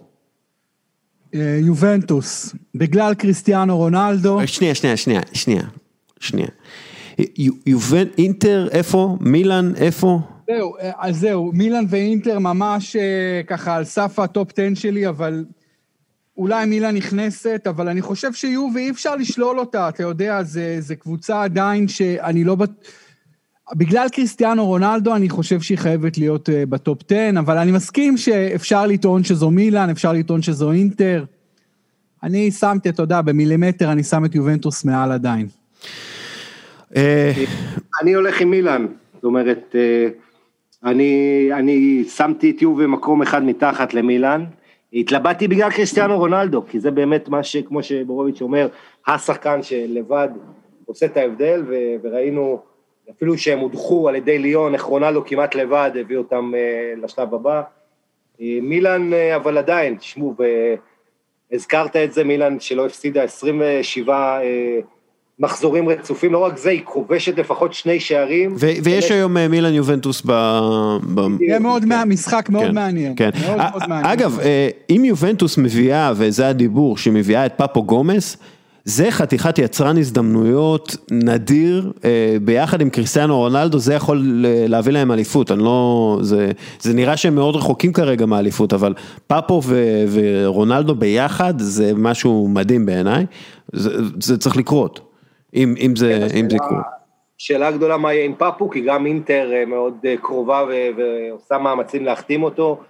[1.35, 4.41] אה, יובנטוס, בגלל קריסטיאנו רונלדו.
[4.41, 5.63] אה, שנייה, שנייה, שנייה, שנייה,
[6.21, 6.49] שנייה.
[7.67, 8.05] יובנ...
[8.19, 9.17] אינטר, איפה?
[9.21, 10.19] מילאן, איפה?
[10.47, 12.97] זהו, אז זהו, מילאן ואינטר ממש
[13.47, 15.45] ככה על סף ה top 10 שלי, אבל
[16.37, 20.43] אולי מילאן נכנסת, אבל אני חושב שיובה, אי אפשר לשלול אותה, אתה יודע,
[20.79, 22.57] זו קבוצה עדיין שאני לא...
[23.77, 28.17] בגלל קריסטיאנו רונלדו, אני חושב שהיא חייבת להיות uh, ב top 10, אבל אני מסכים
[28.17, 31.25] שאפשר לטעון שזו מילאן, אפשר לטעון שזו אינטר.
[32.23, 35.47] אני שמתי, אתה יודע, במילימטר אני שם את יובנטוס מעל עדיין.
[36.97, 37.33] אה,
[38.03, 40.09] אני הולך עם מילאן, זאת אומרת, אה,
[40.91, 44.45] אני, אני שמתי את יובי מקום אחד מתחת למילאן,
[44.93, 48.69] התלבטתי בגלל קריסטיאנו רונלדו, כי זה באמת מה שכמו שבורוביץ' אומר,
[49.07, 50.29] השחקן שלבד
[50.87, 51.65] עושה את ההבדל,
[52.03, 52.61] וראינו
[53.11, 57.63] אפילו שהם הודחו על ידי ליון, איך רונלדו כמעט לבד הביא אותם uh, לשלב הבא.
[58.39, 60.35] Uh, מילאן, uh, אבל עדיין, תשמעו,
[61.53, 64.45] והזכרת את זה, מילאן שלא הפסידה 27 uh,
[65.41, 68.55] מחזורים רצופים, לא רק זה, היא כובשת לפחות שני שערים.
[68.83, 70.33] ויש היום אה, מילן יובנטוס ב...
[71.41, 73.13] יהיה מאוד, משחק מאוד כן, מעניין.
[73.17, 73.31] כן.
[73.89, 78.37] אגב, אה, אם יובנטוס מביאה, וזה הדיבור, שהיא מביאה את פפו גומס,
[78.89, 84.23] זה חתיכת יצרן הזדמנויות נדיר, אה, ביחד עם קריסטיאנו רונלדו, זה יכול
[84.69, 88.95] להביא להם אליפות, אני לא, זה, זה נראה שהם מאוד רחוקים כרגע מאליפות, אבל
[89.27, 93.27] פאפו ו, ורונלדו ביחד זה משהו מדהים בעיניי,
[93.73, 95.01] זה, זה צריך לקרות.
[95.55, 96.83] אם, אם זה, כן, אם זה יקרה.
[97.39, 100.65] שאלה גדולה מה יהיה עם פאפו, כי גם אינטר אה, מאוד אה, קרובה
[100.97, 102.81] ועושה מאמצים להחתים אותו,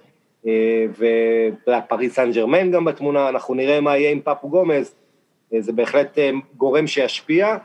[1.68, 4.94] ופריס סן ג'רמן גם בתמונה, אנחנו נראה מה יהיה עם פאפו גומז,
[5.58, 6.18] זה בהחלט
[6.56, 7.56] גורם שישפיע,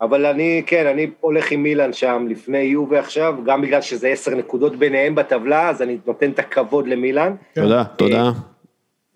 [0.00, 4.34] אבל אני, כן, אני הולך עם מילאן שם לפני יובה עכשיו, גם בגלל שזה עשר
[4.34, 7.34] נקודות ביניהם בטבלה, אז אני נותן את הכבוד למילאן.
[7.54, 8.30] תודה, תודה.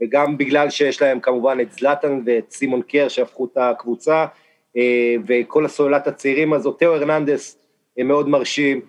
[0.02, 4.26] וגם בגלל שיש להם כמובן את זלאטן ואת סימון קר שהפכו את הקבוצה,
[4.76, 7.58] אה, וכל הסוללת הצעירים הזאת, תאו הרננדס
[7.98, 8.80] אה, מאוד מרשים,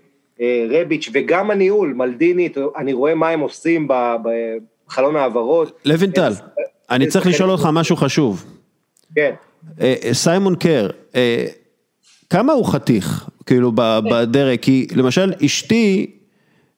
[0.41, 3.87] אה, רביץ' וגם הניהול, מלדיני, אני רואה מה הם עושים
[4.87, 5.79] בחלון העברות.
[5.85, 6.31] לוינטל,
[6.91, 8.45] אני צריך לשאול אותך משהו חשוב.
[9.15, 9.33] כן.
[10.13, 10.89] סימון קיאר,
[12.29, 16.19] כמה הוא חתיך, כאילו, בדרג, כי למשל אשתי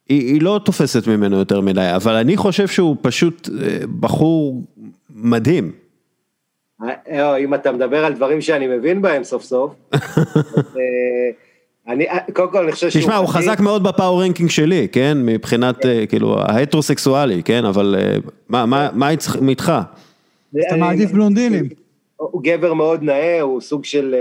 [0.09, 4.63] היא היא לא תופסת ממנו יותר מדי, אבל אני חושב שהוא פשוט אה, בחור
[5.09, 5.71] מדהים.
[7.09, 9.99] אה, אם אתה מדבר על דברים שאני מבין בהם סוף סוף, אה,
[11.87, 13.01] אני, קודם כל אני חושב שהוא...
[13.01, 15.17] תשמע, הוא חזק מאוד ב power ranking שלי, כן?
[15.21, 17.65] מבחינת, כאילו, ההטרוסקסואלי, כן?
[17.65, 17.95] אבל
[18.49, 19.09] מה
[19.49, 19.71] איתך?
[20.67, 21.69] אתה מעדיף בלונדינים.
[22.17, 24.15] הוא גבר מאוד נאה, הוא סוג של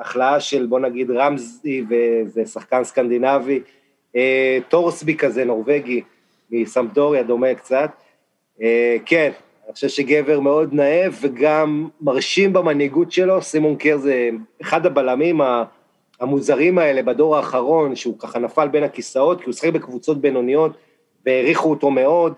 [0.00, 3.60] החלאה של בוא נגיד רמזי וזה שחקן סקנדינבי.
[4.16, 6.02] אה, טורסבי כזה, נורבגי,
[6.50, 7.90] מסמפדוריה, דומה קצת.
[8.62, 9.30] אה, כן,
[9.66, 14.30] אני חושב שגבר מאוד נאה וגם מרשים במנהיגות שלו, סימון קר זה
[14.62, 15.40] אחד הבלמים
[16.20, 20.72] המוזרים האלה בדור האחרון, שהוא ככה נפל בין הכיסאות, כי הוא שחק בקבוצות בינוניות,
[21.26, 22.34] והעריכו אותו מאוד,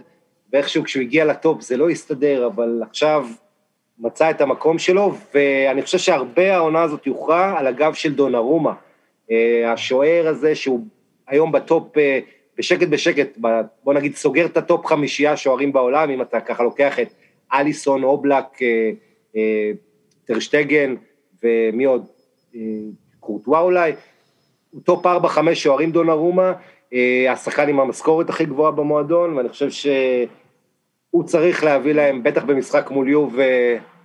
[0.52, 3.26] ואיכשהו כשהוא הגיע ל top זה לא הסתדר, אבל עכשיו
[3.98, 8.72] מצא את המקום שלו, ואני חושב שהרבה העונה הזאת יוכרע על הגב של דונרומה.
[9.30, 10.80] אה, השוער הזה שהוא
[11.28, 12.18] היום ב top, אה,
[12.58, 13.38] בשקט בשקט,
[13.84, 17.08] בוא נגיד סוגר את ה top חמישייה שוערים בעולם, אם אתה ככה לוקח את
[17.52, 18.62] אליסון, אובלק,
[19.36, 19.70] אה,
[20.24, 20.94] טרשטגן
[21.42, 22.06] ומי עוד,
[23.26, 23.92] קורטואה אולי,
[24.70, 25.08] הוא top 4-5
[25.54, 26.52] שוערים דונרומה,
[27.30, 33.08] השחקן עם המשכורת הכי גבוהה במועדון, ואני חושב שהוא צריך להביא להם, בטח במשחק מול
[33.08, 33.36] יובה,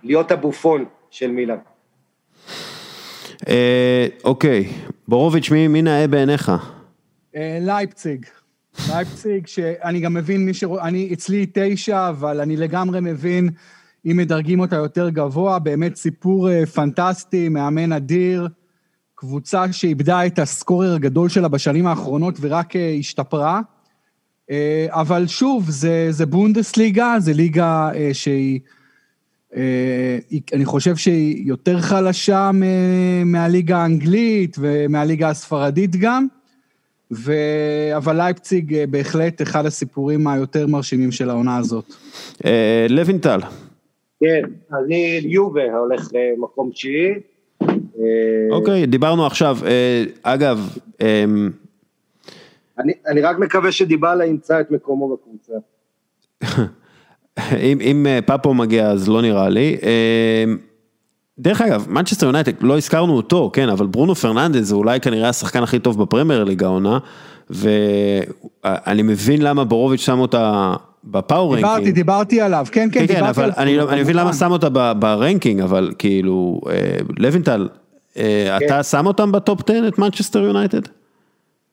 [0.02, 1.58] להיות הבופון של מילאן.
[4.24, 4.68] אוקיי,
[5.08, 6.52] בורוביץ', מי נאה בעיניך?
[7.36, 8.26] אה, לייפציג.
[8.88, 10.64] לייפציג, שאני גם מבין מי ש...
[10.64, 13.48] אני, אצלי תשע, אבל אני לגמרי מבין
[14.06, 18.48] אם מדרגים אותה יותר גבוה, באמת סיפור אה, פנטסטי, מאמן אדיר,
[19.22, 23.60] קבוצה שאיבדה את הסקורר הגדול שלה בשנים האחרונות ורק אה, השתפרה.
[24.88, 28.60] אבל שוב, זה, זה בונדסליגה, זה ליגה שהיא...
[30.52, 32.50] אני חושב שהיא יותר חלשה
[33.24, 36.26] מהליגה האנגלית ומהליגה הספרדית גם.
[37.12, 37.32] ו...
[37.96, 41.94] אבל לייפציג אה, בהחלט אחד הסיפורים היותר מרשימים של העונה הזאת.
[42.44, 43.40] אה, לוינטל.
[44.20, 44.42] כן,
[44.72, 47.31] אני יובה הולך למקום תשיעי.
[48.50, 49.58] אוקיי, דיברנו עכשיו,
[50.22, 51.50] אגב, אמ,
[52.78, 55.52] אני, אני רק מקווה שדיבלה ימצא את מקומו בקבוצה.
[57.70, 59.76] אם, אם פאפו מגיע אז לא נראה לי.
[61.38, 65.62] דרך אגב, מנצ'סטר יונייטד, לא הזכרנו אותו, כן, אבל ברונו פרננדז זה אולי כנראה השחקן
[65.62, 66.98] הכי טוב בפרמייר ליג העונה,
[67.50, 71.66] ואני מבין למה בורוביץ' שם אותה ב power ranking.
[71.74, 74.68] דיברתי, דיברתי עליו, כן, כן, כן, כן, אבל אני, לא- אני מבין למה שם אותה
[74.94, 77.68] ב ranking, אבל כאילו, אה, לוינטל,
[78.16, 78.66] אה, כן.
[78.66, 80.80] אתה שם אותם ב top 10 את מנצ'סטר יונייטד?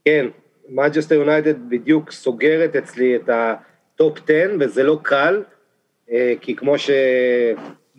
[0.05, 0.25] כן,
[0.69, 5.41] מנצ'סטר יונייטד בדיוק סוגרת אצלי את ה top 10, וזה לא קל,
[6.11, 6.89] אה, כי כמו ש...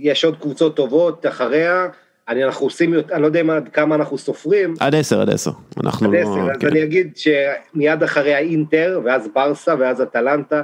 [0.01, 1.87] יש עוד קבוצות טובות אחריה,
[2.29, 4.75] אני, אנחנו עושים, אני לא יודע עד כמה אנחנו סופרים.
[4.81, 5.51] עד עשר, עד עשר.
[5.85, 6.67] אנחנו עד עשר, לא, אז כן.
[6.67, 10.63] אני אגיד שמיד אחריה אינטר, ואז ברסה, ואז אטלנטה,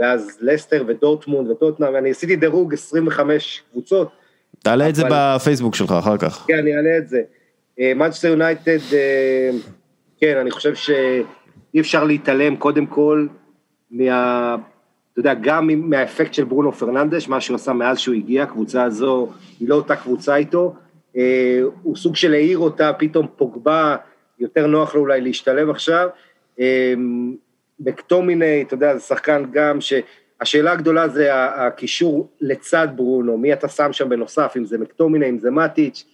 [0.00, 4.08] ואז לסטר ודורטמונד וטוטנאם, ואני עשיתי דירוג 25 קבוצות.
[4.62, 4.88] תעלה.
[4.88, 6.44] את זה בפייסבוק שלך אחר כך.
[6.48, 7.22] כן, אני אעלה את זה.
[7.78, 8.94] מנצ'סטר uh, יונייטד, uh,
[10.20, 13.26] כן, אני חושב שאי אפשר להתעלם קודם כל
[13.90, 14.56] מה...
[15.12, 19.28] אתה יודע, גם מהאפקט של ברונו פרננדש, מה שהוא עשה מאז שהוא הגיע, הקבוצה הזו
[19.60, 20.74] היא לא אותה קבוצה איתו,
[21.16, 23.96] אה, הוא סוג של העיר אותה, פתאום פוגבה,
[24.38, 26.08] יותר נוח לו אולי להשתלב עכשיו.
[27.86, 33.68] אה, מקטומיני, אתה יודע, זה שחקן גם שהשאלה הגדולה זה הקישור לצד ברונו, מי אתה
[33.68, 36.04] שם שם בנוסף, אם זה מקטומיני, אם זה מטיץ',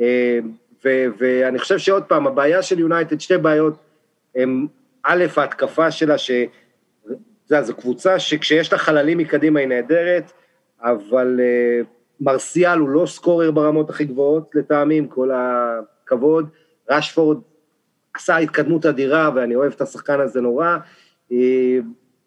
[0.00, 0.38] אה,
[1.18, 3.74] ואני חושב שעוד פעם, הבעיה של יונייטד, שתי בעיות,
[4.34, 4.66] הם
[5.02, 6.30] א', ההתקפה שלה, ש...
[7.46, 10.32] זה, זו קבוצה שכשיש לה חללים מקדימה היא נהדרת,
[10.82, 11.86] אבל uh,
[12.20, 16.48] מרסיאל הוא לא סקורר ברמות הכי גבוהות לטעמי, עם כל הכבוד.
[16.90, 17.38] רשפורד
[18.14, 20.76] עשה התקדמות אדירה, ואני אוהב את השחקן הזה נורא.
[21.34, 21.84] Uh,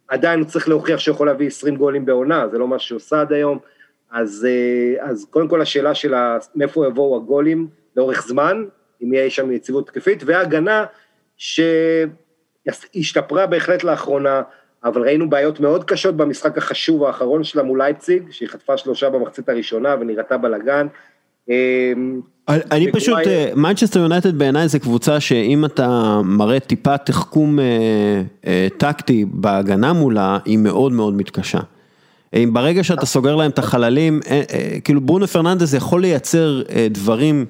[0.07, 3.21] עדיין הוא צריך להוכיח שהוא יכול להביא 20 גולים בעונה, זה לא מה שהוא עושה
[3.21, 3.59] עד היום.
[4.11, 6.13] אז, uh, אז קודם כל השאלה של
[6.55, 8.65] מאיפה יבואו הגולים לאורך זמן,
[9.03, 10.85] אם יהיה שם יציבות תקפית, והגנה
[12.65, 14.41] שהשתפרה בהחלט לאחרונה,
[14.83, 19.49] אבל ראינו בעיות מאוד קשות במשחק החשוב האחרון שלה מול לייפציג, שהיא חטפה שלושה במחצית
[19.49, 20.87] הראשונה ונראתה בלאגן.
[22.49, 23.17] אני פשוט,
[23.55, 27.65] מנצ'סטר יונייטד בעיניי זה קבוצה שאם אתה מראה טיפה תחכום אה,
[28.47, 31.59] אה, טקטי בהגנה מולה, היא מאוד מאוד מתקשה.
[32.33, 34.41] אם ברגע שאתה סוגר להם את החללים, אה,
[34.83, 37.45] כאילו ברונו פרננדס יכול לייצר דברים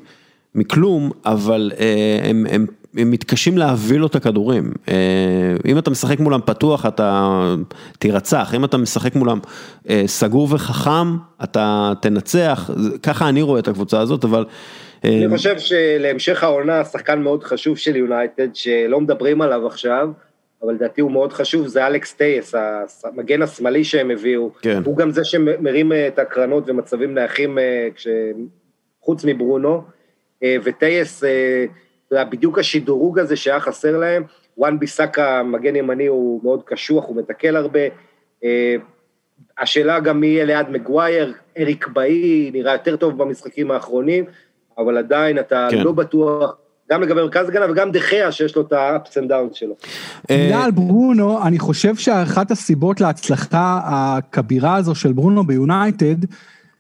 [0.56, 1.72] מכלום, אבל
[2.24, 2.66] הם, הם
[2.98, 4.72] הם מתקשים להביא לו את הכדורים.
[4.90, 4.94] אה,
[5.66, 7.56] אם אתה משחק מולם פתוח, אתה
[8.00, 9.40] תירצח, אם אתה משחק מולם
[9.90, 12.70] אה, סגור וחכם, אתה תנצח,
[13.04, 14.46] ככה אני רואה את הקבוצה הזאת, אבל...
[15.06, 20.10] אה, אני חושב שלהמשך העונה, שחקן מאוד חשוב של יונייטד, שלא מדברים עליו עכשיו,
[20.64, 22.56] אבל לדעתי הוא מאוד חשוב, זה אלכס טייס,
[23.04, 24.52] המגן השמאלי שהם הביאו.
[24.62, 24.82] כן.
[24.86, 27.58] הוא גם זה שמרים את הקרנות ומצבים נייחים
[29.02, 29.82] חוץ מברונו,
[30.44, 31.24] וטייס...
[32.12, 34.24] בדיוק השדרוג הזה שהיה חסר להם,
[34.58, 37.80] וואן ביסאקה, מגן ימני, הוא מאוד קשוח, הוא מתקל הרבה.
[38.44, 38.76] אה,
[39.58, 44.26] השאלה גם מי יהיה ליד מגווייר, אריק באי, נראה יותר טוב במשחקים האחרונים,
[44.78, 45.78] אבל עדיין אתה כן.
[45.78, 46.56] לא בטוח.
[46.92, 49.76] גם לגבי מרכז הגנה וגם דחיה שיש לו את ה-ups and downs שלו.
[50.30, 56.16] אה, מילה על ברונו, אני חושב שאחת הסיבות להצלחה הכבירה הזו של ברונו ביונייטד,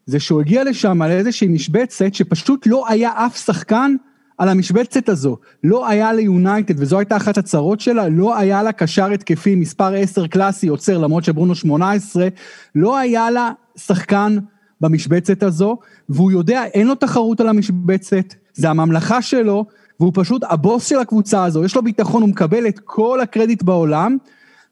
[0.05, 3.95] זה שהוא הגיע לשם על איזושהי משבצת שפשוט לא היה אף שחקן
[4.37, 5.37] על המשבצת הזו.
[5.63, 10.27] לא היה ליונייטד, וזו הייתה אחת הצרות שלה, לא היה לה קשר התקפי מספר 10
[10.27, 12.27] קלאסי עוצר, למרות שברונו 18,
[12.75, 14.37] לא היה לה שחקן
[14.81, 15.77] במשבצת הזו,
[16.09, 19.65] והוא יודע, אין לו תחרות על המשבצת, זה הממלכה שלו,
[19.99, 24.17] והוא פשוט הבוס של הקבוצה הזו, יש לו ביטחון, הוא מקבל את כל הקרדיט בעולם,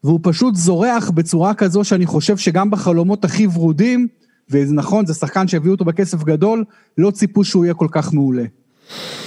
[0.03, 4.07] והוא פשוט זורח בצורה כזו שאני חושב שגם בחלומות הכי ורודים,
[4.49, 6.63] ונכון, זה שחקן שהביאו אותו בכסף גדול,
[6.97, 8.43] לא ציפו שהוא יהיה כל כך מעולה.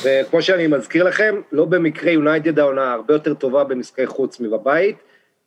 [0.05, 4.97] וכמו שאני מזכיר לכם, לא במקרה יונייטד העונה הרבה יותר טובה במשחקי חוץ מבבית,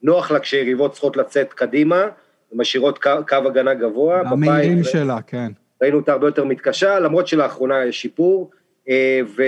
[0.04, 2.06] נוח לה כשיריבות צריכות לצאת קדימה,
[2.54, 4.22] ומשאירות קו, קו הגנה גבוה.
[4.26, 5.52] המהירים שלה, כן.
[5.82, 8.52] ראינו אותה הרבה יותר מתקשה, למרות שלאחרונה יש שיפור,
[8.90, 9.44] אה, ו...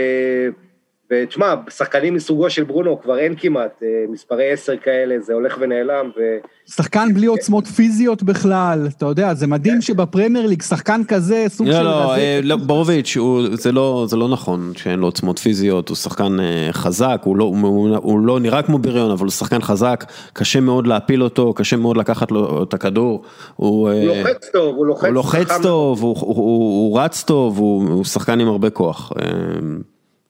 [1.14, 6.10] ותשמע, שחקנים מסוגו של ברונו כבר אין כמעט, אה, מספרי עשר כאלה, זה הולך ונעלם.
[6.18, 6.22] ו...
[6.65, 11.73] שחקן בלי עוצמות פיזיות בכלל, אתה יודע, זה מדהים שבפרמייר ליג שחקן כזה, סוג לא,
[11.73, 11.84] של...
[11.84, 13.18] לא, אה, לא, בורוביץ',
[13.53, 17.44] זה לא, זה לא נכון שאין לו עוצמות פיזיות, הוא שחקן אה, חזק, הוא לא,
[17.44, 21.76] הוא, הוא לא נראה כמו בריון, אבל הוא שחקן חזק, קשה מאוד להפיל אותו, קשה
[21.76, 23.22] מאוד לקחת לו את הכדור.
[23.56, 27.57] הוא, הוא לוחץ טוב, הוא לוחץ, הוא לוחץ טוב, הוא, הוא, הוא, הוא רץ טוב,
[27.57, 29.11] הוא, הוא שחקן עם הרבה כוח.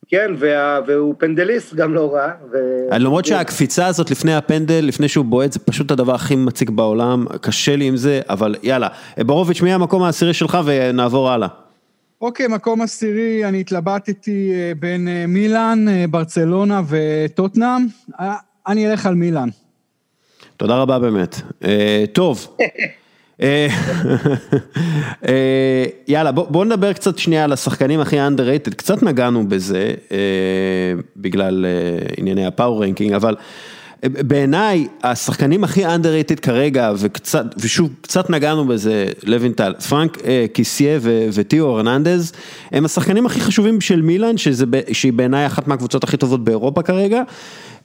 [0.08, 2.32] כן, וה, והוא פנדליסט גם לא רע.
[2.52, 2.58] ו...
[2.92, 7.76] למרות שהקפיצה הזאת לפני הפנדל, לפני שהוא בועט, זה פשוט הדבר הכי מציג בעולם, קשה
[7.76, 8.88] לי עם זה, אבל יאללה.
[9.18, 11.48] בורוביץ', מי המקום העשירי שלך ונעבור הלאה.
[12.22, 17.82] אוקיי, מקום עשירי, אני התלבטתי אה, בין אה, מילאן, אה, ברצלונה וטוטנאם.
[18.68, 19.50] אני אלך על מילאן.
[20.58, 21.42] תודה רבה באמת.
[22.14, 22.48] טוב.
[26.08, 29.94] יאללה, בוא, נדבר קצת שנייה על השחקנים הכי underrated, קצת נגענו בזה,
[31.18, 31.66] בגלל
[32.18, 33.36] ענייני ה power ranking, אבל
[34.04, 41.00] בעיניי, השחקנים הכי underrated כרגע, וקצת, ושוב, קצת נגענו בזה, לוינטל, פרנק אה, קסיה
[41.34, 42.32] ותיאו ארננדז,
[42.72, 47.24] הם השחקנים הכי חשובים של מילאן, שזה, שהיא בעיניי אחת מהקבוצות הכי טובות באירופה כרגע.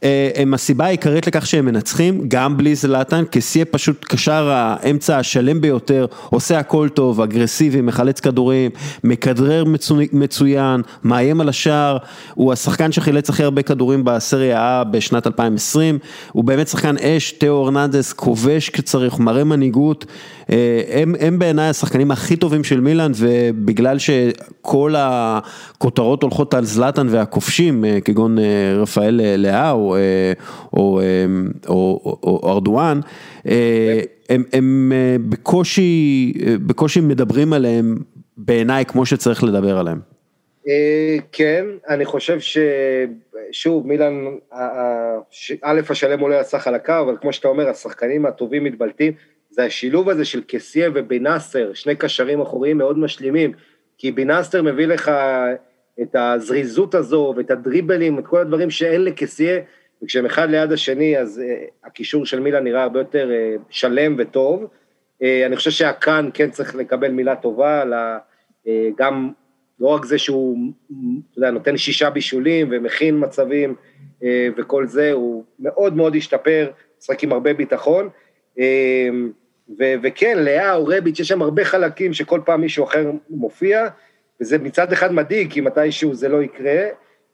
[0.04, 5.60] אה, הם הסיבה העיקרית לכך שהם מנצחים, גם בלי זלאטן, קסיה פשוט קשר האמצע השלם
[5.60, 8.70] ביותר, עושה הכל טוב, אגרסיבי, מחלץ כדורים,
[9.04, 9.64] מכדרר
[10.12, 11.96] מצוין, מאיים על השער,
[12.34, 15.98] הוא השחקן שחילץ הכי הרבה כדורים בסריה A בשנת 2020,
[16.32, 20.04] הוא באמת שחקן אש, תיאו ארננדס, כובש כצריך, מראה מנהיגות.
[20.50, 27.06] אה, הם, הם בעיניי השחקנים הכי טובים של מילאן ובגלל שכל הכותרות הולכות על זלאטן
[27.10, 28.36] והכובשים אה, כגון
[28.76, 29.98] רפאל לאהו או,
[30.72, 31.00] או,
[31.68, 33.00] או, או ארדואן,
[34.28, 34.92] הם, הם
[35.28, 36.32] בקושי,
[36.66, 37.96] בקושי מדברים עליהם
[38.36, 39.98] בעיניי כמו שצריך לדבר עליהם.
[41.32, 44.24] כן, אני חושב ששוב, מילאן,
[45.62, 49.12] א', השלם עולה על סך על הקו, אבל כמו שאתה אומר, השחקנים הטובים מתבלטים.
[49.50, 53.52] זה השילוב הזה של קסיה ובנאסר, שני קשרים אחוריים מאוד משלימים,
[53.98, 55.10] כי בנאסר מביא לך
[56.02, 59.60] את הזריזות הזו ואת הדריבלים, את כל הדברים שאין לקסיה,
[60.02, 64.64] וכשהם אחד ליד השני, אז uh, הקישור של מילה נראה הרבה יותר uh, שלם וטוב.
[64.64, 68.18] Uh, אני חושב שהקאן כן צריך לקבל מילה טובה, לה,
[68.64, 68.68] uh,
[68.98, 69.30] גם
[69.80, 73.74] לא רק זה שהוא, אתה יודע, נותן שישה בישולים ומכין מצבים
[74.20, 74.24] uh,
[74.56, 78.08] וכל זה, הוא מאוד מאוד השתפר, משחק עם הרבה ביטחון.
[78.56, 78.60] Uh,
[79.78, 83.88] ו- וכן, לאה או רביץ', יש שם הרבה חלקים שכל פעם מישהו אחר מופיע,
[84.40, 86.84] וזה מצד אחד מדאיג, כי מתישהו זה לא יקרה,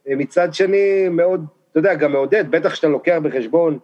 [0.07, 3.79] מצד שני מאוד, אתה יודע, גם מעודד, בטח שאתה לוקח בחשבון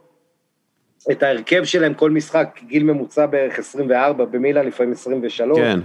[1.10, 5.58] את ההרכב שלהם כל משחק, גיל ממוצע בערך 24, במילאן לפעמים 23.
[5.58, 5.80] כן.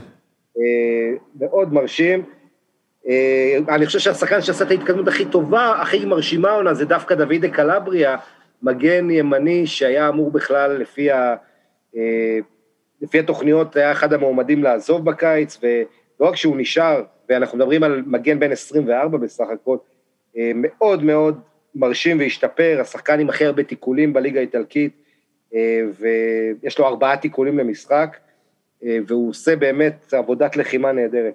[0.58, 2.24] אה, מאוד מרשים.
[3.08, 7.46] אה, אני חושב שהשחקן שעשה את ההתקדמות הכי טובה, הכי מרשימה עונה, זה דווקא דוד
[7.54, 8.18] קלבריה,
[8.62, 11.36] מגן ימני שהיה אמור בכלל, לפי ה...
[11.96, 12.40] אה,
[13.02, 18.40] לפי התוכניות היה אחד המועמדים לעזוב בקיץ, ולא רק שהוא נשאר, ואנחנו מדברים על מגן
[18.40, 19.78] בין 24 בסך הכל,
[20.56, 21.40] מאוד מאוד
[21.76, 24.92] מרשים והשתפר, השחקן עם הכי הרבה תיקולים בליגה האיטלקית,
[25.54, 28.18] אה, ויש לו ארבעה תיקולים למשחק,
[28.86, 31.34] אה, והוא עושה באמת עבודת לחימה נהדרת.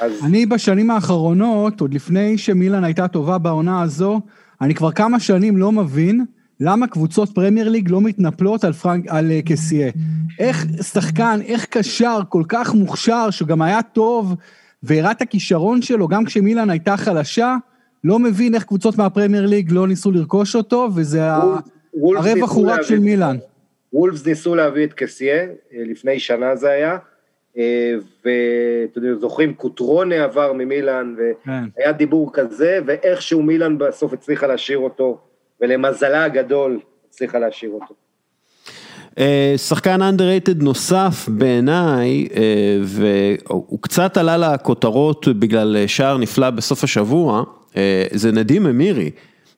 [0.00, 0.24] אז...
[0.24, 4.20] אני בשנים האחרונות, עוד לפני שמילן הייתה טובה בעונה הזו,
[4.60, 6.24] אני כבר כמה שנים לא מבין
[6.60, 9.90] למה קבוצות פרמייר ליג לא מתנפלות על, פרנק, על uh, קסיה?
[10.38, 14.34] איך שחקן, איך קשר כל כך מוכשר, שגם היה טוב
[14.82, 17.56] והראה את הכישרון שלו, גם כשמילן הייתה חלשה,
[18.04, 22.98] לא מבין איך קבוצות מהפרמייר ליג לא ניסו לרכוש אותו, וזה הרווח הוא רק של
[22.98, 23.36] מילן.
[23.92, 26.98] וולפס ניסו להביא את קסיה, אה, לפני שנה זה היה,
[27.58, 31.92] אה, ואתם יודעים, זוכרים, קוטרונה עבר ממילן, והיה כן.
[31.92, 35.18] דיבור כזה, ואיכשהו מילן בסוף הצליחה להשאיר אותו.
[35.60, 37.94] ולמזלה הגדול הצליחה להשאיר אותו.
[39.18, 42.28] אה, שחקן underrated נוסף בעיניי,
[42.82, 47.44] והוא קצת עלה לכותרות בגלל שער נפלא בסוף השבוע,
[48.12, 49.10] זה נדים אמירי.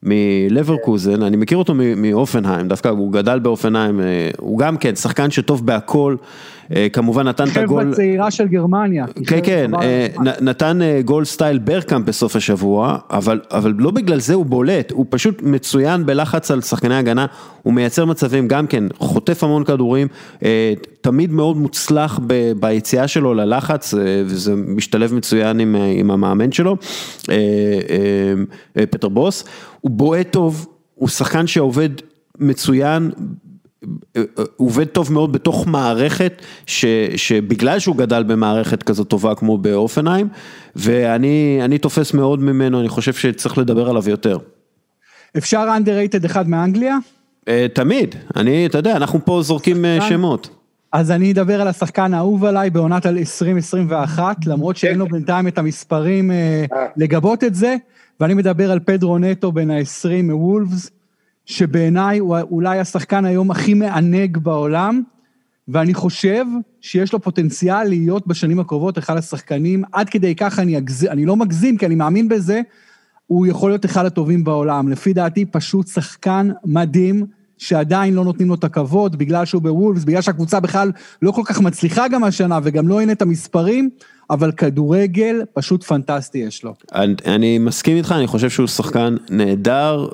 [0.07, 4.01] מלברקוזן, אני מכיר אותו מאופנהיים, דווקא הוא גדל באופנהיים,
[4.39, 6.25] הוא גם כן שחקן שטוב בהכל, אה,
[6.93, 7.83] כמובן נתן את הגול...
[7.83, 9.07] חבר'ה צעירה של גרמניה.
[9.27, 10.07] כן, כן, אה,
[10.41, 15.07] נתן אה, גול סטייל ברקאמפ בסוף השבוע, אבל, אבל לא בגלל זה הוא בולט, הוא
[15.09, 17.27] פשוט מצוין בלחץ על שחקני הגנה,
[17.63, 20.09] הוא מייצר מצבים גם כן, חוטף המון כדורים,
[21.01, 23.95] תמיד מאוד מוצלח ב, ביציאה שלו ללחץ,
[24.27, 26.77] וזה משתלב מצוין עם, עם המאמן שלו,
[28.91, 29.45] פטר בוס,
[29.81, 31.89] הוא בועט טוב, הוא שחקן שעובד
[32.39, 33.11] מצוין
[34.57, 36.85] עובד טוב מאוד בתוך מערכת, ש,
[37.17, 40.29] שבגלל שהוא גדל במערכת כזאת טובה כמו באופנהיים,
[40.77, 44.39] ואני תופס מאוד ממנו, אני חושב שצריך לדבר עליו יותר.
[45.37, 46.97] אפשר underrated אחד מאנגליה?
[47.49, 50.09] אה, תמיד, אני, אתה יודע, אנחנו פה זורקים אה, שחקן.
[50.09, 50.49] שמות.
[50.93, 56.31] אז אני אדבר על השחקן האהוב עליי בעונת 2021, למרות שאין לו בינתיים את המספרים
[56.31, 56.65] אה,
[56.97, 57.77] לגבות את זה,
[58.21, 60.91] ואני מדבר על פדרו נטו בן ה-20 מוולפס.
[61.47, 65.03] שבעיניי הוא אולי השחקן היום הכי מענג בעולם,
[65.69, 66.45] ואני חושב
[66.81, 71.05] שיש לו פוטנציאל להיות בשנים הקרובות אחד השחקנים, עד כדי כך אני, אגז...
[71.05, 72.61] אני לא מגזים כי אני מאמין בזה,
[73.27, 74.89] הוא יכול להיות אחד הטובים בעולם.
[74.89, 77.27] לפי דעתי, פשוט שחקן מדהים,
[77.59, 80.93] שעדיין לא נותנים לו את הכבוד, בגלל שהוא בוולפס, בגלל שהקבוצה בכלל
[81.23, 83.91] לא כל כך מצליחה גם השנה, וגם לא אין את המספרים,
[84.31, 86.75] אבל כדורגל פשוט פנטסטי יש לו.
[86.95, 90.09] אני, אני מסכים איתך, אני חושב שהוא שחקן נהדר,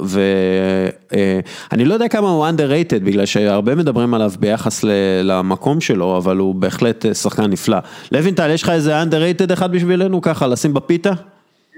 [1.73, 4.85] ואני לא יודע כמה הוא underrated, בגלל שהרבה מדברים עליו ביחס
[5.23, 7.79] למקום שלו, אבל הוא בהחלט שחקן נפלא.
[8.13, 11.13] לוינטל, יש לך איזה underrated אחד בשבילנו, ככה, לשים בפיתה?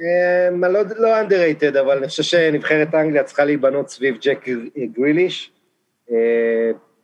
[0.02, 4.48] אמ, לא, לא underrated, אבל אני חושב שנבחרת אנגליה צריכה להיבנות סביב ג'ק
[4.96, 5.50] גריליש.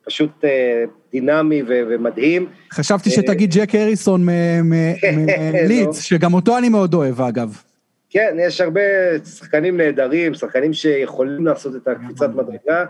[0.09, 2.47] אה, פשוט אה, דינמי ומדהים.
[2.73, 4.27] חשבתי שתגיד ג'ק הריסון
[4.65, 5.93] מליץ, לא.
[5.93, 7.63] שגם אותו אני מאוד אוהב אגב.
[8.11, 8.81] כן, יש הרבה
[9.25, 12.85] שחקנים נהדרים, שחקנים שיכולים לעשות את הקפיצת מדרגה,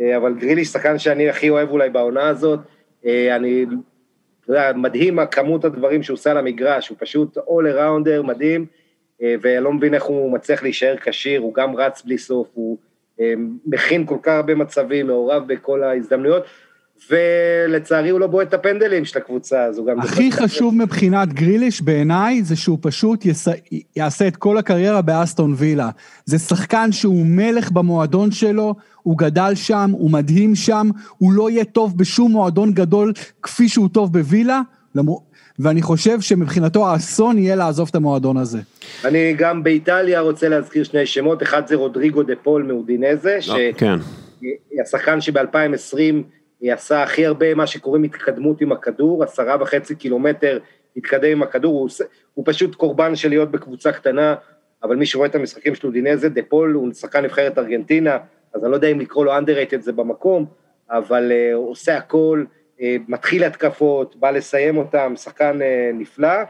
[0.00, 2.60] אה, אבל גריליש שחקן שאני הכי אוהב אולי בעונה הזאת.
[3.04, 3.66] אני,
[4.44, 8.66] אתה יודע, מדהים הכמות הדברים שהוא עושה על המגרש, הוא פשוט all arounder מדהים.
[9.22, 12.76] אה, ואני לא מבין איך הוא מצליח להישאר כשיר, הוא גם רץ בלי סוף, הוא
[12.76, 12.87] אה,
[13.66, 16.42] מכין כל כך הרבה מצבים, מעורב בכל ההזדמנויות,
[17.10, 20.00] ולצערי הוא לא בועט את הפנדלים של הקבוצה, גם...
[20.00, 20.80] הכי חשוב את...
[20.80, 23.48] מבחינת גריליש בעיניי, זה שהוא פשוט יס...
[23.96, 25.90] יעשה את כל הקריירה באסטון וילה.
[26.24, 31.64] זה שחקן שהוא מלך במועדון שלו, הוא גדל שם, הוא מדהים שם, הוא לא יהיה
[31.64, 33.12] טוב בשום מועדון גדול
[33.42, 34.60] כפי שהוא טוב בווילה,
[34.94, 35.27] למרות...
[35.58, 38.58] ואני חושב שמבחינתו האסון יהיה לעזוב את המועדון הזה.
[39.04, 45.20] אני גם באיטליה רוצה להזכיר שני שמות, אחד זה רודריגו דה פול מאודינזה, שהשחקן כן.
[45.20, 46.14] שב-2020
[46.62, 50.58] עשה הכי הרבה מה שקוראים התקדמות עם הכדור, עשרה וחצי קילומטר
[50.96, 51.88] התקדם עם הכדור, הוא,
[52.34, 54.34] הוא פשוט קורבן של להיות בקבוצה קטנה,
[54.82, 58.18] אבל מי שרואה את המשחקים של אודינזה, דה פול הוא שחקן נבחרת ארגנטינה,
[58.54, 60.46] אז אני לא יודע אם לקרוא לו underrated זה במקום,
[60.90, 62.57] אבל uh, הוא עושה הכל, אה,
[63.08, 66.42] מתחיל התקפות, בא לסיים אותם, שחקן אה, נפלא,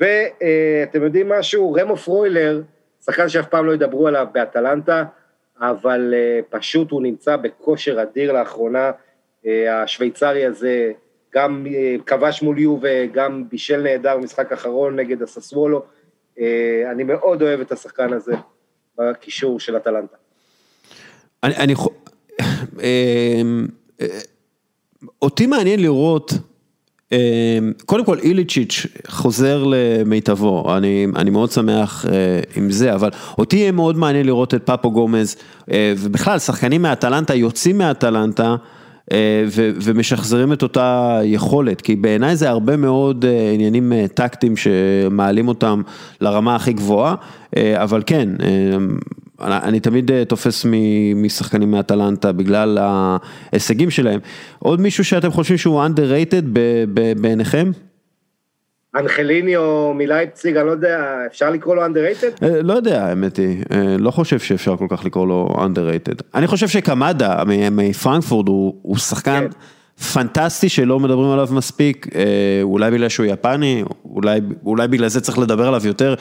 [0.00, 2.62] ואתם יודעים משהו, רמו פרוילר,
[3.04, 5.04] שחקן שאף פעם לא ידברו עליו באטלנטה,
[5.60, 8.90] אבל אה, פשוט הוא נמצא בכושר אדיר לאחרונה,
[9.70, 10.92] השוויצרי הזה
[11.34, 11.66] גם
[12.06, 15.82] כבש מול יו וגם בישל נהדר במשחק האחרון נגד הססוולו,
[16.90, 18.34] אני מאוד אוהב את השחקן הזה
[18.98, 20.16] בקישור של אטלנטה.
[21.42, 21.74] אני, אני,
[25.22, 26.32] אותי מעניין לראות,
[27.12, 33.56] אה, קודם כל איליצ'יץ' חוזר למיטבו, אני, אני מאוד שמח אה, עם זה, אבל אותי
[33.56, 35.36] יהיה מאוד מעניין לראות את פאפו גומז,
[35.72, 38.56] אה, ובכלל שחקנים מאטלנטה יוצאים מאטלנטה.
[39.48, 45.82] ו- ומשחזרים את אותה יכולת, כי בעיניי זה הרבה מאוד עניינים טקטיים שמעלים אותם
[46.20, 47.14] לרמה הכי גבוהה,
[47.56, 48.28] אבל כן,
[49.40, 50.66] אני תמיד אה, תופס
[51.16, 54.20] משחקנים מאטלנטה בגלל ההישגים שלהם.
[54.58, 56.44] עוד מישהו שאתם חושבים שהוא underrated
[57.20, 57.70] בעיניכם?
[58.96, 62.44] אנחליני או מלייפציג, אני לא יודע, אפשר לקרוא לו underrated?
[62.44, 66.22] אה, לא יודע, האמת היא, אה, לא חושב שאפשר כל כך לקרוא לו underrated.
[66.34, 70.04] אני חושב שקמדה מפרנקפורד הוא שחקן כן.
[70.12, 72.06] פנטסטי שלא מדברים עליו מספיק,
[72.62, 73.84] אולי בגלל שהוא יפני,
[74.64, 76.14] אולי בגלל זה צריך לדבר עליו יותר.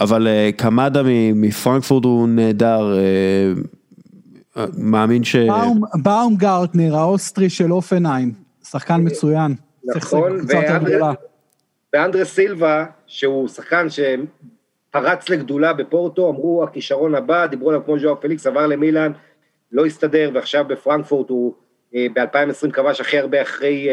[0.00, 1.02] אבל אה, קמדה
[1.34, 5.36] מפרנקפורט הוא נהדר, אה, מאמין ש...
[6.02, 8.32] באומגרטנר, האוסטרי של הופנהיים,
[8.64, 9.54] שחקן מצוין.
[9.84, 10.38] נכון,
[11.92, 18.46] ואנדרה סילבה, שהוא שחקן שפרץ לגדולה בפורטו, אמרו הכישרון הבא, דיברו עליו כמו ז'ואאו פליקס,
[18.46, 19.12] עבר למילאן,
[19.72, 21.54] לא הסתדר, ועכשיו בפרנקפורט הוא
[21.94, 23.88] אה, ב-2020 כבש הכי הרבה אחרי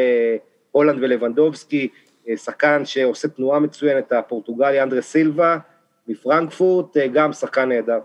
[0.71, 1.87] הולנד ולבנדובסקי,
[2.35, 5.57] שחקן שעושה תנועה מצוינת, הפורטוגלי אנדרה סילבה,
[6.07, 7.99] מפרנקפורט, אה, גם שחקן נהדר.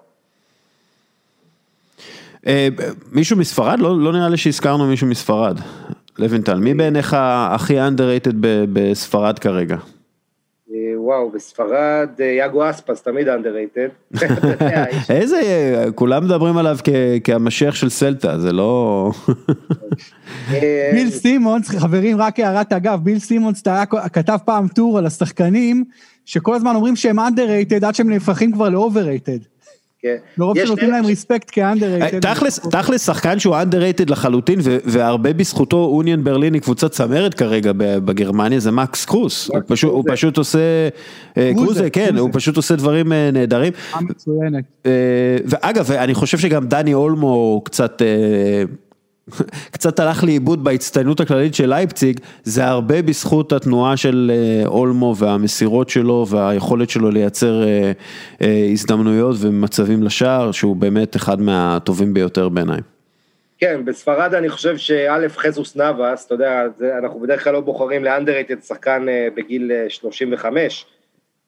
[2.47, 2.69] אה,
[3.13, 3.79] מישהו מספרד?
[3.79, 5.59] לא, לא נראה לי שהזכרנו מישהו מספרד.
[6.19, 7.17] לוינטל, מי בעיניך
[7.51, 8.35] הכי underrated
[8.73, 9.77] בספרד כרגע?
[10.73, 12.09] אה, וואו, בספרד,
[12.39, 14.19] יאגו אספס תמיד underrated.
[15.11, 15.41] איזה,
[15.95, 16.77] כולם מדברים עליו
[17.25, 19.11] כהמשיח של סלטה, זה לא...
[20.93, 23.63] ביל סימונס, חברים, רק הערת אגב, ביל סימונס
[24.13, 25.85] כתב פעם טור על השחקנים,
[26.27, 29.53] שכל הזמן אומרים שהם underrated עד שהם נהפכים כבר ל-overrated.
[30.03, 30.17] כן.
[30.39, 32.21] מרוב שנותנים להם ריספקט כ-underrated.
[32.71, 38.71] תכלס שחקן שהוא underrated לחלוטין והרבה בזכותו אוניון ברלין היא קבוצת צמרת כרגע בגרמניה זה
[38.71, 39.51] מקס קרוס,
[39.83, 40.59] הוא פשוט עושה,
[41.37, 43.73] אה, קרוזה כן, הוא פשוט עושה דברים אה, נהדרים.
[44.87, 44.91] אה,
[45.45, 48.03] ואגב אני חושב שגם דני אולמו קצת
[49.75, 55.89] קצת הלך לאיבוד בהצטיינות הכללית של לייפציג, זה הרבה בזכות התנועה של אה, אולמו והמסירות
[55.89, 57.93] שלו והיכולת שלו לייצר אה,
[58.43, 62.81] אה, הזדמנויות ומצבים לשער, שהוא באמת אחד מהטובים ביותר בעיניי.
[63.59, 66.63] כן, בספרד אני חושב שא' חזוס נאבס, אתה יודע,
[66.99, 70.87] אנחנו בדרך כלל לא בוחרים לאנדרט את שחקן בגיל 35,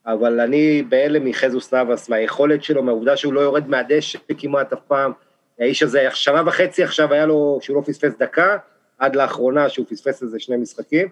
[0.06, 5.12] אבל אני בהלם מחזוס נאבס, מהיכולת שלו, מהעובדה שהוא לא יורד מהדשא כמעט אף פעם.
[5.60, 8.56] האיש הזה, שנה וחצי עכשיו היה לו, שהוא לא פספס דקה,
[8.98, 11.08] עד לאחרונה שהוא פספס איזה שני משחקים.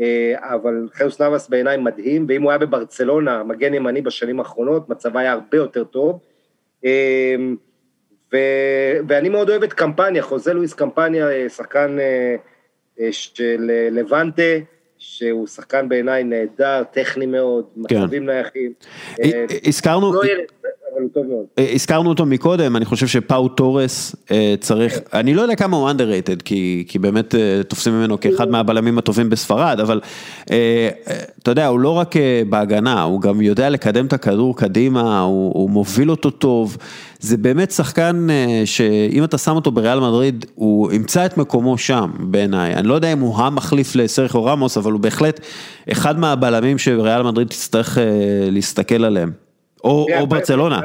[0.00, 5.20] אה, אבל חזוס נאבס בעיניי מדהים, ואם הוא היה בברצלונה, מגן ימני בשנים האחרונות, מצבה
[5.20, 6.18] היה הרבה יותר טוב.
[6.84, 7.36] אה,
[8.32, 8.36] ו,
[9.08, 11.96] ואני מאוד אוהב את קמפניה, חוזה לואיס קמפניה, אה, שחקן
[13.10, 14.42] של לבנטה,
[14.98, 18.02] שהוא שחקן בעיניי נהדר, טכני מאוד, כן.
[18.02, 18.72] מצבים נייחים.
[19.66, 20.12] הזכרנו...
[20.12, 20.20] לא
[21.14, 21.44] טוב מאוד.
[21.58, 25.00] אה, הזכרנו אותו מקודם, אני חושב שפאו תורס אה, צריך.
[25.12, 29.80] אני לא יודע כמה הוא underrated, כי, באמת אה, תופסים ממנו כאחד מהבלמים הטובים בספרד,
[29.80, 30.00] אבל
[31.42, 32.14] אתה יודע, הוא לא רק
[32.48, 36.76] בהגנה, הוא גם יודע לקדם את הכדור קדימה, הוא מוביל אותו טוב.
[37.20, 38.26] זה באמת שחקן
[38.64, 42.74] שאם אתה שם אותו בריאל מדריד, הוא ימצא את מקומו שם בעיניי.
[42.74, 45.40] אני לא יודע אם הוא המחליף לסרחיו רמוס, אבל הוא בהחלט
[45.92, 47.98] אחד מהבלמים שריאל מדריד תצטרך
[48.50, 49.45] להסתכל עליהם.
[49.84, 50.80] או, או ברצלונה.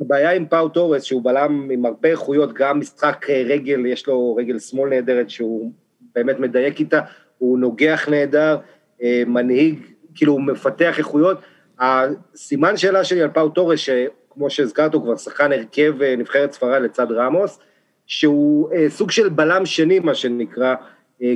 [0.00, 4.36] הבעיה עם פאו טורס שהוא בלם עם הרבה איכויות, גם משחק אה, רגל, יש לו
[4.36, 5.70] רגל שמאל נהדרת שהוא
[6.14, 7.00] באמת מדייק איתה,
[7.38, 8.58] הוא נוגח נהדר,
[9.02, 9.78] אה, מנהיג,
[10.14, 11.38] כאילו הוא מפתח איכויות.
[11.80, 16.82] הסימן שאלה שלי על פאו טורס, שכמו שהזכרת הוא כבר שחקן הרכב אה, נבחרת ספרד
[16.82, 17.58] לצד רמוס,
[18.06, 20.74] שהוא סוג של בלם שני מה שנקרא,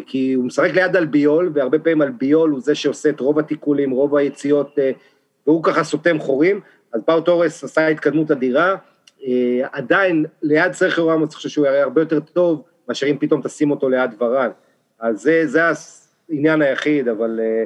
[0.07, 4.17] כי הוא משחק ליד אלביול, והרבה פעמים אלביול הוא זה שעושה את רוב התיקולים, רוב
[4.17, 4.79] היציאות,
[5.51, 6.61] והוא ככה סותם חורים.
[6.93, 8.77] אז פאו טורס עשה התקדמות אדירה,
[9.27, 13.43] אה, עדיין ליד סרחיו רמוס, אני חושב שהוא יראה הרבה יותר טוב, מאשר אם פתאום
[13.43, 14.51] תשים אותו ליד ורן.
[15.01, 15.61] אז זה, זה
[16.31, 17.65] העניין היחיד, אבל אה,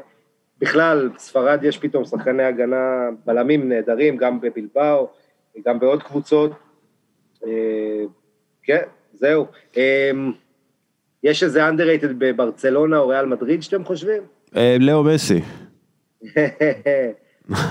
[0.59, 5.09] בכלל, ספרד יש פתאום שחקני הגנה, בלמים נהדרים, גם בבלבאו,
[5.66, 6.51] גם בעוד קבוצות.
[7.47, 7.51] אה,
[8.62, 8.82] כן,
[9.12, 9.47] זהו.
[11.23, 14.23] יש איזה underrated בברצלונה או ריאל מדריד שאתם חושבים?
[14.81, 15.40] לאו מסי.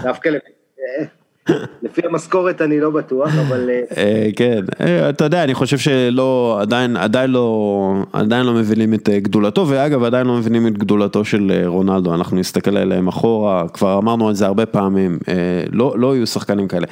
[0.03, 2.01] דווקא לפי...
[2.09, 3.69] המשכורת אני לא בטוח, אבל...
[3.69, 8.93] אה, אה, כן, אה, אתה יודע, אני חושב שלא, עדיין, עדיין לא, עדיין לא מבינים
[8.93, 13.97] את גדולתו, ואגב, עדיין לא מבינים את גדולתו של רונלדו, אנחנו נסתכל עליהם אחורה, כבר
[13.97, 15.19] אמרנו את זה הרבה פעמים,
[15.71, 16.85] לא, לא יהיו שחקנים כאלה.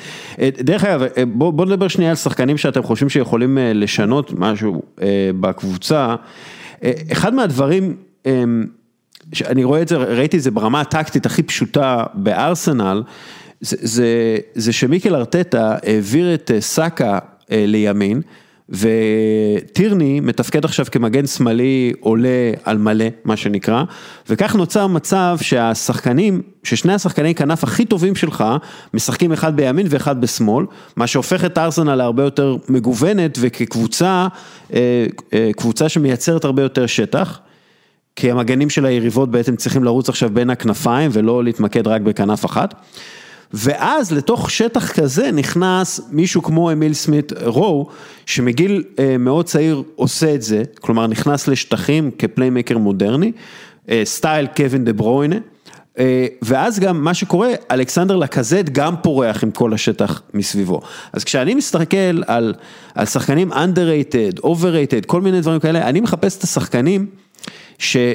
[0.60, 4.82] דרך אגב, בואו בוא נדבר שנייה על שחקנים שאתם חושבים שיכולים לשנות משהו
[5.40, 6.16] בקבוצה.
[7.12, 7.96] אחד מהדברים,
[9.46, 13.04] אני רואה את זה, ראיתי את זה ברמה הטקטית הכי פשוטה בארסנל,
[13.62, 17.20] זה, זה, זה שמיקל ארטטה העביר את אה, סאקה
[17.52, 18.22] אה, לימין,
[18.72, 23.84] וטירני מתפקד עכשיו כמגן שמאלי עולה על מלא, מה שנקרא,
[24.30, 28.44] וכך נוצר מצב שהשחקנים, ששני השחקני כנף הכי טובים שלך,
[28.94, 30.66] משחקים אחד בימין ואחד בשמאל,
[30.96, 34.28] מה שהופך את ארסנל להרבה יותר מגוונת וכקבוצה,
[34.74, 35.06] אה,
[35.58, 37.40] קבוצה שמייצרת הרבה יותר שטח.
[38.16, 42.74] כי המגנים של היריבות בעצם צריכים לרוץ עכשיו בין הכנפיים ולא להתמקד רק בכנף אחת.
[43.54, 47.88] ואז לתוך שטח כזה נכנס מישהו כמו אמיל סמית רו,
[48.26, 53.32] שמגיל אה, מאוד צעיר עושה את זה, כלומר נכנס לשטחים כפליימקר מודרני,
[53.90, 55.36] אה, סטייל קווין דה ברוינה.
[56.00, 60.82] אה, ואז גם מה שקורה, אלכסנדר לקזט גם פורח עם כל השטח מסביבו.
[61.14, 62.54] אז כשאני מסתכל על,
[62.96, 67.06] על שחקנים underrated, overrated, כל מיני דברים כאלה, אני מחפש את השחקנים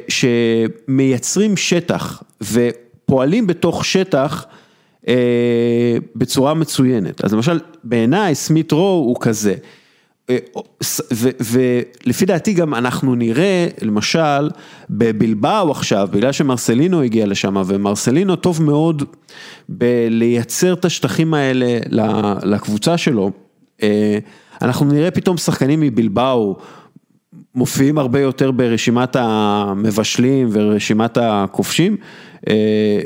[0.09, 4.47] שמייצרים שטח ופועלים בתוך שטח
[5.09, 7.25] אה, בצורה מצוינת.
[7.25, 9.55] אז למשל, בעיניי סמית רו הוא כזה.
[10.31, 10.37] אה,
[11.41, 14.51] ולפי דעתי גם אנחנו נראה, למשל,
[14.91, 19.03] בבלבאו עכשיו, בגלל שמרסלינו הגיע לשם, ומרסלינו טוב מאוד
[19.69, 21.79] בלייצר את השטחים האלה
[22.43, 23.31] לקבוצה שלו,
[23.83, 24.19] אה,
[24.63, 26.57] אנחנו נראה פתאום שחקנים מבלבאו
[27.57, 31.97] מופיעים הרבה יותר ברשימת המבשלים ורשימת הכובשים,
[32.49, 33.01] אה,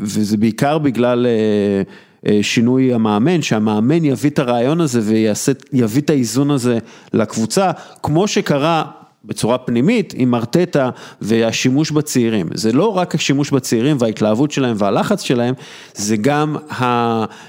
[0.00, 1.82] וזה בעיקר בגלל אה,
[2.26, 6.78] אה, שינוי המאמן, שהמאמן יביא את הרעיון הזה ויביא את האיזון הזה
[7.12, 7.70] לקבוצה,
[8.02, 8.84] כמו שקרה
[9.24, 10.90] בצורה פנימית עם ארטטה
[11.20, 12.46] והשימוש בצעירים.
[12.54, 15.54] זה לא רק השימוש בצעירים וההתלהבות שלהם והלחץ שלהם,
[15.94, 16.56] זה גם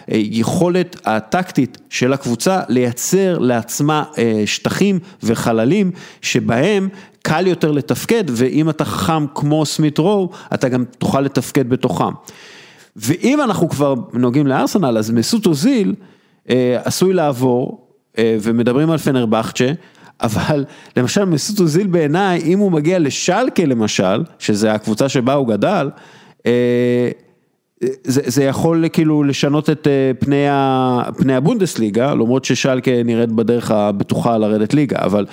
[0.07, 4.03] היכולת הטקטית של הקבוצה לייצר לעצמה
[4.45, 5.91] שטחים וחללים
[6.21, 6.89] שבהם
[7.21, 12.13] קל יותר לתפקד, ואם אתה חכם כמו סמית רו, אתה גם תוכל לתפקד בתוכם.
[12.95, 15.95] ואם אנחנו כבר נוגעים לארסנל, אז מסות אוזיל
[16.49, 17.87] אה, עשוי לעבור,
[18.17, 19.67] אה, ומדברים על פנרבכצ'ה,
[20.21, 20.65] אבל
[20.97, 25.89] למשל מסות אוזיל בעיניי, אם הוא מגיע לשלקה למשל, שזה הקבוצה שבה הוא גדל,
[26.45, 27.09] אה,
[28.03, 33.71] זה, זה יכול כאילו לשנות את אה, פני, ה, פני הבונדסליגה, למרות ששלקה נראית בדרך
[33.71, 35.25] הבטוחה לרדת ליגה, אבל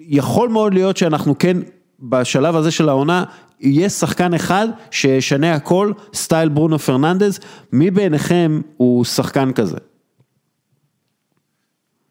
[0.00, 1.56] יכול מאוד להיות שאנחנו כן
[2.00, 3.24] בשלב הזה של העונה
[3.60, 7.40] יהיה שחקן אחד שישנה הכל, סטייל ברונו פרננדז,
[7.72, 9.76] מי בעיניכם הוא שחקן כזה?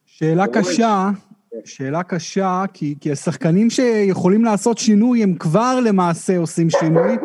[0.05, 1.09] שאלה קשה,
[1.65, 7.17] שאלה קשה, כי, כי השחקנים שיכולים לעשות שינוי, הם כבר למעשה עושים שינוי,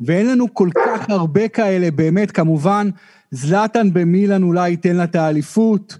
[0.00, 2.90] ואין לנו כל כך הרבה כאלה, באמת, כמובן,
[3.30, 5.98] זלאטן במילאן אולי ייתן לה את האליפות,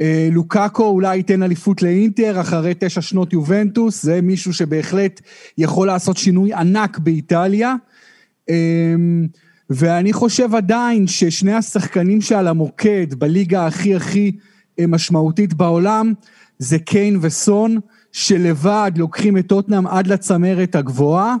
[0.00, 5.20] אה, לוקאקו אולי ייתן אליפות לאינטר אחרי תשע שנות יובנטוס, זה מישהו שבהחלט
[5.58, 7.74] יכול לעשות שינוי ענק באיטליה.
[8.48, 9.26] אמ,
[9.70, 14.32] ואני חושב עדיין ששני השחקנים שעל המוקד בליגה הכי הכי
[14.78, 16.12] אה, משמעותית בעולם,
[16.58, 17.78] זה קיין וסון,
[18.12, 21.36] שלבד לוקחים את טוטנאם עד לצמרת הגבוהה.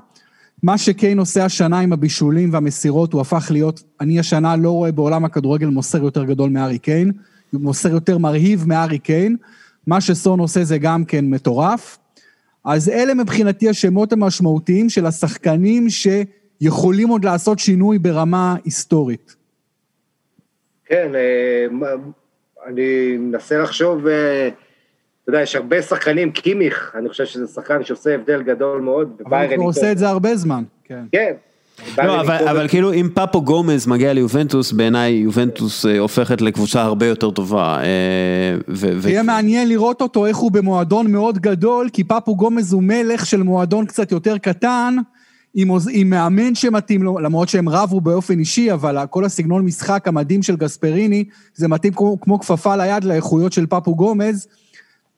[0.62, 5.24] מה שקיין עושה השנה עם הבישולים והמסירות, הוא הפך להיות, אני השנה לא רואה בעולם
[5.24, 7.12] הכדורגל מוסר יותר גדול מארי קיין,
[7.52, 9.36] מוסר יותר מרהיב מארי קיין.
[9.86, 11.98] מה שסון עושה זה גם כן מטורף.
[12.64, 19.36] אז אלה מבחינתי השמות המשמעותיים של השחקנים שיכולים עוד לעשות שינוי ברמה היסטורית.
[20.86, 21.66] כן, אה,
[22.66, 24.48] אני מנסה לחשוב, אה,
[25.24, 29.22] אתה יודע, יש הרבה שחקנים, קימיך, אני חושב שזה שחקן שעושה הבדל גדול מאוד.
[29.26, 31.04] אבל הוא עושה את זה הרבה זמן, כן.
[31.12, 31.32] כן.
[31.98, 37.06] לא, אבל, אבל כאילו אם פאפו גומז מגיע ליובנטוס, בעיניי יובנטוס אה, הופכת לקבוצה הרבה
[37.06, 37.80] יותר טובה.
[39.04, 39.24] יהיה ו...
[39.24, 43.86] מעניין לראות אותו איך הוא במועדון מאוד גדול, כי פאפו גומז הוא מלך של מועדון
[43.86, 44.96] קצת יותר קטן,
[45.54, 50.42] עם, עם מאמן שמתאים לו, למרות שהם רבו באופן אישי, אבל כל הסגנון משחק המדהים
[50.42, 51.24] של גספריני,
[51.54, 54.48] זה מתאים כמו, כמו כפפה ליד לאיכויות של פפו גומז.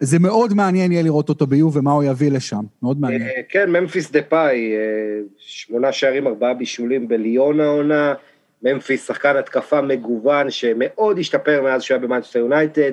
[0.00, 3.22] זה מאוד מעניין יהיה לראות אותו ביובה ומה הוא יביא לשם, מאוד מעניין.
[3.22, 8.14] אה, כן, ממפיס דה פאי, אה, שמונה שערים, ארבעה בישולים בליון העונה,
[8.62, 12.92] ממפיס שחקן התקפה מגוון שמאוד השתפר מאז שהוא היה במאנצ'סטר יונייטד,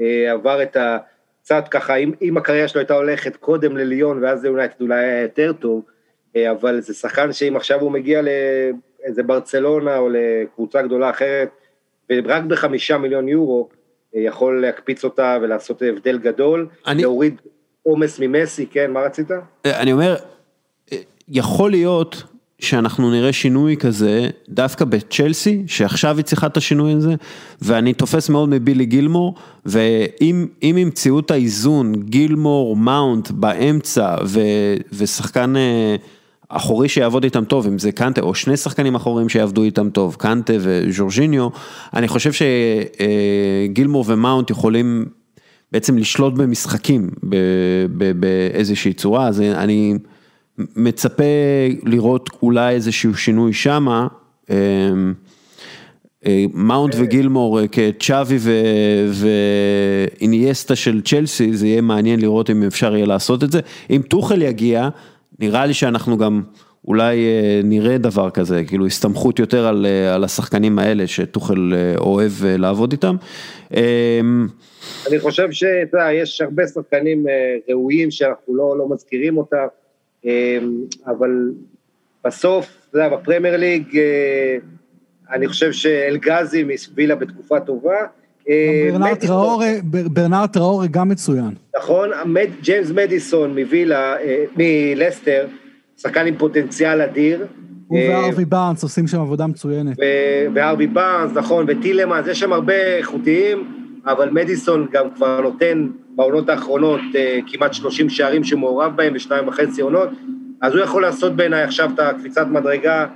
[0.00, 0.98] אה, עבר את ה...
[1.42, 5.52] קצת ככה, אם, אם הקריירה שלו הייתה הולכת קודם לליון ואז ליונייטד אולי היה יותר
[5.52, 5.84] טוב,
[6.50, 11.48] אבל זה שחקן שאם עכשיו הוא מגיע לאיזה ברצלונה או לקבוצה גדולה אחרת,
[12.10, 13.68] ורק בחמישה מיליון יורו,
[14.14, 17.02] יכול להקפיץ אותה ולעשות הבדל גדול, אני...
[17.02, 17.40] להוריד
[17.82, 19.30] עומס ממסי, כן, מה רצית?
[19.66, 20.16] אה, אני אומר,
[21.28, 22.22] יכול להיות
[22.58, 27.14] שאנחנו נראה שינוי כזה דווקא בצ'לסי, שעכשיו היא צריכה את השינוי הזה,
[27.62, 29.34] ואני תופס מאוד מבילי גילמור,
[29.66, 34.40] ואם ימצאו את האיזון, גילמור, מאונט באמצע, ו,
[34.92, 35.54] ושחקן...
[36.52, 40.52] אחורי שיעבוד איתם טוב, אם זה קנטה, או שני שחקנים אחוריים שיעבדו איתם טוב, קנטה
[40.60, 41.48] וז'ורג'יניו,
[41.94, 45.04] אני חושב שגילמור ומאונט יכולים
[45.72, 47.10] בעצם לשלוט במשחקים
[48.16, 49.94] באיזושהי צורה, אז אני
[50.58, 51.24] מצפה
[51.84, 54.06] לראות אולי איזשהו שינוי שמה.
[54.50, 55.14] אמ,
[56.26, 58.38] אה, מאונט וגילמור אה, כצ'אבי
[60.20, 63.60] ואינייסטה של צ'לסי, זה יהיה מעניין לראות אם אפשר יהיה לעשות את זה.
[63.90, 64.88] אם טוחל יגיע,
[65.38, 66.42] נראה לי שאנחנו גם
[66.84, 71.94] אולי אה, נראה דבר כזה, כאילו הסתמכות יותר על, אה, על השחקנים האלה שטוחל אה,
[71.98, 73.16] אוהב לעבוד איתם.
[73.74, 74.46] אמ,
[75.08, 77.26] אני חושב שאתה יודע, יש הרבה שחקנים
[77.68, 79.66] ראויים שאנחנו לא, לא מזכירים אותם,
[80.24, 80.30] אמ,
[81.06, 81.50] אבל
[82.24, 83.98] בסוף, אתה יודע, בפרמייר ליג,
[85.32, 87.96] אני חושב שאלגזי מסבילה בתקופה טובה.
[90.12, 91.50] ברנרד טראורי גם מצוין.
[91.78, 92.10] נכון,
[92.62, 95.46] ג'יימס מדיסון מווילה, אה, מלסטר,
[95.96, 97.46] שחקן עם פוטנציאל אדיר.
[97.86, 99.96] הוא אה, וארווי בארנס עושים שם עבודה מצוינת.
[100.54, 103.64] וארווי בארנס, נכון, וטילמנס, יש שם הרבה איכותיים,
[104.06, 109.82] אבל מדיסון גם כבר נותן בעונות האחרונות אה, כמעט 30 שערים שמעורב בהם ושניים וחצי
[109.82, 110.08] עונות,
[110.62, 113.06] אז הוא יכול לעשות בעיניי עכשיו את הקפיצת מדרגה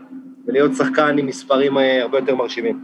[0.46, 2.82] ולהיות שחקן עם מספרים הרבה יותר מרשימים.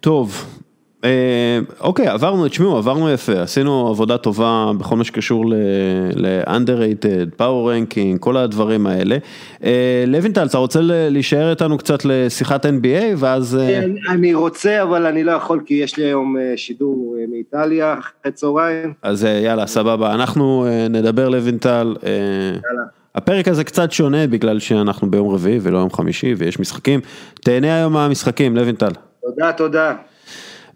[0.00, 0.44] טוב,
[1.04, 5.44] אה, אוקיי, עברנו, תשמעו, עברנו יפה, עשינו עבודה טובה בכל מה שקשור
[6.14, 9.16] ל-underrated, power ranking, כל הדברים האלה.
[9.64, 13.56] אה, לוינטל, אתה רוצה להישאר איתנו קצת לשיחת NBA ואז...
[13.56, 18.32] אה, כן, אני רוצה, אבל אני לא יכול כי יש לי היום שידור מאיטליה אחרי
[18.32, 18.92] צהריים.
[19.02, 21.96] אז יאללה, סבבה, אנחנו נדבר לוינטל.
[22.02, 22.99] יאללה.
[23.14, 27.00] הפרק הזה קצת שונה בגלל שאנחנו ביום רביעי ולא יום חמישי ויש משחקים.
[27.40, 28.92] תהנה היום מהמשחקים, לוינטל.
[29.22, 29.94] תודה, תודה.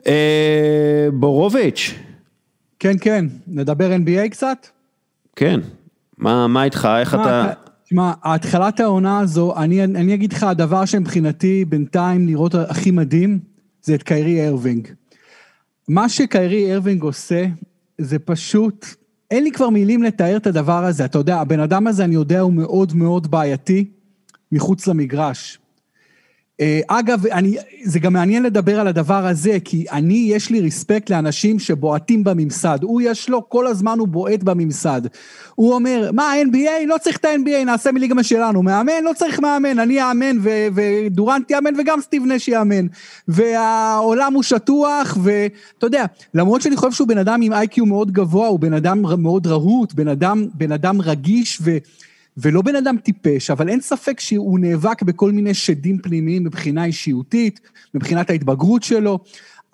[0.06, 1.94] אה, בורוביץ'.
[2.78, 4.66] כן, כן, נדבר NBA קצת?
[5.36, 5.61] כן,
[6.19, 7.52] מה, מה איתך, איך אתה...
[7.85, 13.39] תשמע, התחלת העונה הזו, אני, אני אגיד לך, הדבר שמבחינתי בינתיים לראות הכי מדהים,
[13.82, 14.89] זה את קיירי ארווינג.
[15.89, 17.47] מה שקיירי ארווינג עושה,
[17.98, 18.86] זה פשוט,
[19.35, 21.05] אין לי כבר מילים לתאר את הדבר הזה.
[21.05, 23.85] אתה יודע, הבן אדם הזה, אני יודע, הוא מאוד מאוד בעייתי
[24.52, 25.59] מחוץ למגרש.
[26.61, 31.11] אה, אגב, אני, זה גם מעניין לדבר על הדבר הזה, כי אני, יש לי respect
[31.11, 32.79] לאנשים שבועטים בממסד.
[32.83, 35.03] הוא יש לו, כל הזמן הוא בועט בממסד.
[35.55, 36.87] הוא אומר, מה, NBA?
[36.87, 38.63] לא צריך את ה-NBA, נעשה ליגה משלנו.
[38.63, 39.05] מאמן?
[39.05, 42.87] לא צריך מאמן, אני אאמן, ו- ודורנט יאמן, וגם סטיב נש יאמן.
[43.29, 46.05] והעולם הוא שטוח, ואתה יודע,
[46.35, 49.93] למרות שאני חושב שהוא בן אדם עם איי-קיו מאוד גבוה, הוא בן אדם מאוד רהוט,
[49.93, 51.79] בן אדם, בן אדם רגיש, ו...
[52.36, 57.61] ולא בן אדם טיפש, אבל אין ספק שהוא נאבק בכל מיני שדים פנימיים מבחינה אישיותית,
[57.94, 59.19] מבחינת ההתבגרות שלו.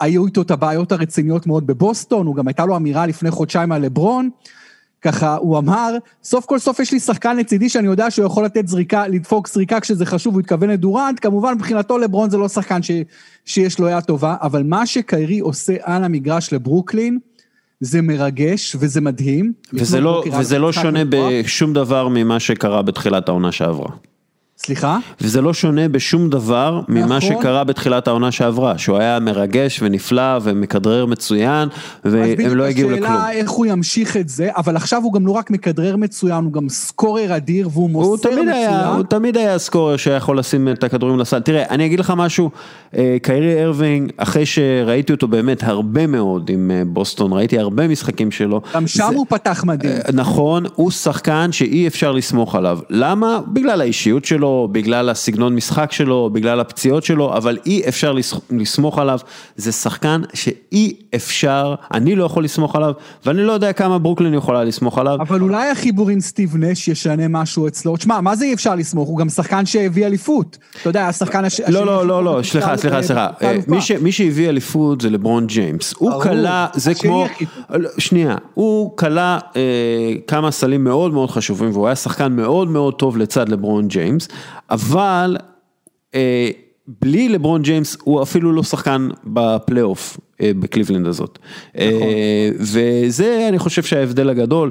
[0.01, 3.83] היו איתו את הבעיות הרציניות מאוד בבוסטון, הוא גם הייתה לו אמירה לפני חודשיים על
[3.83, 4.31] לברון.
[5.03, 8.69] ככה, הוא אמר, סוף כל סוף יש לי שחקן לצידי שאני יודע שהוא יכול לתת
[8.69, 12.91] זריקה, לדפוק זריקה כשזה חשוב, הוא התכוון לדורנט, כמובן מבחינתו לברון זה לא שחקן ש,
[13.45, 17.19] שיש לו יד טובה, אבל מה שקיירי עושה על המגרש לברוקלין,
[17.81, 19.53] זה מרגש וזה מדהים.
[19.73, 23.91] וזה לא, וזה לא שונה בשום דבר ממה שקרה בתחילת העונה שעברה.
[24.65, 24.99] סליחה?
[25.21, 26.95] וזה לא שונה בשום דבר נכון.
[26.95, 31.69] ממה שקרה בתחילת העונה שעברה, שהוא היה מרגש ונפלא ומכדרר מצוין,
[32.05, 33.11] והם לא הגיעו לכלום.
[33.11, 36.45] אז השאלה איך הוא ימשיך את זה, אבל עכשיו הוא גם לא רק מכדרר מצוין,
[36.45, 38.49] הוא גם סקורר אדיר והוא מוסר מצוין.
[38.49, 41.41] היה, הוא תמיד היה סקורר שיכול לשים את הכדורים לסל.
[41.41, 42.51] תראה, אני אגיד לך משהו,
[42.97, 48.31] אה, קיירי ארווינג, אחרי שראיתי אותו באמת הרבה מאוד עם אה, בוסטון, ראיתי הרבה משחקים
[48.31, 48.61] שלו.
[48.75, 49.93] גם שם זה, הוא פתח מדהים.
[49.93, 52.79] אה, נכון, הוא שחקן שאי אפשר לסמוך עליו.
[52.91, 53.41] למה?
[53.53, 54.50] בגלל האישיות שלו.
[54.73, 58.15] בגלל הסגנון משחק שלו, בגלל הפציעות שלו, אבל אי אפשר
[58.51, 59.19] לסמוך עליו,
[59.57, 62.93] זה שחקן שאי אפשר, אני לא יכול לסמוך עליו,
[63.27, 65.17] ואני לא יודע כמה ברוקלין יכולה לסמוך עליו.
[65.21, 69.09] אבל אולי החיבור עם סטיב נש ישנה משהו אצלו, תשמע, מה זה אי אפשר לסמוך?
[69.09, 71.61] הוא גם שחקן שהביא אליפות, אתה יודע, השחקן הש...
[71.61, 73.57] לא, לא, לא, לא, סליחה, סליחה, סליחה, אה,
[74.01, 77.27] מי שהביא אליפות זה לברון ג'יימס, הוא קלע, זה כמו,
[77.71, 79.61] לא, שנייה, הוא קלע אה,
[80.27, 84.29] כמה סלים מאוד מאוד חשובים, והוא היה שחקן מאוד מאוד טוב לצד לברון ג'יימס,
[84.71, 85.37] אבל
[86.15, 86.51] אה,
[87.01, 91.39] בלי לברון ג'יימס הוא אפילו לא שחקן בפלייאוף אה, בקליבלנד הזאת.
[91.79, 92.09] אה, נכון.
[92.09, 94.71] אה, וזה אני חושב שההבדל הגדול.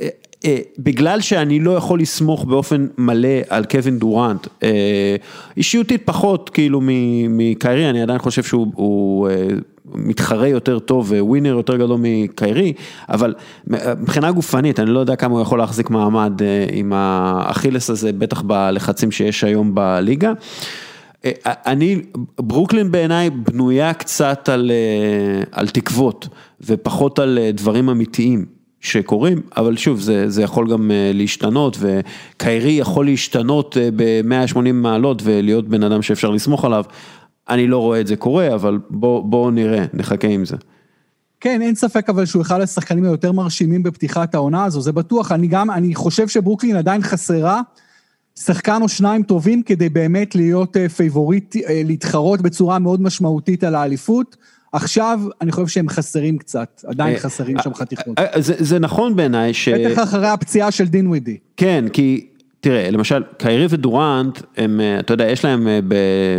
[0.00, 0.08] אה,
[0.44, 5.16] אה, בגלל שאני לא יכול לסמוך באופן מלא על קווין דורנט, אה,
[5.56, 6.80] אישיותית פחות כאילו
[7.28, 9.34] מקיירי, אני עדיין חושב שהוא אה,
[9.94, 12.72] מתחרה יותר טוב וווינר יותר גדול מקיירי,
[13.08, 13.34] אבל
[13.66, 16.40] מבחינה גופנית אני לא יודע כמה הוא יכול להחזיק מעמד
[16.72, 20.32] עם האכילס הזה, בטח בלחצים שיש היום בליגה.
[21.46, 22.00] אני,
[22.38, 24.70] ברוקלין בעיניי בנויה קצת על,
[25.52, 26.28] על תקוות
[26.60, 28.54] ופחות על דברים אמיתיים.
[28.84, 35.22] שקורים, אבל שוב, זה, זה יכול גם אה, להשתנות, וקיירי יכול להשתנות אה, ב-180 מעלות
[35.24, 36.84] ולהיות בן אדם שאפשר לסמוך עליו.
[37.48, 40.56] אני לא רואה את זה קורה, אבל בואו בוא נראה, נחכה עם זה.
[41.40, 45.32] כן, אין ספק אבל שהוא אחד השחקנים היותר מרשימים בפתיחת העונה הזו, זה בטוח.
[45.32, 47.60] אני גם, אני חושב שברוקלין עדיין חסרה
[48.38, 54.36] שחקן או שניים טובים כדי באמת להיות אה, favorite, להתחרות בצורה מאוד משמעותית על האליפות.
[54.74, 58.18] עכשיו, אני חושב שהם חסרים קצת, עדיין אה, חסרים שם אה, חתיכות.
[58.18, 59.68] אה, זה נכון בעיניי ש...
[59.68, 61.36] בטח אחרי הפציעה של דינווידי.
[61.56, 62.26] כן, כי
[62.64, 65.68] תראה, למשל, קיירי ודורנט, הם, אתה יודע, יש להם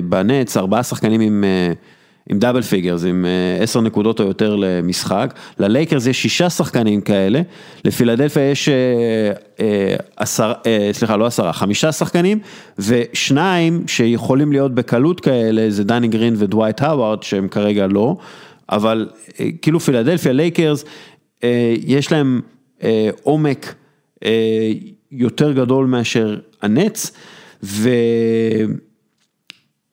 [0.03, 1.43] בנטס ארבעה שחקנים עם...
[2.30, 7.41] עם double figures, עם אה, עשר נקודות או יותר למשחק, ללייקרס יש שישה שחקנים כאלה,
[7.85, 8.73] לפילדלפיה יש אה,
[9.60, 10.53] אה, עשר,
[10.91, 12.39] סליחה לא עשרה, חמישה שחקנים,
[12.80, 18.15] ושניים שיכולים להיות בקלות כאלה, זה דני גרין ודווייט האווארד, שהם כרגע לא,
[18.69, 19.10] אבל
[19.61, 20.85] כאילו פילדלפיה, לייקרס,
[21.85, 22.41] יש להם
[23.23, 23.76] עומק
[25.11, 27.11] יותר גדול מאשר הנטס,
[27.64, 27.90] ו...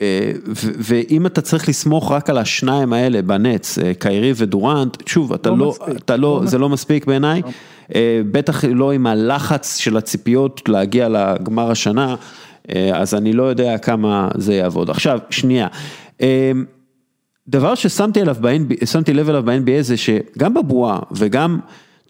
[0.03, 5.51] אה, ואם אתה צריך לסמוך רק על השניים האלה בנטס, אה, קיירי ודורנט, שוב, אתה
[5.51, 7.51] לא, לא אתה לא, לא זה לא מספיק בעיניי, לא.
[7.95, 12.15] אה, בטח לא עם הלחץ של הציפיות להגיע לגמר השנה,
[12.95, 14.91] אז אני לא יודע כמה זה יעבוד.
[14.91, 15.67] עכשיו, שנייה,
[17.49, 18.21] דבר ששמתי
[19.15, 21.61] לב אליו ב-NBA זה שגם בבועה וגם,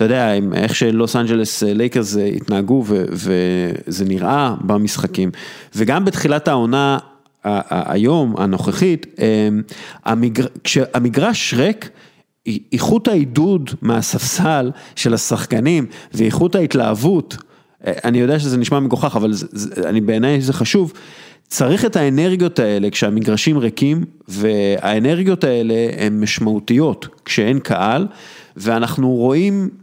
[0.05, 5.31] אתה יודע, איך שלוס אנג'לס לייקרס התנהגו וזה נראה במשחקים,
[5.77, 6.99] וגם בתחילת העונה,
[7.71, 9.63] היום, הנוכחית, אמ,
[10.05, 10.47] המגר...
[10.65, 11.91] כשהמגרש ריק,
[12.73, 17.37] איכות העידוד מהספסל של השחקנים ואיכות ההתלהבות,
[17.87, 20.93] אה, אני יודע שזה נשמע מגוחך, אבל זה, אני בעיניי זה חשוב,
[21.49, 28.07] צריך את האנרגיות האלה כשהמגרשים ריקים, והאנרגיות האלה הן משמעותיות כשאין קהל,
[28.57, 29.82] ואנחנו רואים אה,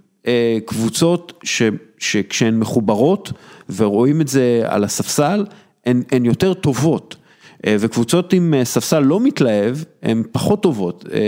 [0.65, 1.61] קבוצות ש,
[1.97, 3.31] שכשהן מחוברות
[3.75, 5.45] ורואים את זה על הספסל,
[5.85, 7.15] הן, הן יותר טובות.
[7.65, 11.05] אה, וקבוצות עם אה, ספסל לא מתלהב, הן פחות טובות.
[11.13, 11.19] אה,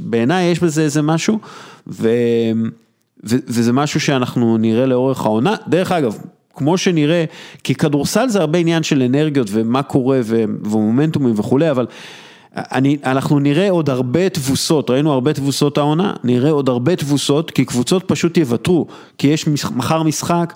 [0.00, 1.38] בעיניי יש בזה איזה משהו,
[1.86, 2.08] ו...
[3.24, 3.36] ו...
[3.46, 5.56] וזה משהו שאנחנו נראה לאורך העונה.
[5.68, 6.18] דרך אגב,
[6.54, 7.24] כמו שנראה,
[7.64, 11.86] כי כדורסל זה הרבה עניין של אנרגיות ומה קורה ומומנטומים וכולי, אבל
[12.56, 17.64] אני, אנחנו נראה עוד הרבה תבוסות, ראינו הרבה תבוסות העונה, נראה עוד הרבה תבוסות, כי
[17.64, 18.86] קבוצות פשוט יוותרו,
[19.18, 20.54] כי יש מחר משחק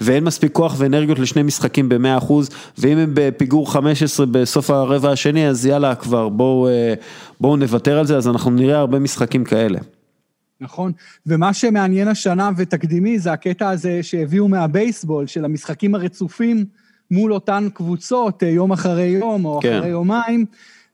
[0.00, 2.32] ואין מספיק כוח ואנרגיות לשני משחקים ב-100%,
[2.78, 6.68] ואם הם בפיגור 15 בסוף הרבע השני, אז יאללה כבר בואו
[7.40, 9.78] בוא נוותר על זה, אז אנחנו נראה הרבה משחקים כאלה.
[10.60, 10.92] נכון,
[11.26, 16.64] ומה שמעניין השנה ותקדימי זה הקטע הזה שהביאו מהבייסבול, של המשחקים הרצופים
[17.10, 19.78] מול אותן קבוצות, יום אחרי יום או כן.
[19.78, 20.44] אחרי יומיים.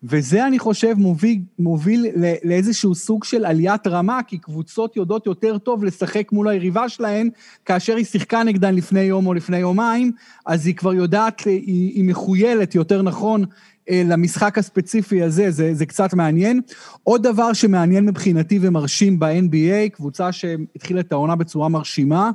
[0.03, 2.07] וזה אני חושב מוביל, מוביל
[2.45, 7.31] לאיזשהו סוג של עליית רמה, כי קבוצות יודעות יותר טוב לשחק מול היריבה שלהן,
[7.65, 10.13] כאשר היא שיחקה נגדן לפני יום או לפני יומיים,
[10.47, 13.45] אז היא כבר יודעת, היא, היא מכויילת יותר נכון
[13.91, 16.61] אה, למשחק הספציפי הזה, זה, זה קצת מעניין.
[17.03, 22.31] עוד דבר שמעניין מבחינתי ומרשים ב-NBA, קבוצה שהתחילה את העונה בצורה מרשימה,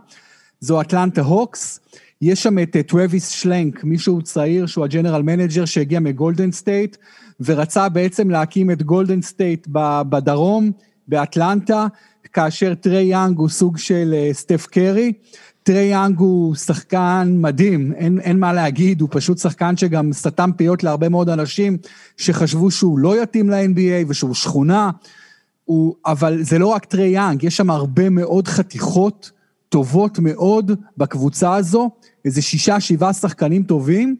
[0.60, 1.80] זו אטלנטה הוקס.
[2.22, 6.98] יש שם את טרוויס שלנק, מישהו צעיר שהוא ה general manager שהגיע מגולדן סטייט,
[7.46, 9.68] ורצה בעצם להקים את גולדן סטייט
[10.10, 10.72] בדרום,
[11.08, 11.88] באטלנטה,
[12.34, 15.14] כאשר טרי יאנג הוא סוג של אה, סטף קרי.
[15.64, 20.84] טרי יאנג הוא שחקן מדהים, אין, אין מה להגיד, הוא פשוט שחקן שגם סתם פיות
[20.84, 21.78] להרבה מאוד אנשים
[22.18, 24.92] שחשבו שהוא לא יתאים ל-NBA ושהוא שכונה,
[25.66, 29.32] הוא, אבל זה לא רק טרי יאנג, יש שם הרבה מאוד חתיכות
[29.70, 31.90] טובות מאוד בקבוצה הזו,
[32.26, 34.16] איזה שישה, שבעה שחקנים טובים.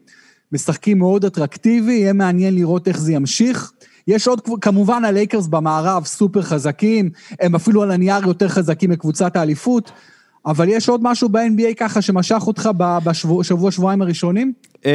[0.52, 3.72] משחקים מאוד אטרקטיבי, יהיה מעניין לראות איך זה ימשיך.
[4.08, 7.10] יש עוד, כמובן הלייקרס במערב סופר חזקים,
[7.40, 9.92] הם אפילו על הנייר יותר חזקים מקבוצת האליפות,
[10.46, 12.70] אבל יש עוד משהו ב-NBA ככה שמשך אותך
[13.04, 14.52] בשבוע, שבועיים הראשונים?
[14.84, 14.90] אמ,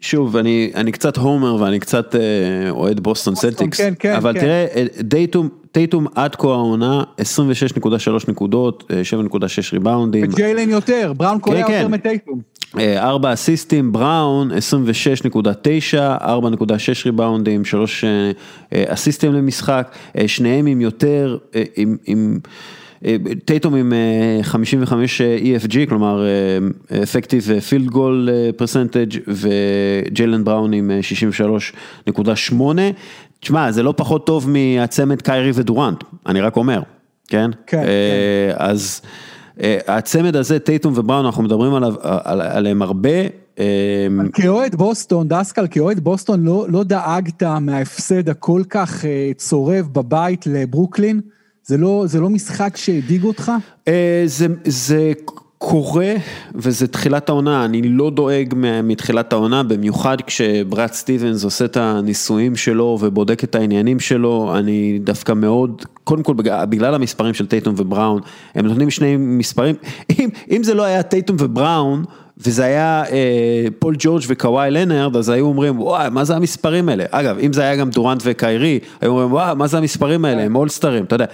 [0.00, 4.40] שוב, אני, אני קצת homer ואני קצת אה, אוהד בוסטון סלטיקס, כן, כן, אבל כן.
[4.40, 10.24] תראה, אה, טייטום, טייטום עד כה העונה, 26.3 נקודות, 7.6 אה, ריבאונדים.
[10.32, 11.90] וג'יילן יותר, בראון קולע כן, יותר כן.
[11.90, 12.40] מטייטום.
[12.78, 14.54] ארבע אסיסטים, בראון 26.9,
[15.94, 16.28] 4.6
[17.06, 18.04] ריבאונדים, 3
[18.74, 19.94] אסיסטים למשחק,
[20.26, 21.38] שניהם עם יותר,
[21.76, 21.96] עם...
[22.06, 22.38] עם
[23.44, 23.92] טייטום עם
[24.42, 26.24] 55 EFG, כלומר
[27.02, 30.90] אפקטיב פילד גול פרסנטג' וג'לן בראון עם
[32.08, 32.54] 63.8.
[33.40, 36.80] תשמע, זה לא פחות טוב מהצמד קיירי ודורנט, אני רק אומר,
[37.28, 37.50] כן?
[37.66, 37.82] כן.
[38.56, 38.76] כן.
[39.60, 43.10] אז הצמד הזה, טייטום ובראון, אנחנו מדברים עליו, על, עליהם הרבה.
[44.32, 49.04] כאוהד בוסטון, דסקל, כאוהד בוסטון, לא, לא דאגת מההפסד הכל כך
[49.36, 51.20] צורב בבית לברוקלין?
[51.64, 53.52] זה לא, זה לא משחק שהדאיג אותך?
[53.88, 55.12] אה, זה, זה
[55.68, 56.14] קורה
[56.54, 62.98] וזה תחילת העונה, אני לא דואג מתחילת העונה, במיוחד כשברד סטיבנס עושה את הניסויים שלו
[63.00, 66.34] ובודק את העניינים שלו, אני דווקא מאוד, קודם כל
[66.68, 68.20] בגלל המספרים של טייטום ובראון,
[68.54, 69.74] הם נותנים שני מספרים,
[70.18, 72.04] אם, אם זה לא היה טייטום ובראון,
[72.38, 77.04] וזה היה אה, פול ג'ורג' וקוואי לנרד, אז היו אומרים, וואי, מה זה המספרים האלה?
[77.10, 80.42] אגב, אם זה היה גם דורנט וקיירי, היו אומרים, וואי, מה זה המספרים האלה?
[80.42, 81.26] הם אולסטרים, אתה יודע,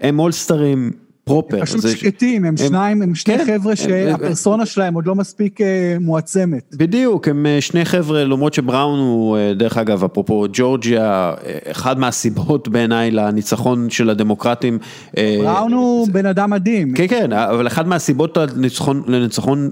[0.00, 0.90] הם אולסטרים
[1.30, 1.56] proper.
[1.56, 5.96] הם פשוט שקטים, הם שניים, הם שני כן, חבר'ה שהפרסונה שלהם עוד לא מספיק אה,
[6.00, 6.74] מועצמת.
[6.78, 11.34] בדיוק, הם אה, שני חבר'ה, למרות שבראון הוא, אה, דרך אגב, אפרופו ג'ורג'יה,
[11.70, 14.78] אחד מהסיבות בעיניי לניצחון של הדמוקרטים.
[15.16, 16.94] בראון הוא בן אדם מדהים.
[16.94, 18.38] כן, כן, אבל אחד מהסיבות
[19.06, 19.70] לניצחון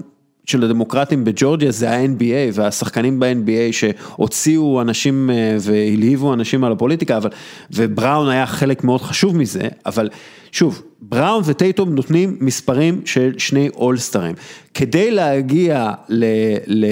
[0.49, 7.29] של הדמוקרטים בג'ורג'יה זה ה-NBA והשחקנים ב-NBA שהוציאו אנשים אה, והלהיבו אנשים על הפוליטיקה, אבל,
[7.71, 10.09] ובראון היה חלק מאוד חשוב מזה, אבל
[10.51, 14.35] שוב, בראון וטייטום נותנים מספרים של שני אולסטרים.
[14.73, 16.25] כדי להגיע ל...
[16.67, 16.85] ל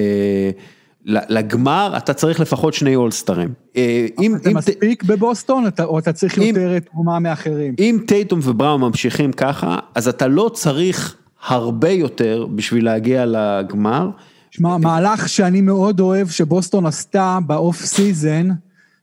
[1.09, 3.53] לגמר אתה צריך לפחות שני אולסטרים.
[3.77, 7.75] אה, אתה מספיק בבוסטון או אתה צריך יותר תרומה מאחרים?
[7.79, 11.15] אם טייטום ובראון ממשיכים ככה, אז אתה לא צריך
[11.48, 14.10] הרבה יותר בשביל להגיע לגמר.
[14.52, 18.49] שמע, מהלך שאני מאוד אוהב שבוסטון עשתה ב off season,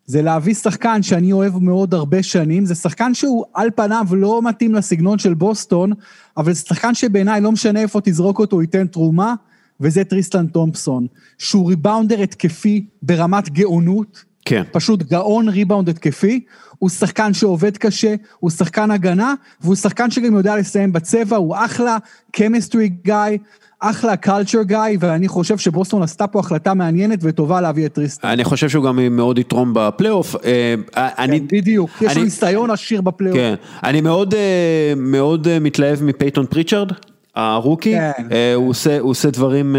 [0.07, 4.75] זה להביא שחקן שאני אוהב מאוד הרבה שנים, זה שחקן שהוא על פניו לא מתאים
[4.75, 5.93] לסגנון של בוסטון,
[6.37, 9.35] אבל זה שחקן שבעיניי לא משנה איפה תזרוק אותו, ייתן תרומה,
[9.81, 11.07] וזה טריסטן תומפסון,
[11.39, 14.63] שהוא ריבאונדר התקפי ברמת גאונות, כן.
[14.73, 16.41] פשוט גאון ריבאונד התקפי,
[16.79, 21.97] הוא שחקן שעובד קשה, הוא שחקן הגנה, והוא שחקן שגם יודע לסיים בצבע, הוא אחלה
[22.37, 23.39] chemistry guy,
[23.81, 28.29] אחלה culture guy, ואני חושב שבוסטון עשתה פה החלטה מעניינת וטובה להביא את טריסטן.
[28.29, 30.37] אני חושב שהוא גם מאוד יתרום בפלייאוף.
[30.45, 31.41] אה, אני...
[31.41, 33.39] כן, בדיוק, יש לו ניסיון עשיר בפלייאוף.
[33.39, 33.55] כן,
[33.85, 36.93] אני מאוד, אה, מאוד אה, מתלהב מפייתון פריצ'רד.
[37.35, 38.27] הרוקי, כן.
[38.55, 39.77] הוא, עושה, הוא עושה דברים,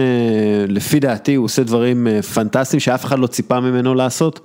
[0.68, 4.40] לפי דעתי, הוא עושה דברים פנטסטיים שאף אחד לא ציפה ממנו לעשות.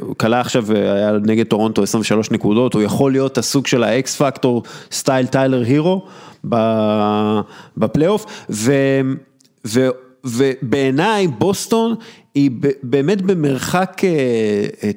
[0.00, 4.22] הוא קלע עכשיו, היה נגד טורונטו 23 נקודות, הוא יכול להיות הסוג של ה X
[4.22, 4.62] factor
[4.92, 6.02] style טיילר הירו
[7.76, 8.46] בפלייאוף,
[10.24, 11.94] ובעיניי בוסטון
[12.34, 12.50] היא
[12.82, 14.02] באמת במרחק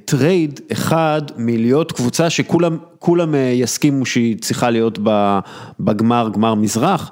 [0.05, 4.99] טרייד אחד מלהיות קבוצה שכולם יסכימו שהיא צריכה להיות
[5.79, 7.11] בגמר, גמר מזרח,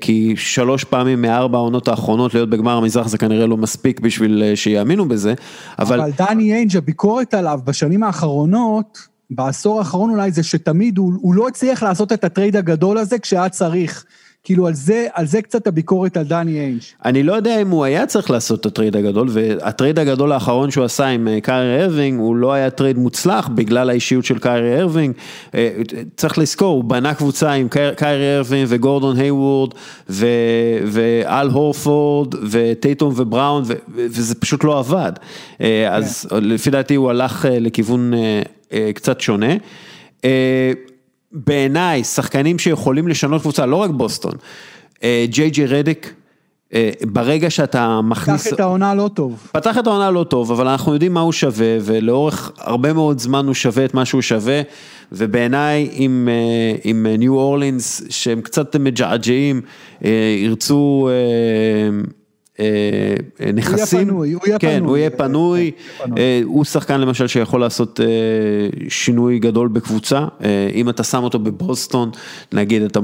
[0.00, 5.08] כי שלוש פעמים מארבע העונות האחרונות להיות בגמר המזרח זה כנראה לא מספיק בשביל שיאמינו
[5.08, 5.34] בזה,
[5.78, 6.00] אבל...
[6.00, 8.98] אבל דני איינג' הביקורת עליו בשנים האחרונות,
[9.30, 13.48] בעשור האחרון אולי זה שתמיד הוא, הוא לא הצליח לעשות את הטרייד הגדול הזה כשהיה
[13.48, 14.04] צריך.
[14.48, 16.80] כאילו על זה, על זה קצת הביקורת על דני איינג'.
[17.04, 20.84] אני לא יודע אם הוא היה צריך לעשות את הטרייד הגדול, והטרייד הגדול האחרון שהוא
[20.84, 25.14] עשה עם אה, קיירי ארווינג, הוא לא היה טרייד מוצלח בגלל האישיות של קיירי ארווינג.
[25.54, 25.70] אה,
[26.16, 29.74] צריך לזכור, הוא בנה קבוצה עם קיירי ארווינג וגורדון היוורד,
[30.86, 33.62] ואל הורפורד, וטייטום ובראון,
[33.94, 35.12] וזה פשוט לא עבד.
[35.60, 36.36] אה, אז כן.
[36.42, 38.12] לפי דעתי הוא הלך לכיוון
[38.94, 39.54] קצת שונה.
[41.32, 44.32] בעיניי, שחקנים שיכולים לשנות קבוצה, לא רק בוסטון,
[45.02, 46.14] אה, ג'יי ג'י רדיק,
[46.74, 48.46] אה, ברגע שאתה מכניס...
[48.46, 49.48] פתח את העונה לא טוב.
[49.52, 53.46] פתח את העונה לא טוב, אבל אנחנו יודעים מה הוא שווה, ולאורך הרבה מאוד זמן
[53.46, 54.62] הוא שווה את מה שהוא שווה,
[55.12, 59.60] ובעיניי עם, אה, עם ניו אורלינס, שהם קצת מג'עג'עים,
[60.42, 61.98] ירצו אה,
[63.54, 65.70] נכסים, הוא יהיה פנוי, הוא יהיה כן, פנוי, הוא יהיה פנוי,
[66.18, 68.06] אה, הוא שחקן למשל שיכול לעשות אה,
[68.88, 70.24] שינוי גדול בקבוצה,
[70.74, 72.10] אם אתה שם אותו בבוסטון,
[72.52, 73.00] נגיד אתה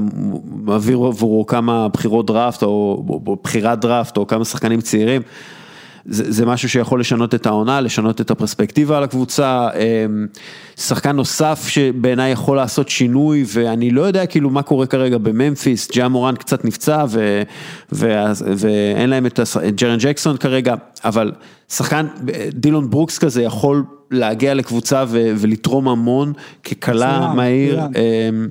[0.55, 5.21] מעביר עבורו כמה בחירות דראפט או בחירת דראפט או כמה שחקנים צעירים.
[6.05, 10.27] זה, זה משהו שיכול לשנות את העונה, לשנות את הפרספקטיבה על הקבוצה, אמ,
[10.75, 16.07] שחקן נוסף שבעיניי יכול לעשות שינוי ואני לא יודע כאילו מה קורה כרגע בממפיס, ג'ה
[16.07, 17.41] מורן קצת נפצע ו,
[17.91, 18.13] ו,
[18.57, 19.39] ואין להם את
[19.75, 20.75] ג'רן ג'קסון כרגע,
[21.05, 21.31] אבל
[21.69, 22.07] שחקן,
[22.49, 26.33] דילון ברוקס כזה יכול להגיע לקבוצה ו, ולתרום המון
[26.63, 27.79] כקלה מהיר.
[27.79, 28.47] אמ,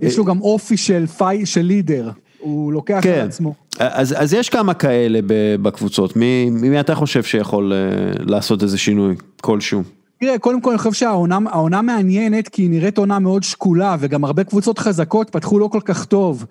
[0.00, 2.10] יש לו גם אופי של פי, של לידר.
[2.38, 3.12] הוא לוקח כן.
[3.12, 3.54] על עצמו.
[3.78, 5.20] אז, אז יש כמה כאלה
[5.62, 7.78] בקבוצות, מי, מי אתה חושב שיכול אה,
[8.26, 9.82] לעשות איזה שינוי כלשהו?
[10.20, 14.44] תראה, קודם כל אני חושב שהעונה מעניינת כי היא נראית עונה מאוד שקולה וגם הרבה
[14.44, 16.46] קבוצות חזקות פתחו לא כל כך טוב.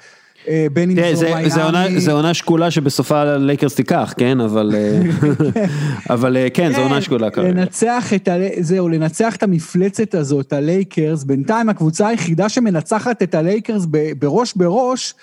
[0.48, 2.00] אה, בין אם זו מיאמי.
[2.00, 4.42] זה עונה שקולה שבסופה לייקרס תיקח, כן?
[4.42, 5.02] אבל, אה,
[6.14, 7.50] אבל כן, זו עונה שקולה כרגע.
[7.50, 8.34] לנצח את, ה...
[8.60, 13.86] זהו, לנצח את המפלצת הזאת, הלייקרס, בינתיים הקבוצה היחידה שמנצחת את הלייקרס
[14.20, 15.14] בראש בראש,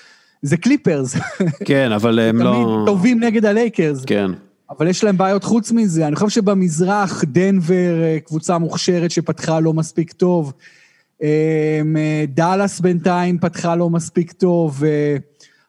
[0.44, 1.16] זה קליפרס.
[1.64, 2.52] כן, אבל הם לא...
[2.52, 4.04] תמיד טובים נגד הלייקרס.
[4.04, 4.30] כן.
[4.70, 9.72] אבל יש להם בעיות חוץ מזה, אני חושב שבמזרח דנבר אה, קבוצה מוכשרת שפתחה לא
[9.72, 10.52] מספיק טוב,
[11.22, 11.28] אה,
[11.96, 14.82] אה, דאלאס בינתיים פתחה לא מספיק טוב,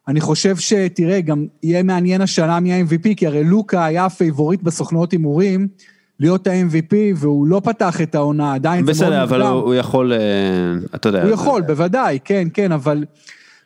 [0.08, 5.12] אני חושב שתראה, גם יהיה מעניין השנה מי ה-MVP, כי הרי לוקה היה פייבוריט בסוכנות
[5.12, 5.68] הימורים,
[6.20, 9.38] להיות ה-MVP, והוא לא פתח את העונה, עדיין בסדר, זה מאוד מוקדם.
[9.38, 10.14] בסדר, אבל הוא יכול,
[10.96, 11.24] אתה יודע.
[11.24, 13.04] הוא יכול, בוודאי, כן, כן, אבל...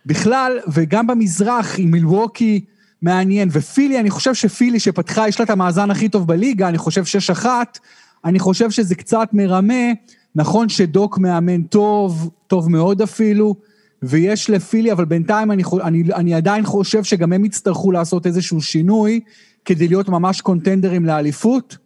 [0.05, 2.65] בכלל, וגם במזרח עם מילווקי
[3.01, 7.05] מעניין, ופילי, אני חושב שפילי שפתחה, יש לה את המאזן הכי טוב בליגה, אני חושב
[7.05, 7.79] שש אחת,
[8.25, 9.91] אני חושב שזה קצת מרמה,
[10.35, 13.55] נכון שדוק מאמן טוב, טוב מאוד אפילו,
[14.03, 19.19] ויש לפילי, אבל בינתיים אני, אני, אני עדיין חושב שגם הם יצטרכו לעשות איזשהו שינוי,
[19.65, 21.77] כדי להיות ממש קונטנדרים לאליפות.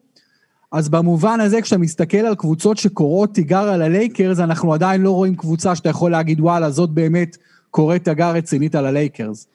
[0.71, 5.35] אז במובן הזה, כשאתה מסתכל על קבוצות שקוראות תיגר על הלייקרס, אנחנו עדיין לא רואים
[5.35, 7.37] קבוצה שאתה יכול להגיד, וואלה, זאת באמת
[7.73, 9.47] קוראת תגר רצינית על הלייקרס.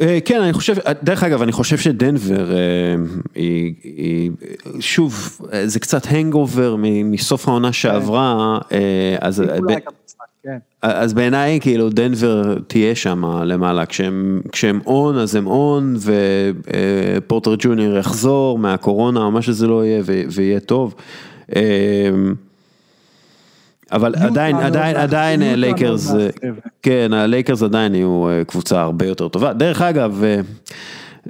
[0.00, 2.56] אה, כן, אני חושב, דרך אגב, אני חושב שדנבר אה,
[3.34, 4.30] היא, היא,
[4.80, 9.42] שוב, זה קצת hangover מסוף העונה שעברה, אה, אז,
[10.42, 10.58] כן.
[10.82, 15.96] אז בעיניי כאילו דנבר תהיה שם למעלה, כשהם, כשהם און אז הם און
[17.16, 20.94] ופורטר ג'וניור יחזור מהקורונה או מה שזה לא יהיה ויהיה טוב.
[23.92, 26.12] אבל עדיין, עדיין, עדיין לייקרס,
[26.82, 29.52] כן, הלייקרס עדיין יהיו אה, קבוצה הרבה יותר טובה.
[29.52, 30.40] דרך אגב, אה,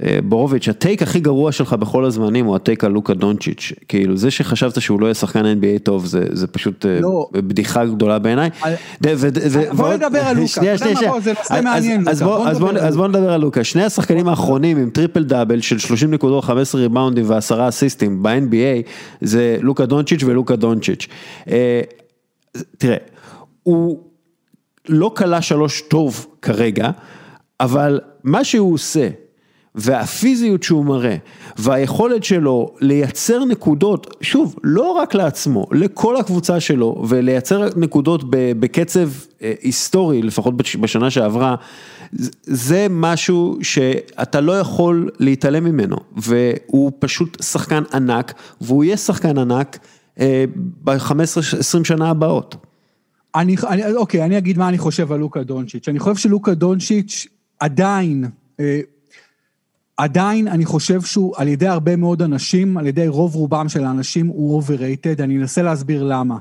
[0.02, 3.72] אה, בורוביץ', ה take הכי גרוע שלך בכל הזמנים הוא ה take על לוקה דונצ'יץ',
[3.88, 7.28] כאילו זה שחשבת שהוא לא יהיה שחקן NBA טוב זה, זה פשוט לא.
[7.32, 8.50] בדיחה גדולה בעיניי.
[9.76, 11.20] בוא נדבר על לוקה, שנייה, שנייה, שנייה.
[11.20, 12.08] זה נושא מעניין,
[12.80, 16.80] אז בוא נדבר על לוקה, שני השחקנים האחרונים עם טריפל דאבל של 30 נקודות, 15
[16.80, 18.88] ריבאונדים ועשרה אסיסטים ב-NBA
[19.20, 21.06] זה לוקה דונצ'יץ' ולוקה דונצ'יץ'.
[22.78, 22.96] תראה,
[23.62, 23.98] הוא
[24.88, 26.90] לא קלה שלוש טוב כרגע,
[27.60, 29.08] אבל מה שהוא עושה,
[29.74, 31.16] והפיזיות שהוא מראה,
[31.58, 39.08] והיכולת שלו לייצר נקודות, שוב, לא רק לעצמו, לכל הקבוצה שלו, ולייצר נקודות בקצב
[39.42, 41.54] אה, היסטורי, לפחות בשנה שעברה,
[42.42, 49.78] זה משהו שאתה לא יכול להתעלם ממנו, והוא פשוט שחקן ענק, והוא יהיה שחקן ענק
[50.84, 52.56] ב-15-20 שנה הבאות.
[53.34, 55.88] אני, אני, אוקיי, אני אגיד מה אני חושב על לוקה דונצ'יץ'.
[55.88, 57.26] אני חושב שלוקה דונצ'יץ'
[57.60, 58.24] עדיין,
[58.60, 58.80] אה,
[59.96, 64.26] עדיין אני חושב שהוא על ידי הרבה מאוד אנשים, על ידי רוב רובם של האנשים,
[64.26, 66.38] הוא overrated, אני אנסה להסביר למה.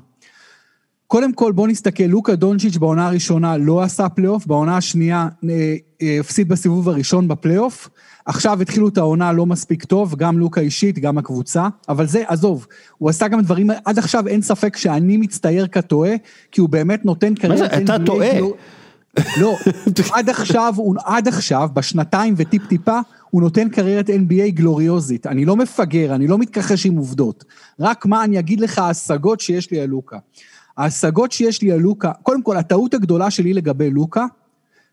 [1.07, 6.18] קודם כל בוא נסתכל, לוקה דונצ'יץ' בעונה הראשונה לא עשה פלייאוף, בעונה השנייה אה, אה,
[6.19, 7.89] הפסיד בסיבוב הראשון בפלייאוף,
[8.30, 12.68] עכשיו התחילו את העונה לא מספיק טוב, גם לוקה אישית, גם הקבוצה, אבל זה, עזוב,
[12.97, 16.11] הוא עשה גם דברים, עד עכשיו אין ספק שאני מצטייר כטועה,
[16.51, 17.68] כי הוא באמת נותן קריירה...
[17.68, 18.39] מה זה, אתה טועה.
[18.39, 18.53] לא,
[19.38, 19.56] לא
[20.15, 20.76] עד עכשיו,
[21.06, 22.99] עד עכשיו, בשנתיים וטיפ טיפה,
[23.30, 25.27] הוא נותן קריירת NBA גלוריוזית.
[25.27, 27.45] אני לא מפגר, אני לא מתכחש עם עובדות.
[27.80, 30.18] רק מה, אני אגיד לך ההשגות שיש לי על לוקה.
[30.77, 34.26] ההשגות שיש לי על לוקה, קודם כל, הטעות הגדולה שלי לגבי לוקה,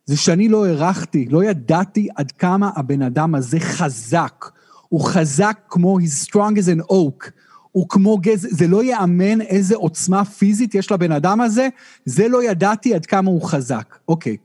[0.06, 4.44] זה שאני לא הערכתי, לא ידעתי עד כמה הבן אדם הזה חזק.
[4.88, 7.30] הוא חזק כמו he's strong as an oak.
[7.72, 11.68] הוא כמו גז, זה לא ייאמן איזה עוצמה פיזית יש לבן אדם הזה,
[12.04, 13.98] זה לא ידעתי עד כמה הוא חזק.
[14.08, 14.36] אוקיי.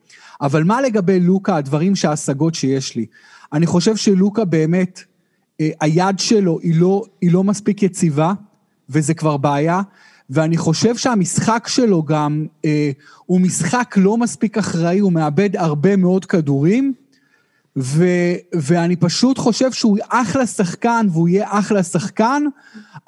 [0.41, 3.05] אבל מה לגבי לוקה, הדברים שההשגות שיש לי?
[3.53, 5.03] אני חושב שלוקה באמת,
[5.61, 8.33] אה, היד שלו היא לא, היא לא מספיק יציבה,
[8.89, 9.81] וזה כבר בעיה.
[10.31, 12.91] ואני חושב שהמשחק שלו גם, אה,
[13.25, 16.93] הוא משחק לא מספיק אחראי, הוא מאבד הרבה מאוד כדורים,
[17.77, 18.05] ו,
[18.53, 22.43] ואני פשוט חושב שהוא אחלה שחקן, והוא יהיה אחלה שחקן,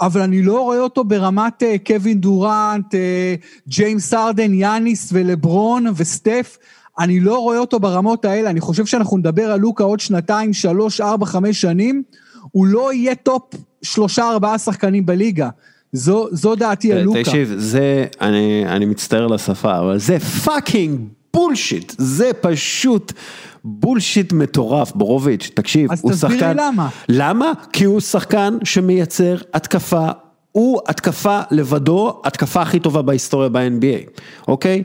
[0.02, 3.36] אבל אני לא רואה אותו ברמת אה, קווין דורנט, אה,
[3.68, 6.58] ג'יימס ארדן, יאניס ולברון וסטף.
[7.00, 11.02] אני לא רואה אותו ברמות האלה, אני חושב שאנחנו נדבר על לוקה עוד שנתיים, שלוש,
[11.02, 12.04] ארבע, חמש שנים,
[12.52, 13.44] הוא לא יהיה טופ
[13.82, 15.50] שלושה, ארבעה שחקנים בליגה.
[15.94, 17.24] זו, זו דעתי על לוקה.
[17.24, 21.00] תקשיב, זה, אני, אני מצטער לשפה, אבל זה fucking
[21.34, 23.14] bullshit, זה פשוט
[23.64, 26.14] bullshit מטורף, בורוביץ', תקשיב, הוא שחקן...
[26.14, 26.90] אז תסביר לי למה.
[27.10, 27.52] למה?
[27.74, 30.10] כי הוא שחקן שמייצר התקפה
[30.52, 34.84] הוא התקפה לבדו, התקפה הכי טובה בהיסטוריה ב-NBA, אוקיי?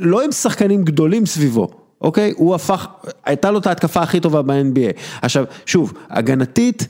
[0.00, 1.68] לא עם שחקנים גדולים סביבו,
[2.00, 2.32] אוקיי?
[2.36, 2.86] הוא הפך,
[3.24, 5.00] הייתה לו את ההתקפה הכי טובה ב-NBA.
[5.22, 6.88] עכשיו, שוב, הגנתית,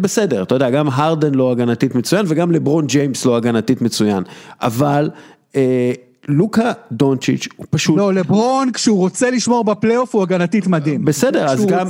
[0.00, 4.22] בסדר, אתה יודע, גם הרדן לא הגנתית מצוין וגם לברון ג'יימס לא הגנתית מצוין,
[4.60, 5.10] אבל...
[5.56, 5.92] אה,
[6.28, 7.98] לוקה דונצ'יץ' הוא פשוט...
[7.98, 11.04] לא, לברון כשהוא רוצה לשמור בפלייאוף הוא הגנתית מדהים.
[11.04, 11.86] בסדר, אז גם,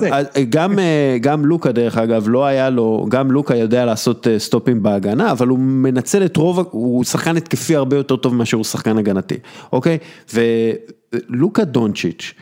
[0.48, 4.82] גם, אה, גם לוקה דרך אגב, לא היה לו, גם לוקה יודע לעשות אה, סטופים
[4.82, 8.98] בהגנה, אבל הוא מנצל את רוב, הוא שחקן התקפי הרבה יותר טוב מאשר הוא שחקן
[8.98, 9.36] הגנתי,
[9.72, 9.98] אוקיי?
[10.34, 12.32] ולוקה דונצ'יץ'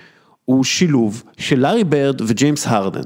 [0.45, 3.03] הוא שילוב של לארי ברד וג'יימס הרדן.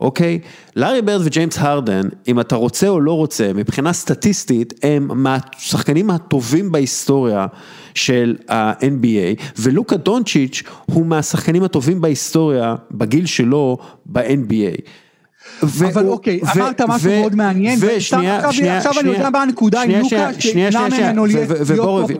[0.00, 0.38] אוקיי?
[0.76, 6.72] לארי ברד וג'יימס הרדן, אם אתה רוצה או לא רוצה, מבחינה סטטיסטית, הם מהשחקנים הטובים
[6.72, 7.46] בהיסטוריה
[7.94, 14.80] של ה-NBA, ולוקה דונצ'יץ' הוא מהשחקנים הטובים בהיסטוריה, בגיל שלו, ב-NBA.
[15.62, 20.30] אבל אוקיי, אמרת משהו מאוד מעניין, ושנייה, שנייה, עכשיו אני יודע מה הנקודה עם לוקה,
[20.38, 21.48] שנמנע ממנו להיות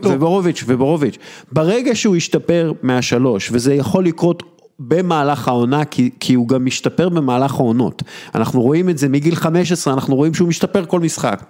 [0.07, 1.17] ובורוביץ', ובורוביץ',
[1.51, 7.53] ברגע שהוא ישתפר מהשלוש, וזה יכול לקרות במהלך העונה, כי, כי הוא גם משתפר במהלך
[7.53, 8.03] העונות.
[8.35, 11.43] אנחנו רואים את זה מגיל 15, אנחנו רואים שהוא משתפר כל משחק.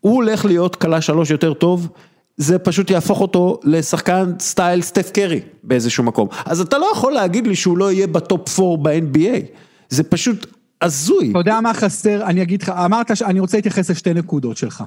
[0.00, 1.88] הוא הולך להיות קלע שלוש יותר טוב,
[2.36, 6.28] זה פשוט יהפוך אותו לשחקן סטייל סטף קרי באיזשהו מקום.
[6.44, 9.40] אז אתה לא יכול להגיד לי שהוא לא יהיה בטופ 4 ב-NBA.
[9.88, 10.46] זה פשוט
[10.82, 11.30] הזוי.
[11.30, 12.22] אתה יודע מה חסר?
[12.22, 14.84] אני אגיד לך, אמרת, אני רוצה להתייחס לשתי נקודות שלך.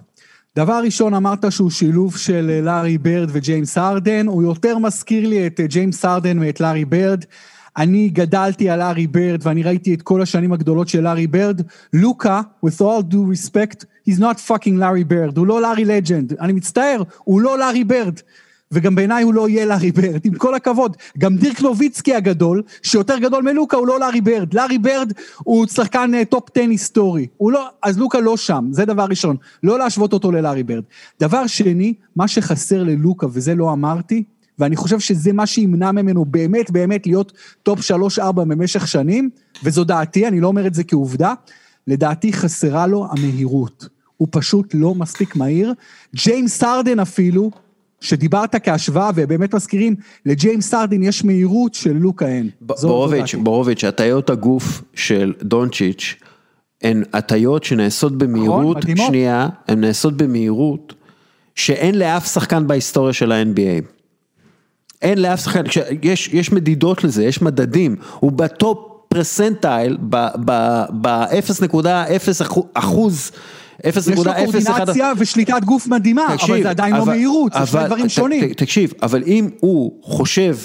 [0.55, 5.47] דבר ראשון, אמרת שהוא שילוב של אה, לארי ברד וג'יימס ארדן, הוא יותר מזכיר לי
[5.47, 7.25] את אה, ג'יימס ארדן ואת לארי ברד.
[7.77, 11.61] אני גדלתי על לארי ברד ואני ראיתי את כל השנים הגדולות של לארי ברד.
[11.93, 16.53] לוקה, with all due respect, he's not fucking לארי ברד, הוא לא לארי לג'נד, אני
[16.53, 18.19] מצטער, הוא לא לארי ברד.
[18.73, 20.97] וגם בעיניי הוא לא יהיה לארי ברד, עם כל הכבוד.
[21.17, 24.53] גם דירק נוביצקי הגדול, שיותר גדול מלוקה, הוא לא לארי ברד.
[24.53, 27.27] לארי ברד הוא שחקן טופ אה, 10 היסטורי.
[27.37, 29.35] הוא לא, אז לוקה לא שם, זה דבר ראשון.
[29.63, 30.83] לא להשוות אותו ללארי ברד.
[31.19, 34.23] דבר שני, מה שחסר ללוקה, וזה לא אמרתי,
[34.59, 37.31] ואני חושב שזה מה שימנע ממנו באמת באמת להיות
[37.63, 37.79] טופ
[38.19, 39.29] 3-4 במשך שנים,
[39.63, 41.33] וזו דעתי, אני לא אומר את זה כעובדה,
[41.87, 43.87] לדעתי חסרה לו המהירות.
[44.17, 45.73] הוא פשוט לא מספיק מהיר.
[46.15, 47.51] ג'יימס ארדן אפילו,
[48.03, 52.49] שדיברת כהשוואה ובאמת מזכירים, לג'יימס ארדין יש מהירות של לוקה אין.
[52.61, 56.15] בורוביץ', בורוביץ', הטיות הגוף של דונצ'יץ'
[56.81, 60.93] הן הטיות שנעשות במהירות, נכון, שנייה, הן נעשות במהירות
[61.55, 63.83] שאין לאף שחקן בהיסטוריה של ה-NBA.
[65.01, 65.63] אין לאף שחקן,
[66.01, 68.77] יש, יש מדידות לזה, יש מדדים, הוא בטופ
[69.07, 69.97] פרסנטייל
[71.01, 72.43] ב-0.0
[72.73, 73.31] אחוז.
[73.83, 78.53] יש לו קורדינציה ושליטת גוף מדהימה, אבל זה עדיין לא מהירות, זה שני דברים שונים.
[78.53, 80.57] תקשיב, אבל אם הוא חושב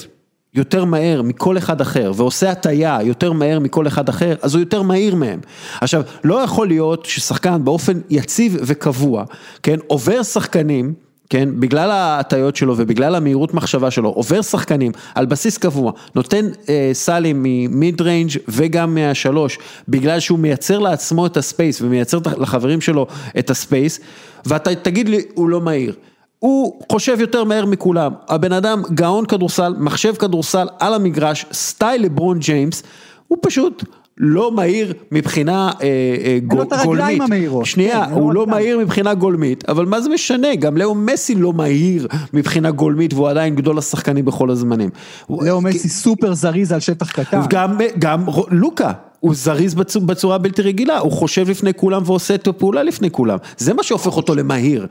[0.54, 4.82] יותר מהר מכל אחד אחר, ועושה הטייה יותר מהר מכל אחד אחר, אז הוא יותר
[4.82, 5.40] מהיר מהם.
[5.80, 9.24] עכשיו, לא יכול להיות ששחקן באופן יציב וקבוע,
[9.62, 10.94] כן, עובר שחקנים,
[11.30, 16.90] כן, בגלל ההטיות שלו ובגלל המהירות מחשבה שלו, עובר שחקנים על בסיס קבוע, נותן אה,
[16.92, 22.80] סלים מ mid range וגם מהשלוש, בגלל שהוא מייצר לעצמו את ה space ומייצר לחברים
[22.80, 23.06] שלו
[23.38, 24.00] את ה space,
[24.46, 25.94] ואתה תגיד לי, הוא לא מהיר.
[26.38, 32.38] הוא חושב יותר מהר מכולם, הבן אדם גאון כדורסל, מחשב כדורסל על המגרש, סטייל לברון
[32.38, 32.82] ג'יימס,
[33.28, 33.84] הוא פשוט
[34.18, 35.86] לא מהיר מבחינה אה,
[36.24, 36.72] אה, גולמית.
[36.72, 37.66] אין לו את הרגליים המהירות.
[37.66, 41.52] שנייה, כן, הוא לא מהיר מבחינה גולמית, אבל מה זה משנה, גם לאו מסי לא
[41.52, 44.90] מהיר מבחינה גולמית והוא עדיין גדול השחקנים בכל הזמנים.
[45.30, 47.40] לאו מסי סופר זריז על שטח קטן.
[47.48, 48.92] גם, גם לוקה.
[49.20, 49.74] הוא זריז
[50.06, 54.16] בצורה בלתי רגילה, הוא חושב לפני כולם ועושה את הפעולה לפני כולם, זה מה שהופך
[54.16, 54.86] אותו למהיר.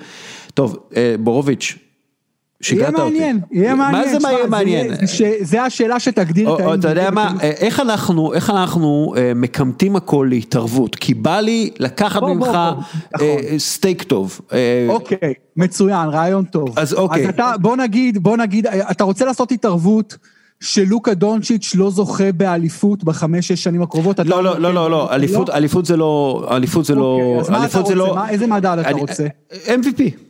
[0.53, 1.75] טוב, אה, בורוביץ',
[2.61, 2.99] שיגעת אותי.
[2.99, 4.05] יהיה מעניין, יהיה מעניין.
[4.05, 4.93] מה זה מה יהיה מעניין?
[5.41, 6.73] זה השאלה שתגדיר את ה...
[6.73, 10.95] אתה יודע מה, איך אנחנו, איך אנחנו אה, מקמטים הכל להתערבות?
[10.95, 12.47] כי בא לי לקחת ממך
[13.21, 14.41] אה, סטייק טוב.
[14.89, 16.79] אוקיי, מצוין, רעיון טוב.
[16.79, 17.23] אז אוקיי.
[17.23, 20.17] אז אתה, בוא נגיד, בוא נגיד, אתה רוצה לעשות התערבות.
[20.59, 24.19] שלוקה דונצ'יץ' לא זוכה באליפות בחמש-שש שנים הקרובות?
[24.19, 25.09] לא, לא, לא, לא, לא,
[25.53, 28.29] אליפות זה לא, אליפות זה לא, אוקיי, אז מה אתה רוצה?
[28.29, 29.27] איזה מדד אתה רוצה?
[29.51, 30.26] MVP.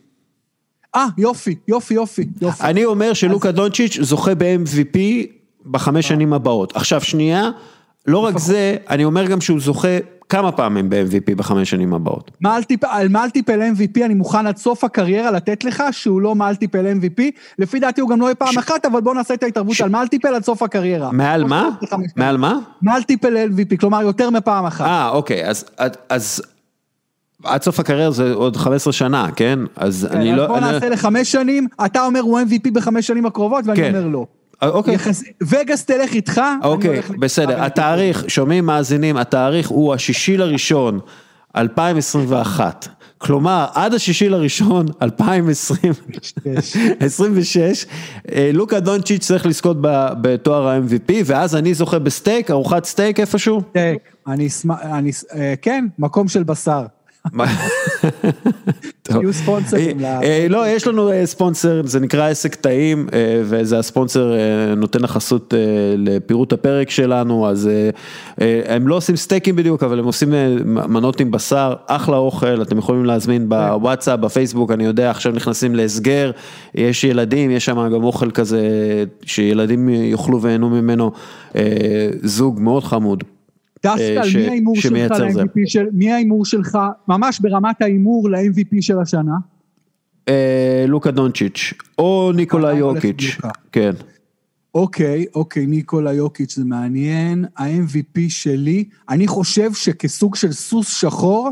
[0.95, 2.63] אה, יופי, יופי, יופי, יופי.
[2.63, 4.97] אני אומר שלוקה דונצ'יץ' זוכה ב-MVP
[5.65, 6.09] בחמש אה.
[6.09, 6.75] שנים הבאות.
[6.75, 7.49] עכשיו שנייה,
[8.07, 9.97] לא רק זה, אני אומר גם שהוא זוכה
[10.29, 12.31] כמה פעמים ב-MVP בחמש שנים הבאות.
[12.83, 17.23] על מלטיפל MVP אני מוכן עד סוף הקריירה לתת לך שהוא לא מלטיפל MVP,
[17.59, 20.35] לפי דעתי הוא גם לא יהיה פעם אחת, אבל בוא נעשה את ההתערבות על מלטיפל
[20.35, 21.11] עד סוף הקריירה.
[21.11, 21.69] מעל מה?
[22.15, 22.59] מעל מה?
[22.81, 24.85] מלטיפל MVP, כלומר יותר מפעם אחת.
[24.85, 25.43] אה, אוקיי,
[26.09, 26.41] אז...
[27.43, 29.59] עד סוף הקריירה זה עוד 15 שנה, כן?
[29.75, 30.47] אז כן, אני אז לא...
[30.47, 33.95] בוא נעשה לחמש שנים, אתה אומר הוא MVP בחמש שנים הקרובות, ואני כן.
[33.95, 34.25] אומר לא.
[34.63, 34.97] אה, אוקיי.
[35.43, 36.41] וגאס תלך איתך.
[36.63, 37.63] אוקיי, בסדר.
[37.63, 40.99] התאריך, שומעים מאזינים, התאריך הוא השישי לראשון,
[41.55, 42.87] 2021.
[43.17, 47.85] כלומר, עד השישי לראשון, 2026,
[48.31, 49.77] אה, לוקה דונצ'יץ' צריך לזכות
[50.21, 53.61] בתואר ה-MVP, ואז אני זוכה בסטייק, ארוחת סטייק איפשהו?
[53.69, 54.79] סטייק, אני אשמח,
[55.35, 56.85] אה, כן, מקום של בשר.
[59.09, 60.05] יהיו ספונסרים.
[60.05, 63.07] אה, אה, לא, יש לנו אה, ספונסר, זה נקרא עסק טעים,
[63.43, 64.33] וזה הספונסר
[64.77, 65.53] נותן החסות
[65.97, 67.69] לפירוט הפרק שלנו, אז
[68.65, 70.33] הם לא עושים סטייקים בדיוק, אבל הם עושים
[70.65, 76.31] מנות עם בשר, אחלה אוכל, אתם יכולים להזמין בוואטסאפ, בפייסבוק, אני יודע, עכשיו נכנסים להסגר,
[76.75, 78.61] יש ילדים, יש שם גם אוכל כזה,
[79.25, 81.11] שילדים יאכלו ויהנו ממנו,
[82.23, 83.23] זוג מאוד חמוד.
[83.85, 86.77] דסקל, אה, מי ההימור שלך ל-MVP של, מי ההימור שלך,
[87.07, 89.35] ממש ברמת ההימור ל-MVP של השנה?
[90.29, 93.37] אה, לוקה דונצ'יץ', או ניקולה יוקיץ',
[93.71, 93.91] כן.
[94.75, 97.45] אוקיי, אוקיי, ניקולה יוקיץ' זה מעניין.
[97.57, 101.51] ה-MVP שלי, אני חושב שכסוג של סוס שחור,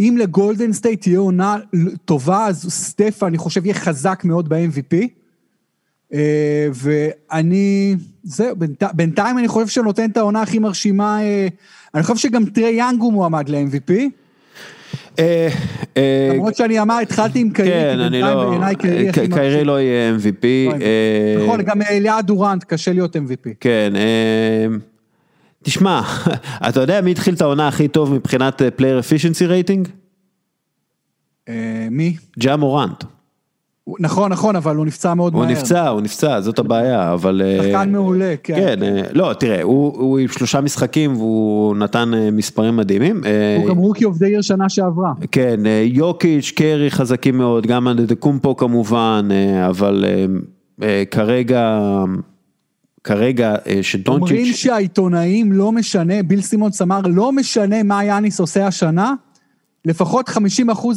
[0.00, 1.56] אם לגולדן סטייט תהיה עונה
[2.04, 4.96] טובה, אז סטף, אני חושב, יהיה חזק מאוד ב-MVP.
[6.14, 8.56] אה, ואני, זהו,
[8.92, 11.48] בינתיים אני חושב שנותן את העונה הכי מרשימה, אה,
[11.94, 13.92] אני חושב שגם טרי יאנג הוא מועמד ל-MVP.
[15.18, 15.48] אה,
[16.34, 18.60] למרות שאני אמר, התחלתי עם קיירי, כן, אני לא,
[19.34, 20.46] קיירי לא יהיה MVP.
[21.36, 23.50] לא נכון, גם ליד דורנט, קשה להיות MVP.
[23.60, 23.92] כן,
[25.62, 26.00] תשמע,
[26.68, 29.88] אתה יודע מי התחיל את העונה הכי טוב מבחינת player efficiency rating?
[31.90, 32.16] מי?
[32.38, 33.04] ג'ה מורנט.
[34.00, 35.50] נכון, נכון, אבל הוא נפצע מאוד הוא מהר.
[35.50, 37.42] הוא נפצע, הוא נפצע, זאת הבעיה, אבל...
[37.44, 38.54] אה, שחקן מעולה, כן.
[38.54, 43.22] כן, אה, לא, תראה, הוא הוא עם שלושה משחקים והוא נתן אה, מספרים מדהימים.
[43.58, 45.12] הוא גם רוקי דה עיר שנה שעברה.
[45.32, 49.28] כן, יוקיץ', קרי חזקים מאוד, גם אנדדקומפו כמובן,
[49.68, 50.04] אבל
[51.10, 51.80] כרגע...
[53.04, 54.30] כרגע שדונצ'יץ'...
[54.30, 59.14] אומרים שהעיתונאים לא משנה, ביל סימונס אמר, לא משנה מה יאניס עושה השנה,
[59.86, 60.32] לפחות 50%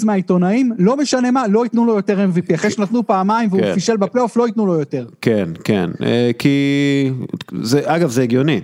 [0.05, 2.55] מהעיתונאים, לא משנה מה, לא ייתנו לו יותר MVP.
[2.55, 3.73] אחרי שנתנו פעמיים והוא כן.
[3.73, 5.05] פישל בפלייאוף, לא ייתנו לו יותר.
[5.21, 7.11] כן, כן, אה, כי...
[7.61, 8.61] זה, אגב, זה הגיוני.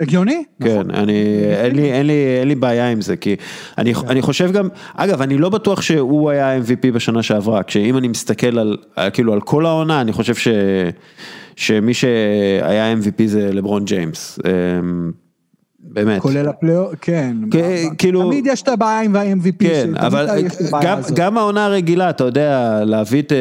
[0.00, 0.44] הגיוני?
[0.62, 0.90] כן, נכון.
[0.90, 1.12] אני,
[1.44, 3.36] אין לי, אין, לי, אין לי בעיה עם זה, כי
[3.78, 4.08] אני, כן.
[4.08, 8.58] אני חושב גם, אגב, אני לא בטוח שהוא היה MVP בשנה שעברה, כשאם אני מסתכל
[8.58, 8.76] על,
[9.12, 10.48] כאילו, על כל העונה, אני חושב ש,
[11.56, 14.38] שמי שהיה MVP זה לברון ג'יימס.
[15.84, 16.22] אמ, באמת.
[16.22, 17.36] כולל הפלייאוף, כן.
[17.98, 19.58] כאילו- תמיד יש את הבעיה עם ה-MVP.
[19.58, 20.28] כן, אבל
[20.82, 23.38] גם, גם העונה הרגילה, אתה יודע, להביא את אה,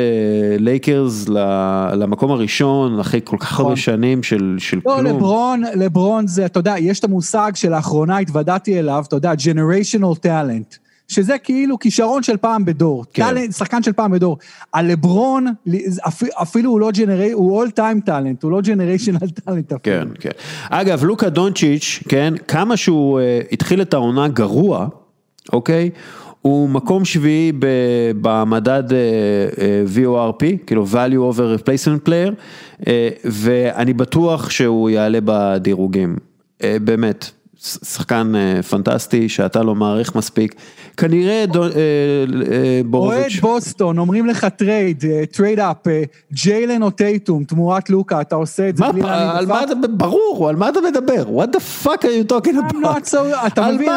[0.59, 1.25] לייקרס
[1.93, 3.75] למקום הראשון, אחרי כל כך הרבה נכון.
[3.75, 5.05] שנים של, של לא, כלום.
[5.05, 10.86] לברון, לברון זה, אתה יודע, יש את המושג שלאחרונה התוודעתי אליו, אתה יודע, generational talent.
[11.07, 13.23] שזה כאילו כישרון של פעם בדור, כן.
[13.23, 14.37] טאלנט, שחקן של פעם בדור.
[14.73, 15.47] הלברון,
[16.07, 19.79] אפ- אפילו הוא לא generational, הוא all time talent, הוא לא generational talent אפילו.
[19.83, 20.29] כן, כן.
[20.69, 24.87] אגב, לוקה דונצ'יץ', כן, כמה שהוא uh, התחיל את העונה גרוע,
[25.53, 25.89] אוקיי?
[26.41, 27.65] הוא מקום שביעי ב-
[28.21, 28.93] במדד uh,
[29.55, 29.59] uh,
[29.97, 32.31] VORP, כאילו value over replacement player,
[32.81, 32.85] uh,
[33.25, 36.15] ואני בטוח שהוא יעלה בדירוגים,
[36.63, 37.31] באמת.
[37.63, 40.55] שחקן uh, פנטסטי שאתה לא מעריך מספיק,
[40.97, 43.39] כנראה דו, uh, uh, אוהד בורוביץ'.
[43.39, 45.87] בוסטון, אומרים לך trade, trade up,
[46.33, 50.69] ג'יילן או טייטום, תמורת לוקה, אתה עושה את זה בלי להניד אתה, ברור, על מה
[50.69, 51.43] אתה מדבר?
[51.43, 53.17] What the fuck are you talking about?
[53.47, 53.89] אתה מבין,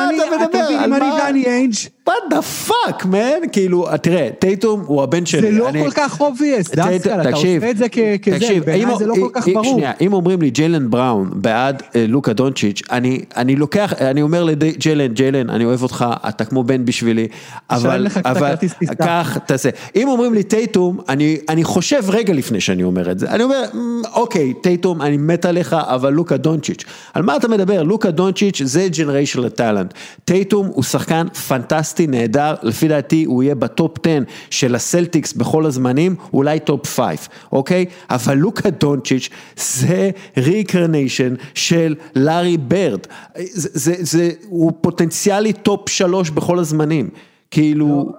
[0.85, 1.11] אני?
[1.19, 1.75] דני איינג',
[2.11, 3.49] what the fuck, man?
[3.53, 5.41] כאילו, תראה, טייטום הוא הבן שלי.
[5.41, 9.15] זה לא אני- כל כך obvious, דסקל, אתה עושה את זה כזה, בעיניי זה לא
[9.15, 9.65] כל כך ברור.
[9.65, 14.45] שנייה, אם אומרים לי ג'יילן בראון בעד אה, לוקה דונצ'יץ', אני אני לוקח, אני אומר
[14.45, 17.29] לג'יילן, ג'יילן, אני אוהב אותך, אתה כמו בן בשבילי,
[17.71, 18.55] אבל, אבל.
[18.99, 19.69] קח, תעשה.
[19.97, 23.31] אם אומרים לי טייטום, אני אני חושב רגע לפני שאני אומר את זה.
[23.31, 26.85] אני אומר, "מ, אוקיי, טייטום, אני מת עליך, אבל לוקה דונצ'יץ'.
[27.15, 27.83] על מה אתה מדבר?
[27.83, 29.95] לוקה דונצ'יץ' זה generational talent.
[30.25, 34.19] טייטום הוא שחקן פנטסטי, נהדר, לפי דעתי הוא יהיה ב top 10
[34.51, 37.85] של הסלטיקס בכל הזמנים, אולי top 5, אוקיי?
[38.11, 43.01] אבל לוקה דונצ'יץ' זה reincarnation של לארי ברד.
[43.37, 47.11] זה, זה, זה, הוא פוטנציאלי top 3 בכל הזמנים.
[47.51, 48.13] כאילו,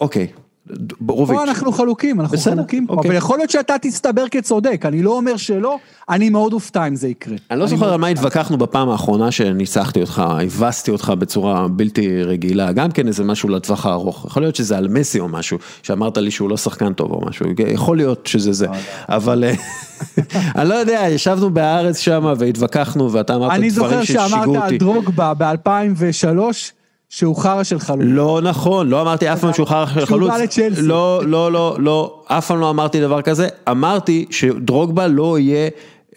[0.00, 0.26] אוקיי,
[1.00, 1.36] בורוביץ'.
[1.36, 3.08] פה אנחנו חלוקים, אנחנו בסדר, חלוקים פה, אוקיי.
[3.08, 5.78] אבל יכול להיות שאתה תסתבר כצודק, אני לא אומר שלא,
[6.08, 7.36] אני מאוד אופתע אם זה יקרה.
[7.50, 12.72] אני לא זוכר על מה התווכחנו בפעם האחרונה שניצחתי אותך, הבסתי אותך בצורה בלתי רגילה,
[12.72, 16.30] גם כן איזה משהו לטווח הארוך, יכול להיות שזה על מסי או משהו, שאמרת לי
[16.30, 18.66] שהוא לא שחקן טוב או משהו, יכול להיות שזה זה,
[19.08, 19.54] אבל אה,
[20.56, 24.56] אני לא יודע, ישבנו בהארץ שם והתווכחנו ואתה אמרת אני דברים זוכר ששיגעו שאמרת על
[24.56, 24.78] אותי.
[24.78, 26.38] דרוגבה ב-2003,
[27.16, 28.00] שהוא חרא של חלוץ.
[28.08, 30.30] לא נכון, לא אמרתי אף פעם שהוא חרא של שהוא חלוץ.
[30.30, 30.82] בא לצ'לסי.
[30.82, 33.48] לא, לא, לא, לא, אף פעם לא אמרתי דבר כזה.
[33.70, 35.68] אמרתי שדרוגבה לא יהיה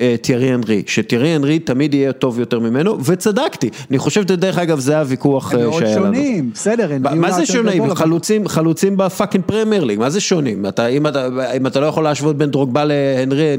[0.01, 3.69] אה, תיארי אנרי, שתיארי אנרי תמיד יהיה טוב יותר ממנו, וצדקתי.
[3.89, 6.05] אני חושב, דרך אגב, זה הוויכוח הם אה, מאוד שהיה לנו.
[6.05, 7.95] שונים, בסדר, הם מה- זה שונים?
[7.95, 10.65] חלוצים, חלוצים ב fucking פרמייר ליג, מה זה שונים?
[10.65, 13.57] אתה, אם, אתה, אם אתה לא יכול להשוות בין דרוגבה להנרי,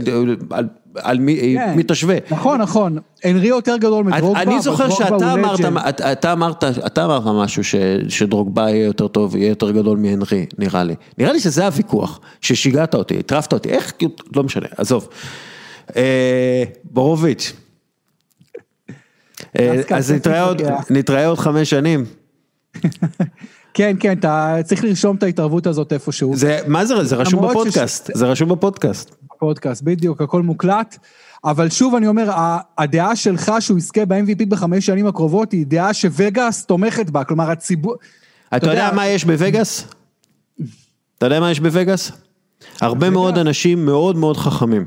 [1.02, 1.72] על, מי, כן.
[1.76, 2.16] מי תשווה?
[2.30, 5.60] נכון, נכון, הנרי יותר גדול מדרוגבה, אני זוכר שאתה אמרת.
[5.88, 7.74] אתה- אתה אמרת, אתה אמרת משהו ש-
[8.08, 10.94] שדרוגבה יהיה יותר טוב, יהיה יותר גדול מהנרי, נראה לי.
[11.18, 13.92] נראה לי שזה הוויכוח, ששיגעת אותי, הטרפת אותי, איך,
[14.36, 15.08] לא משנה, עזוב.
[15.96, 17.52] אה, בורוביץ'.
[19.58, 20.62] אה, אז צריך נתראה עוד.
[20.90, 22.04] נתראה עוד חמש שנים.
[23.74, 26.36] כן, כן, אתה צריך לרשום את ההתערבות הזאת איפשהו.
[26.36, 29.14] זה, מה זה, זה רשום בפודקאסט, זה רשום בפודקאסט.
[29.38, 30.98] פודקאסט, בדיוק, הכל מוקלט.
[31.44, 32.30] אבל שוב אני אומר,
[32.78, 37.94] הדעה שלך שהוא יזכה ב-MVP בחמש שנים הקרובות היא דעה שווגאס תומכת בה, כלומר הציבור...
[38.56, 39.88] אתה יודע מה יש בווגאס?
[41.18, 42.12] אתה יודע מה יש בווגאס?
[42.80, 44.84] הרבה מאוד אנשים מאוד מאוד חכמים,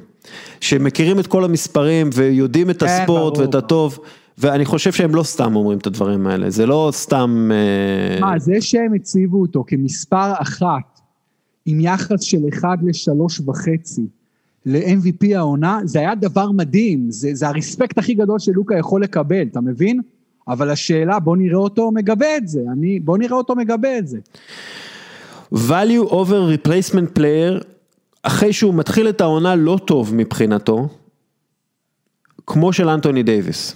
[0.61, 3.37] שמכירים את כל המספרים ויודעים את כן, הספורט.
[3.37, 3.99] ואת הטוב,
[4.37, 7.51] ואני חושב שהם לא סתם אומרים את הדברים האלה, זה לא סתם...
[7.51, 10.99] אה, מה, זה שהם הציבו אותו כמספר אחת,
[11.65, 14.05] עם יחס של אחד לשלוש וחצי,
[14.65, 19.61] ל-MVP העונה, זה היה דבר מדהים, זה, זה הרספקט הכי גדול שלוקה יכול לקבל, אתה
[19.61, 20.01] מבין?
[20.47, 24.19] אבל השאלה, בוא נראה אותו מגבה את זה, אני, בוא נראה אותו מגבה את זה.
[25.53, 27.63] value over replacement player,
[28.23, 30.89] אחרי שהוא מתחיל את העונה לא טוב מבחינתו,
[32.47, 33.75] כמו של אנטוני דייוויס,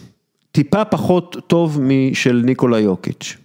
[0.51, 3.37] טיפה פחות טוב משל ניקולה יוקיץ',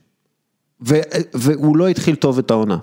[0.89, 1.01] ו-
[1.35, 2.79] והוא לא התחיל טוב את העונה.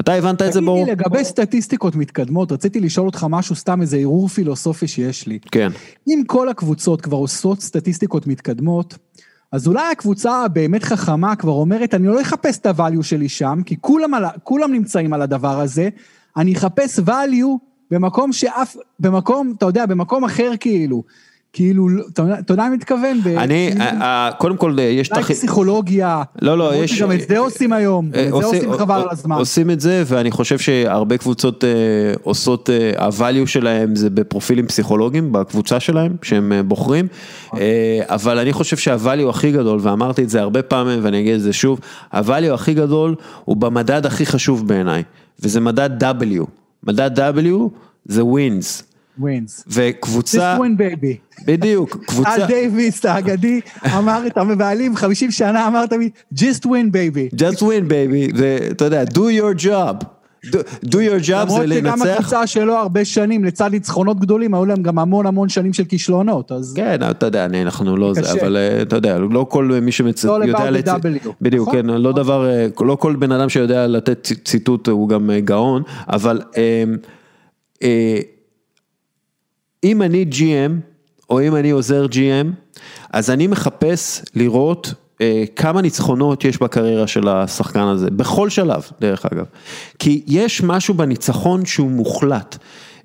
[0.00, 0.84] אתה הבנת את זה תגיד ברור?
[0.84, 5.38] לי, לגבי סטטיסטיקות מתקדמות, רציתי לשאול אותך משהו, סתם איזה ערעור פילוסופי שיש לי.
[5.50, 5.72] כן.
[6.08, 8.98] אם כל הקבוצות כבר עושות סטטיסטיקות מתקדמות,
[9.52, 13.76] אז אולי הקבוצה הבאמת חכמה כבר אומרת, אני לא אחפש את הvalue שלי שם, כי
[13.80, 15.88] כולם, על, כולם נמצאים על הדבר הזה,
[16.36, 17.58] אני אחפש value
[17.90, 21.02] במקום שאף, במקום, אתה יודע, במקום אחר כאילו.
[21.52, 23.20] כאילו, אתה יודע- מה אני מתכוון?
[23.36, 25.24] אני, כאילו, אה, אה, קודם כל אה, יש את אולי.
[25.24, 26.22] פסיכולוגיה.
[26.42, 29.36] לא, לא, יש- שגם את זה עושים היום, גם את זה עושים- חבל על הזמן.
[29.36, 31.64] עושים את זה, ואני חושב שהרבה קבוצות
[32.22, 37.06] עושות, ה-value שלהם זה בפרופילים פסיכולוגיים בקבוצה שלהם, שהם בוחרים,
[37.56, 37.60] אה,
[38.06, 41.52] אבל אני חושב שה-value הכי גדול, ואמרתי את זה הרבה פעמים ואני אגיד את זה
[41.52, 41.80] שוב,
[42.12, 43.14] ה-value הכי גדול
[43.44, 45.02] הוא במדד הכי חשוב בעיניי,
[45.40, 46.44] וזה מדד W.
[46.84, 47.48] מדד W
[48.04, 48.82] זה wins.
[49.18, 49.64] wins.
[49.68, 51.42] וקבוצה, Just win baby.
[51.46, 53.60] בדיוק, על קבוצה, דייוויס האגדי,
[53.98, 57.36] המנהל בעלים 50 שנה, אמר תמיד, just win baby.
[57.36, 60.04] just win baby, זה, אתה יודע, do your job,
[60.46, 60.56] do,
[60.86, 64.64] do your job למרות זה שגם לנצח, הקבוצה שלו הרבה שנים, לצד ניצחונות גדולים, היו
[64.64, 68.20] להם גם המון המון שנים של כישלונות, אז כן, אתה יודע, אני- אנחנו לא זה,
[68.22, 68.32] קשה.
[68.32, 71.28] אבל אה, אתה יודע, לא כל מי שיודע, all about לצ- the W.
[71.40, 71.80] בדיוק, נכון?
[71.82, 75.82] כן, לא דבר, אה, לא כל בן אדם שיודע לתת ציטוט הוא גם אה, גאון,
[76.08, 76.84] אבל אה,
[77.82, 78.18] אה,
[79.84, 80.72] אם אני GM,
[81.30, 82.78] או אם אני עוזר GM,
[83.12, 89.26] אז אני מחפש לראות אה, כמה ניצחונות יש בקריירה של השחקן הזה, בכל שלב, דרך
[89.32, 89.44] אגב.
[89.98, 92.58] כי יש משהו בניצחון שהוא מוחלט.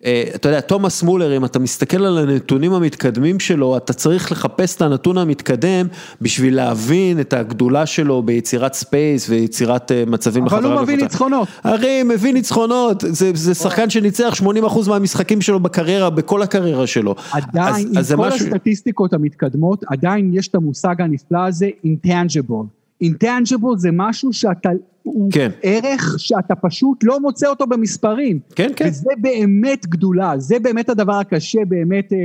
[0.06, 4.76] אה, אתה יודע, תומאס מולר, אם אתה מסתכל על הנתונים המתקדמים שלו, אתה צריך לחפש
[4.76, 5.88] את הנתון המתקדם
[6.22, 11.06] בשביל להבין את הגדולה שלו ביצירת space ויצירת אה, מצבים אבל לחברה הוא מביא לקבוצה.
[11.14, 11.48] ניצחונות.
[11.64, 14.46] הרי מביא ניצחונות, זה, זה שחקן שניצח 80%
[14.90, 17.16] מהמשחקים שלו בקריירה, בכל הקריירה שלו.
[17.32, 22.66] עדיין, אז- עם אז כל משהו- הסטטיסטיקות המתקדמות, עדיין יש את המושג הנפלא הזה, intangible.
[23.04, 24.70] intangible זה משהו שאתה,
[25.14, 25.52] הוא כן.
[25.64, 28.40] ערך שאתה פשוט לא מוצא אותו במספרים.
[28.56, 28.88] כן, כן.
[28.90, 32.18] וזה באמת גדולה, זה באמת הדבר הקשה באמת אה,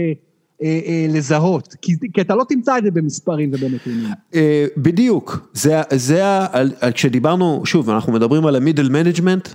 [0.62, 1.76] אה, אה, לזהות.
[1.82, 4.04] כי, כי אתה לא תמצא את זה במספרים ובנתונים.
[4.34, 9.48] אה, בדיוק, זה, זה, ה- על- על- כשדיברנו, שוב, אנחנו מדברים על ה middle management,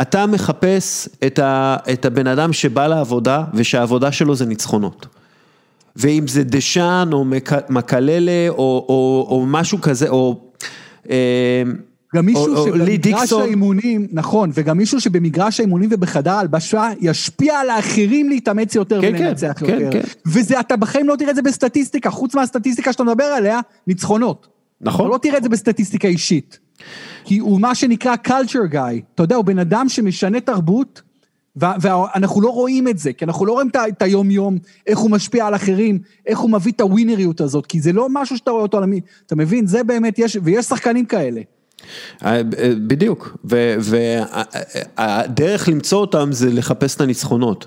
[0.00, 5.06] אתה מחפש את, ה, את הבן אדם שבא לעבודה ושהעבודה שלו זה ניצחונות.
[5.96, 8.54] ואם זה דשאן או מק- מקללה או,
[8.88, 10.40] או, או משהו כזה, או...
[11.10, 11.62] אה,
[12.14, 13.32] גם מישהו או- שבמגרש.
[13.32, 19.52] האימונים, נכון, וגם מישהו שבמגרש האימונים ובחדר ההלבשה ישפיע על האחרים להתאמץ יותר כן, ולנצח
[19.56, 19.90] כן, יותר.
[19.90, 20.08] כן, כן.
[20.26, 24.46] וזה, אתה בחיים לא תראה את זה בסטטיסטיקה, חוץ מהסטטיסטיקה שאתה מדבר עליה, ניצחונות.
[24.80, 25.06] נכון.
[25.06, 26.58] אתה לא תראה את זה בסטטיסטיקה אישית.
[27.24, 31.02] כי הוא מה שנקרא culture guy, אתה יודע, הוא בן אדם שמשנה תרבות,
[31.56, 35.54] ואנחנו לא רואים את זה, כי אנחנו לא רואים את היום-יום, איך הוא משפיע על
[35.54, 38.82] אחרים, איך הוא מביא את הווינריות הזאת, כי זה לא משהו שאתה רואה אותו על
[38.82, 39.66] המי, אתה מבין?
[39.66, 41.40] זה באמת, יש, ויש שחקנים כאלה.
[42.24, 42.40] אה,
[42.86, 43.36] בדיוק,
[44.96, 47.66] והדרך למצוא אותם זה לחפש את הניצחונות.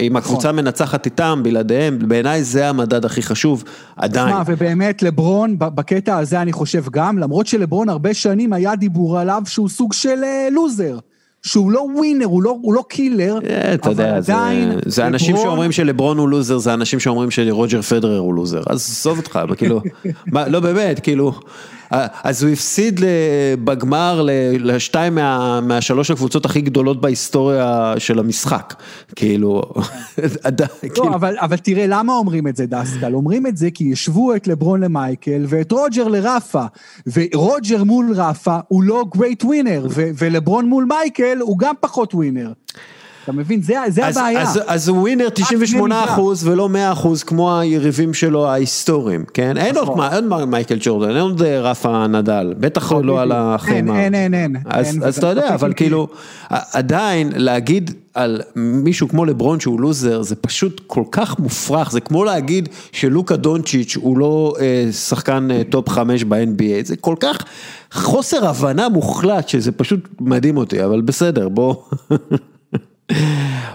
[0.00, 3.64] אם הקבוצה מנצחת איתם, בלעדיהם, בעיניי זה המדד הכי חשוב,
[3.96, 4.34] עדיין.
[4.34, 9.42] מה, ובאמת לברון, בקטע הזה אני חושב גם, למרות שלברון הרבה שנים היה דיבור עליו
[9.46, 10.98] שהוא סוג של אה, לוזר.
[11.42, 15.34] שהוא לא ווינר, הוא לא, הוא לא קילר, אה, יודע, אבל זה, עדיין, זה אנשים
[15.34, 19.38] לברון- שאומרים שלברון הוא לוזר, זה אנשים שאומרים שרוג'ר פדרר הוא לוזר, אז עזוב אותך,
[19.56, 19.80] כאילו,
[20.32, 21.38] מה, לא באמת, כאילו, אה,
[22.22, 23.00] אז הוא הפסיד
[23.64, 24.26] בגמר
[24.58, 28.74] לשתיים מה, מהשלוש הקבוצות הכי גדולות בהיסטוריה של המשחק,
[29.16, 29.62] כאילו,
[30.18, 33.14] לא, כאילו, אבל, אבל תראה, למה אומרים את זה, דסקל?
[33.14, 36.64] אומרים את זה כי ישבו את לברון למייקל ואת רוג'ר לרפה,
[37.06, 42.52] ורוג'ר מול רפה הוא לא great winner, ולברון מול מייקל הוא גם פחות winner.
[43.24, 43.62] אתה מבין?
[43.62, 44.42] זה, זה אז, הבעיה.
[44.42, 49.56] אז, אז הוא winner 98 אחוז ולא 100 אחוז כמו היריבים שלו ההיסטוריים, כן?
[49.56, 49.98] אין עוד, נכון.
[49.98, 54.00] מה- אין מה- מייקל ג'ורדן, אין עוד אה, רפה נדל, בטח לא על החימר.
[54.00, 54.62] אין, אין, אין, אין.
[54.66, 55.72] אז, אין, אז אתה יודע, אבל.
[55.76, 56.08] כאילו,
[56.48, 62.24] עדיין להגיד על מישהו כמו לברון שהוא loser, זה פשוט כל כך מופרך, זה כמו
[62.24, 67.38] להגיד שלוקה דונצ'יץ' הוא לא אה, שחקן אה, top חמש ב-NBA, זה כל כך
[67.92, 71.74] חוסר הבנה מוחלט, שזה פשוט מדהים אותי, אבל בסדר, בוא.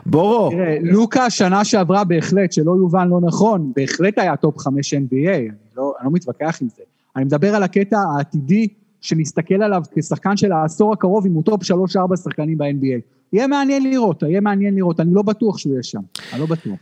[0.06, 0.50] בורו.
[0.52, 5.50] תראה, לוקה שנה שעברה בהחלט, שלא יובן לא נכון, בהחלט היה top חמש NBA, אני
[5.78, 6.84] לא, אני לא מתווכח עם זה.
[7.16, 8.68] אני מדבר על הקטע העתידי,
[9.02, 13.02] שנסתכל עליו כשחקן של העשור הקרוב, אם הוא top שלוש-ארבע שחקנים ב-NBA.
[13.34, 16.02] יהיה מעניין לראות, יהיה מעניין לראות, אני לא בטוח שהוא יהיה שם,
[16.34, 16.78] אני לא בטוח.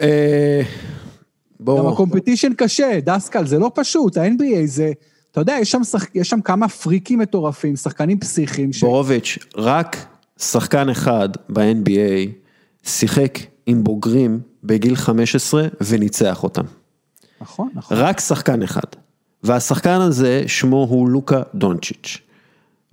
[0.00, 4.92] אה, גם בוא, ה competition קשה, דסקל, זה לא פשוט, ה-NBA זה,
[5.30, 6.06] אתה יודע, יש שם, שח...
[6.14, 8.80] יש שם כמה פריקים מטורפים, שחקנים פסיכיים, ש...
[8.80, 9.96] בורוביץ', רק
[10.40, 12.30] שחקן אחד ב-NBA
[12.82, 16.64] שיחק עם בוגרים בגיל 15 וניצח אותם.
[17.40, 17.96] נכון, נכון.
[17.96, 18.80] רק שחקן אחד.
[19.42, 22.18] והשחקן הזה, שמו הוא לוקה דונצ'יץ'.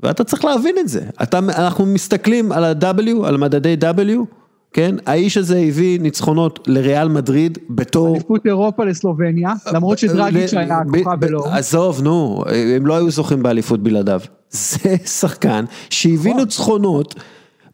[0.04, 1.02] ואתה צריך להבין את זה.
[1.24, 4.36] אתה, אנחנו מסתכלים על ה-W, על מדדי W,
[4.74, 4.96] כן?
[5.06, 8.16] האיש הזה הביא ניצחונות לריאל מדריד בתור...
[8.16, 11.46] אליפות אירופה לסלובניה, למרות שדרגיץ' היה הכוכב ולא.
[11.52, 12.44] עזוב, נו,
[12.76, 14.22] הם לא היו זוכים באליפות בלעדיו.
[14.50, 16.44] זה שחקן שהביא נכון.
[16.44, 17.16] ניצחונות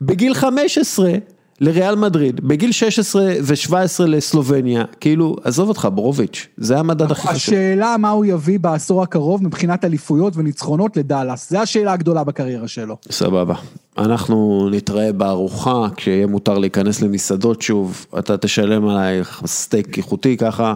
[0.06, 1.12] בגיל 15
[1.62, 7.36] לריאל מדריד, בגיל 16 ו-17 לסלובניה, כאילו, עזוב אותך, בורוביץ', זה המדד הכי חשוב.
[7.36, 12.98] השאלה מה הוא יביא בעשור הקרוב מבחינת אליפויות וניצחונות לדאלאס, זו השאלה הגדולה בקריירה שלו.
[13.12, 13.56] סבבה.
[13.98, 20.74] אנחנו נתראה בארוחה, כשיהיה מותר להיכנס למסעדות שוב, אתה תשלם עליי סטייק איכותי ככה,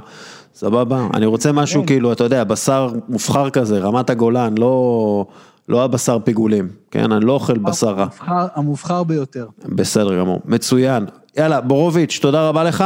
[0.55, 1.07] סבבה?
[1.13, 1.87] אני רוצה משהו כן.
[1.87, 5.25] כאילו, אתה יודע, בשר מובחר כזה, רמת הגולן, לא,
[5.69, 7.11] לא הבשר פיגולים, כן?
[7.11, 8.01] אני לא אוכל בשר רע.
[8.01, 9.47] המובחר, המובחר ביותר.
[9.65, 11.05] בסדר גמור, מצוין.
[11.37, 12.83] יאללה, בורוביץ', תודה רבה לך.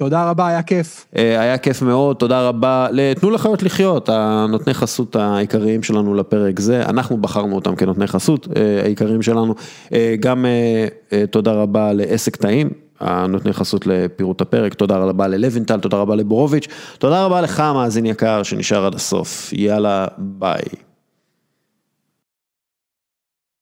[0.00, 1.06] תודה רבה, היה כיף.
[1.16, 6.82] אה, היה כיף מאוד, תודה רבה לתנו לחיות לחיות, הנותני חסות העיקריים שלנו לפרק זה,
[6.82, 9.54] אנחנו בחרנו אותם כנותני חסות אה, העיקריים שלנו,
[9.92, 10.46] אה, גם
[11.30, 12.70] תודה רבה לעסק טעים,
[13.00, 16.68] הנותני חסות לפירוט הפרק, תודה רבה ללוינטל, תודה רבה לבורוביץ',
[16.98, 20.89] תודה רבה לך מאזין יקר שנשאר עד הסוף, יאללה ביי.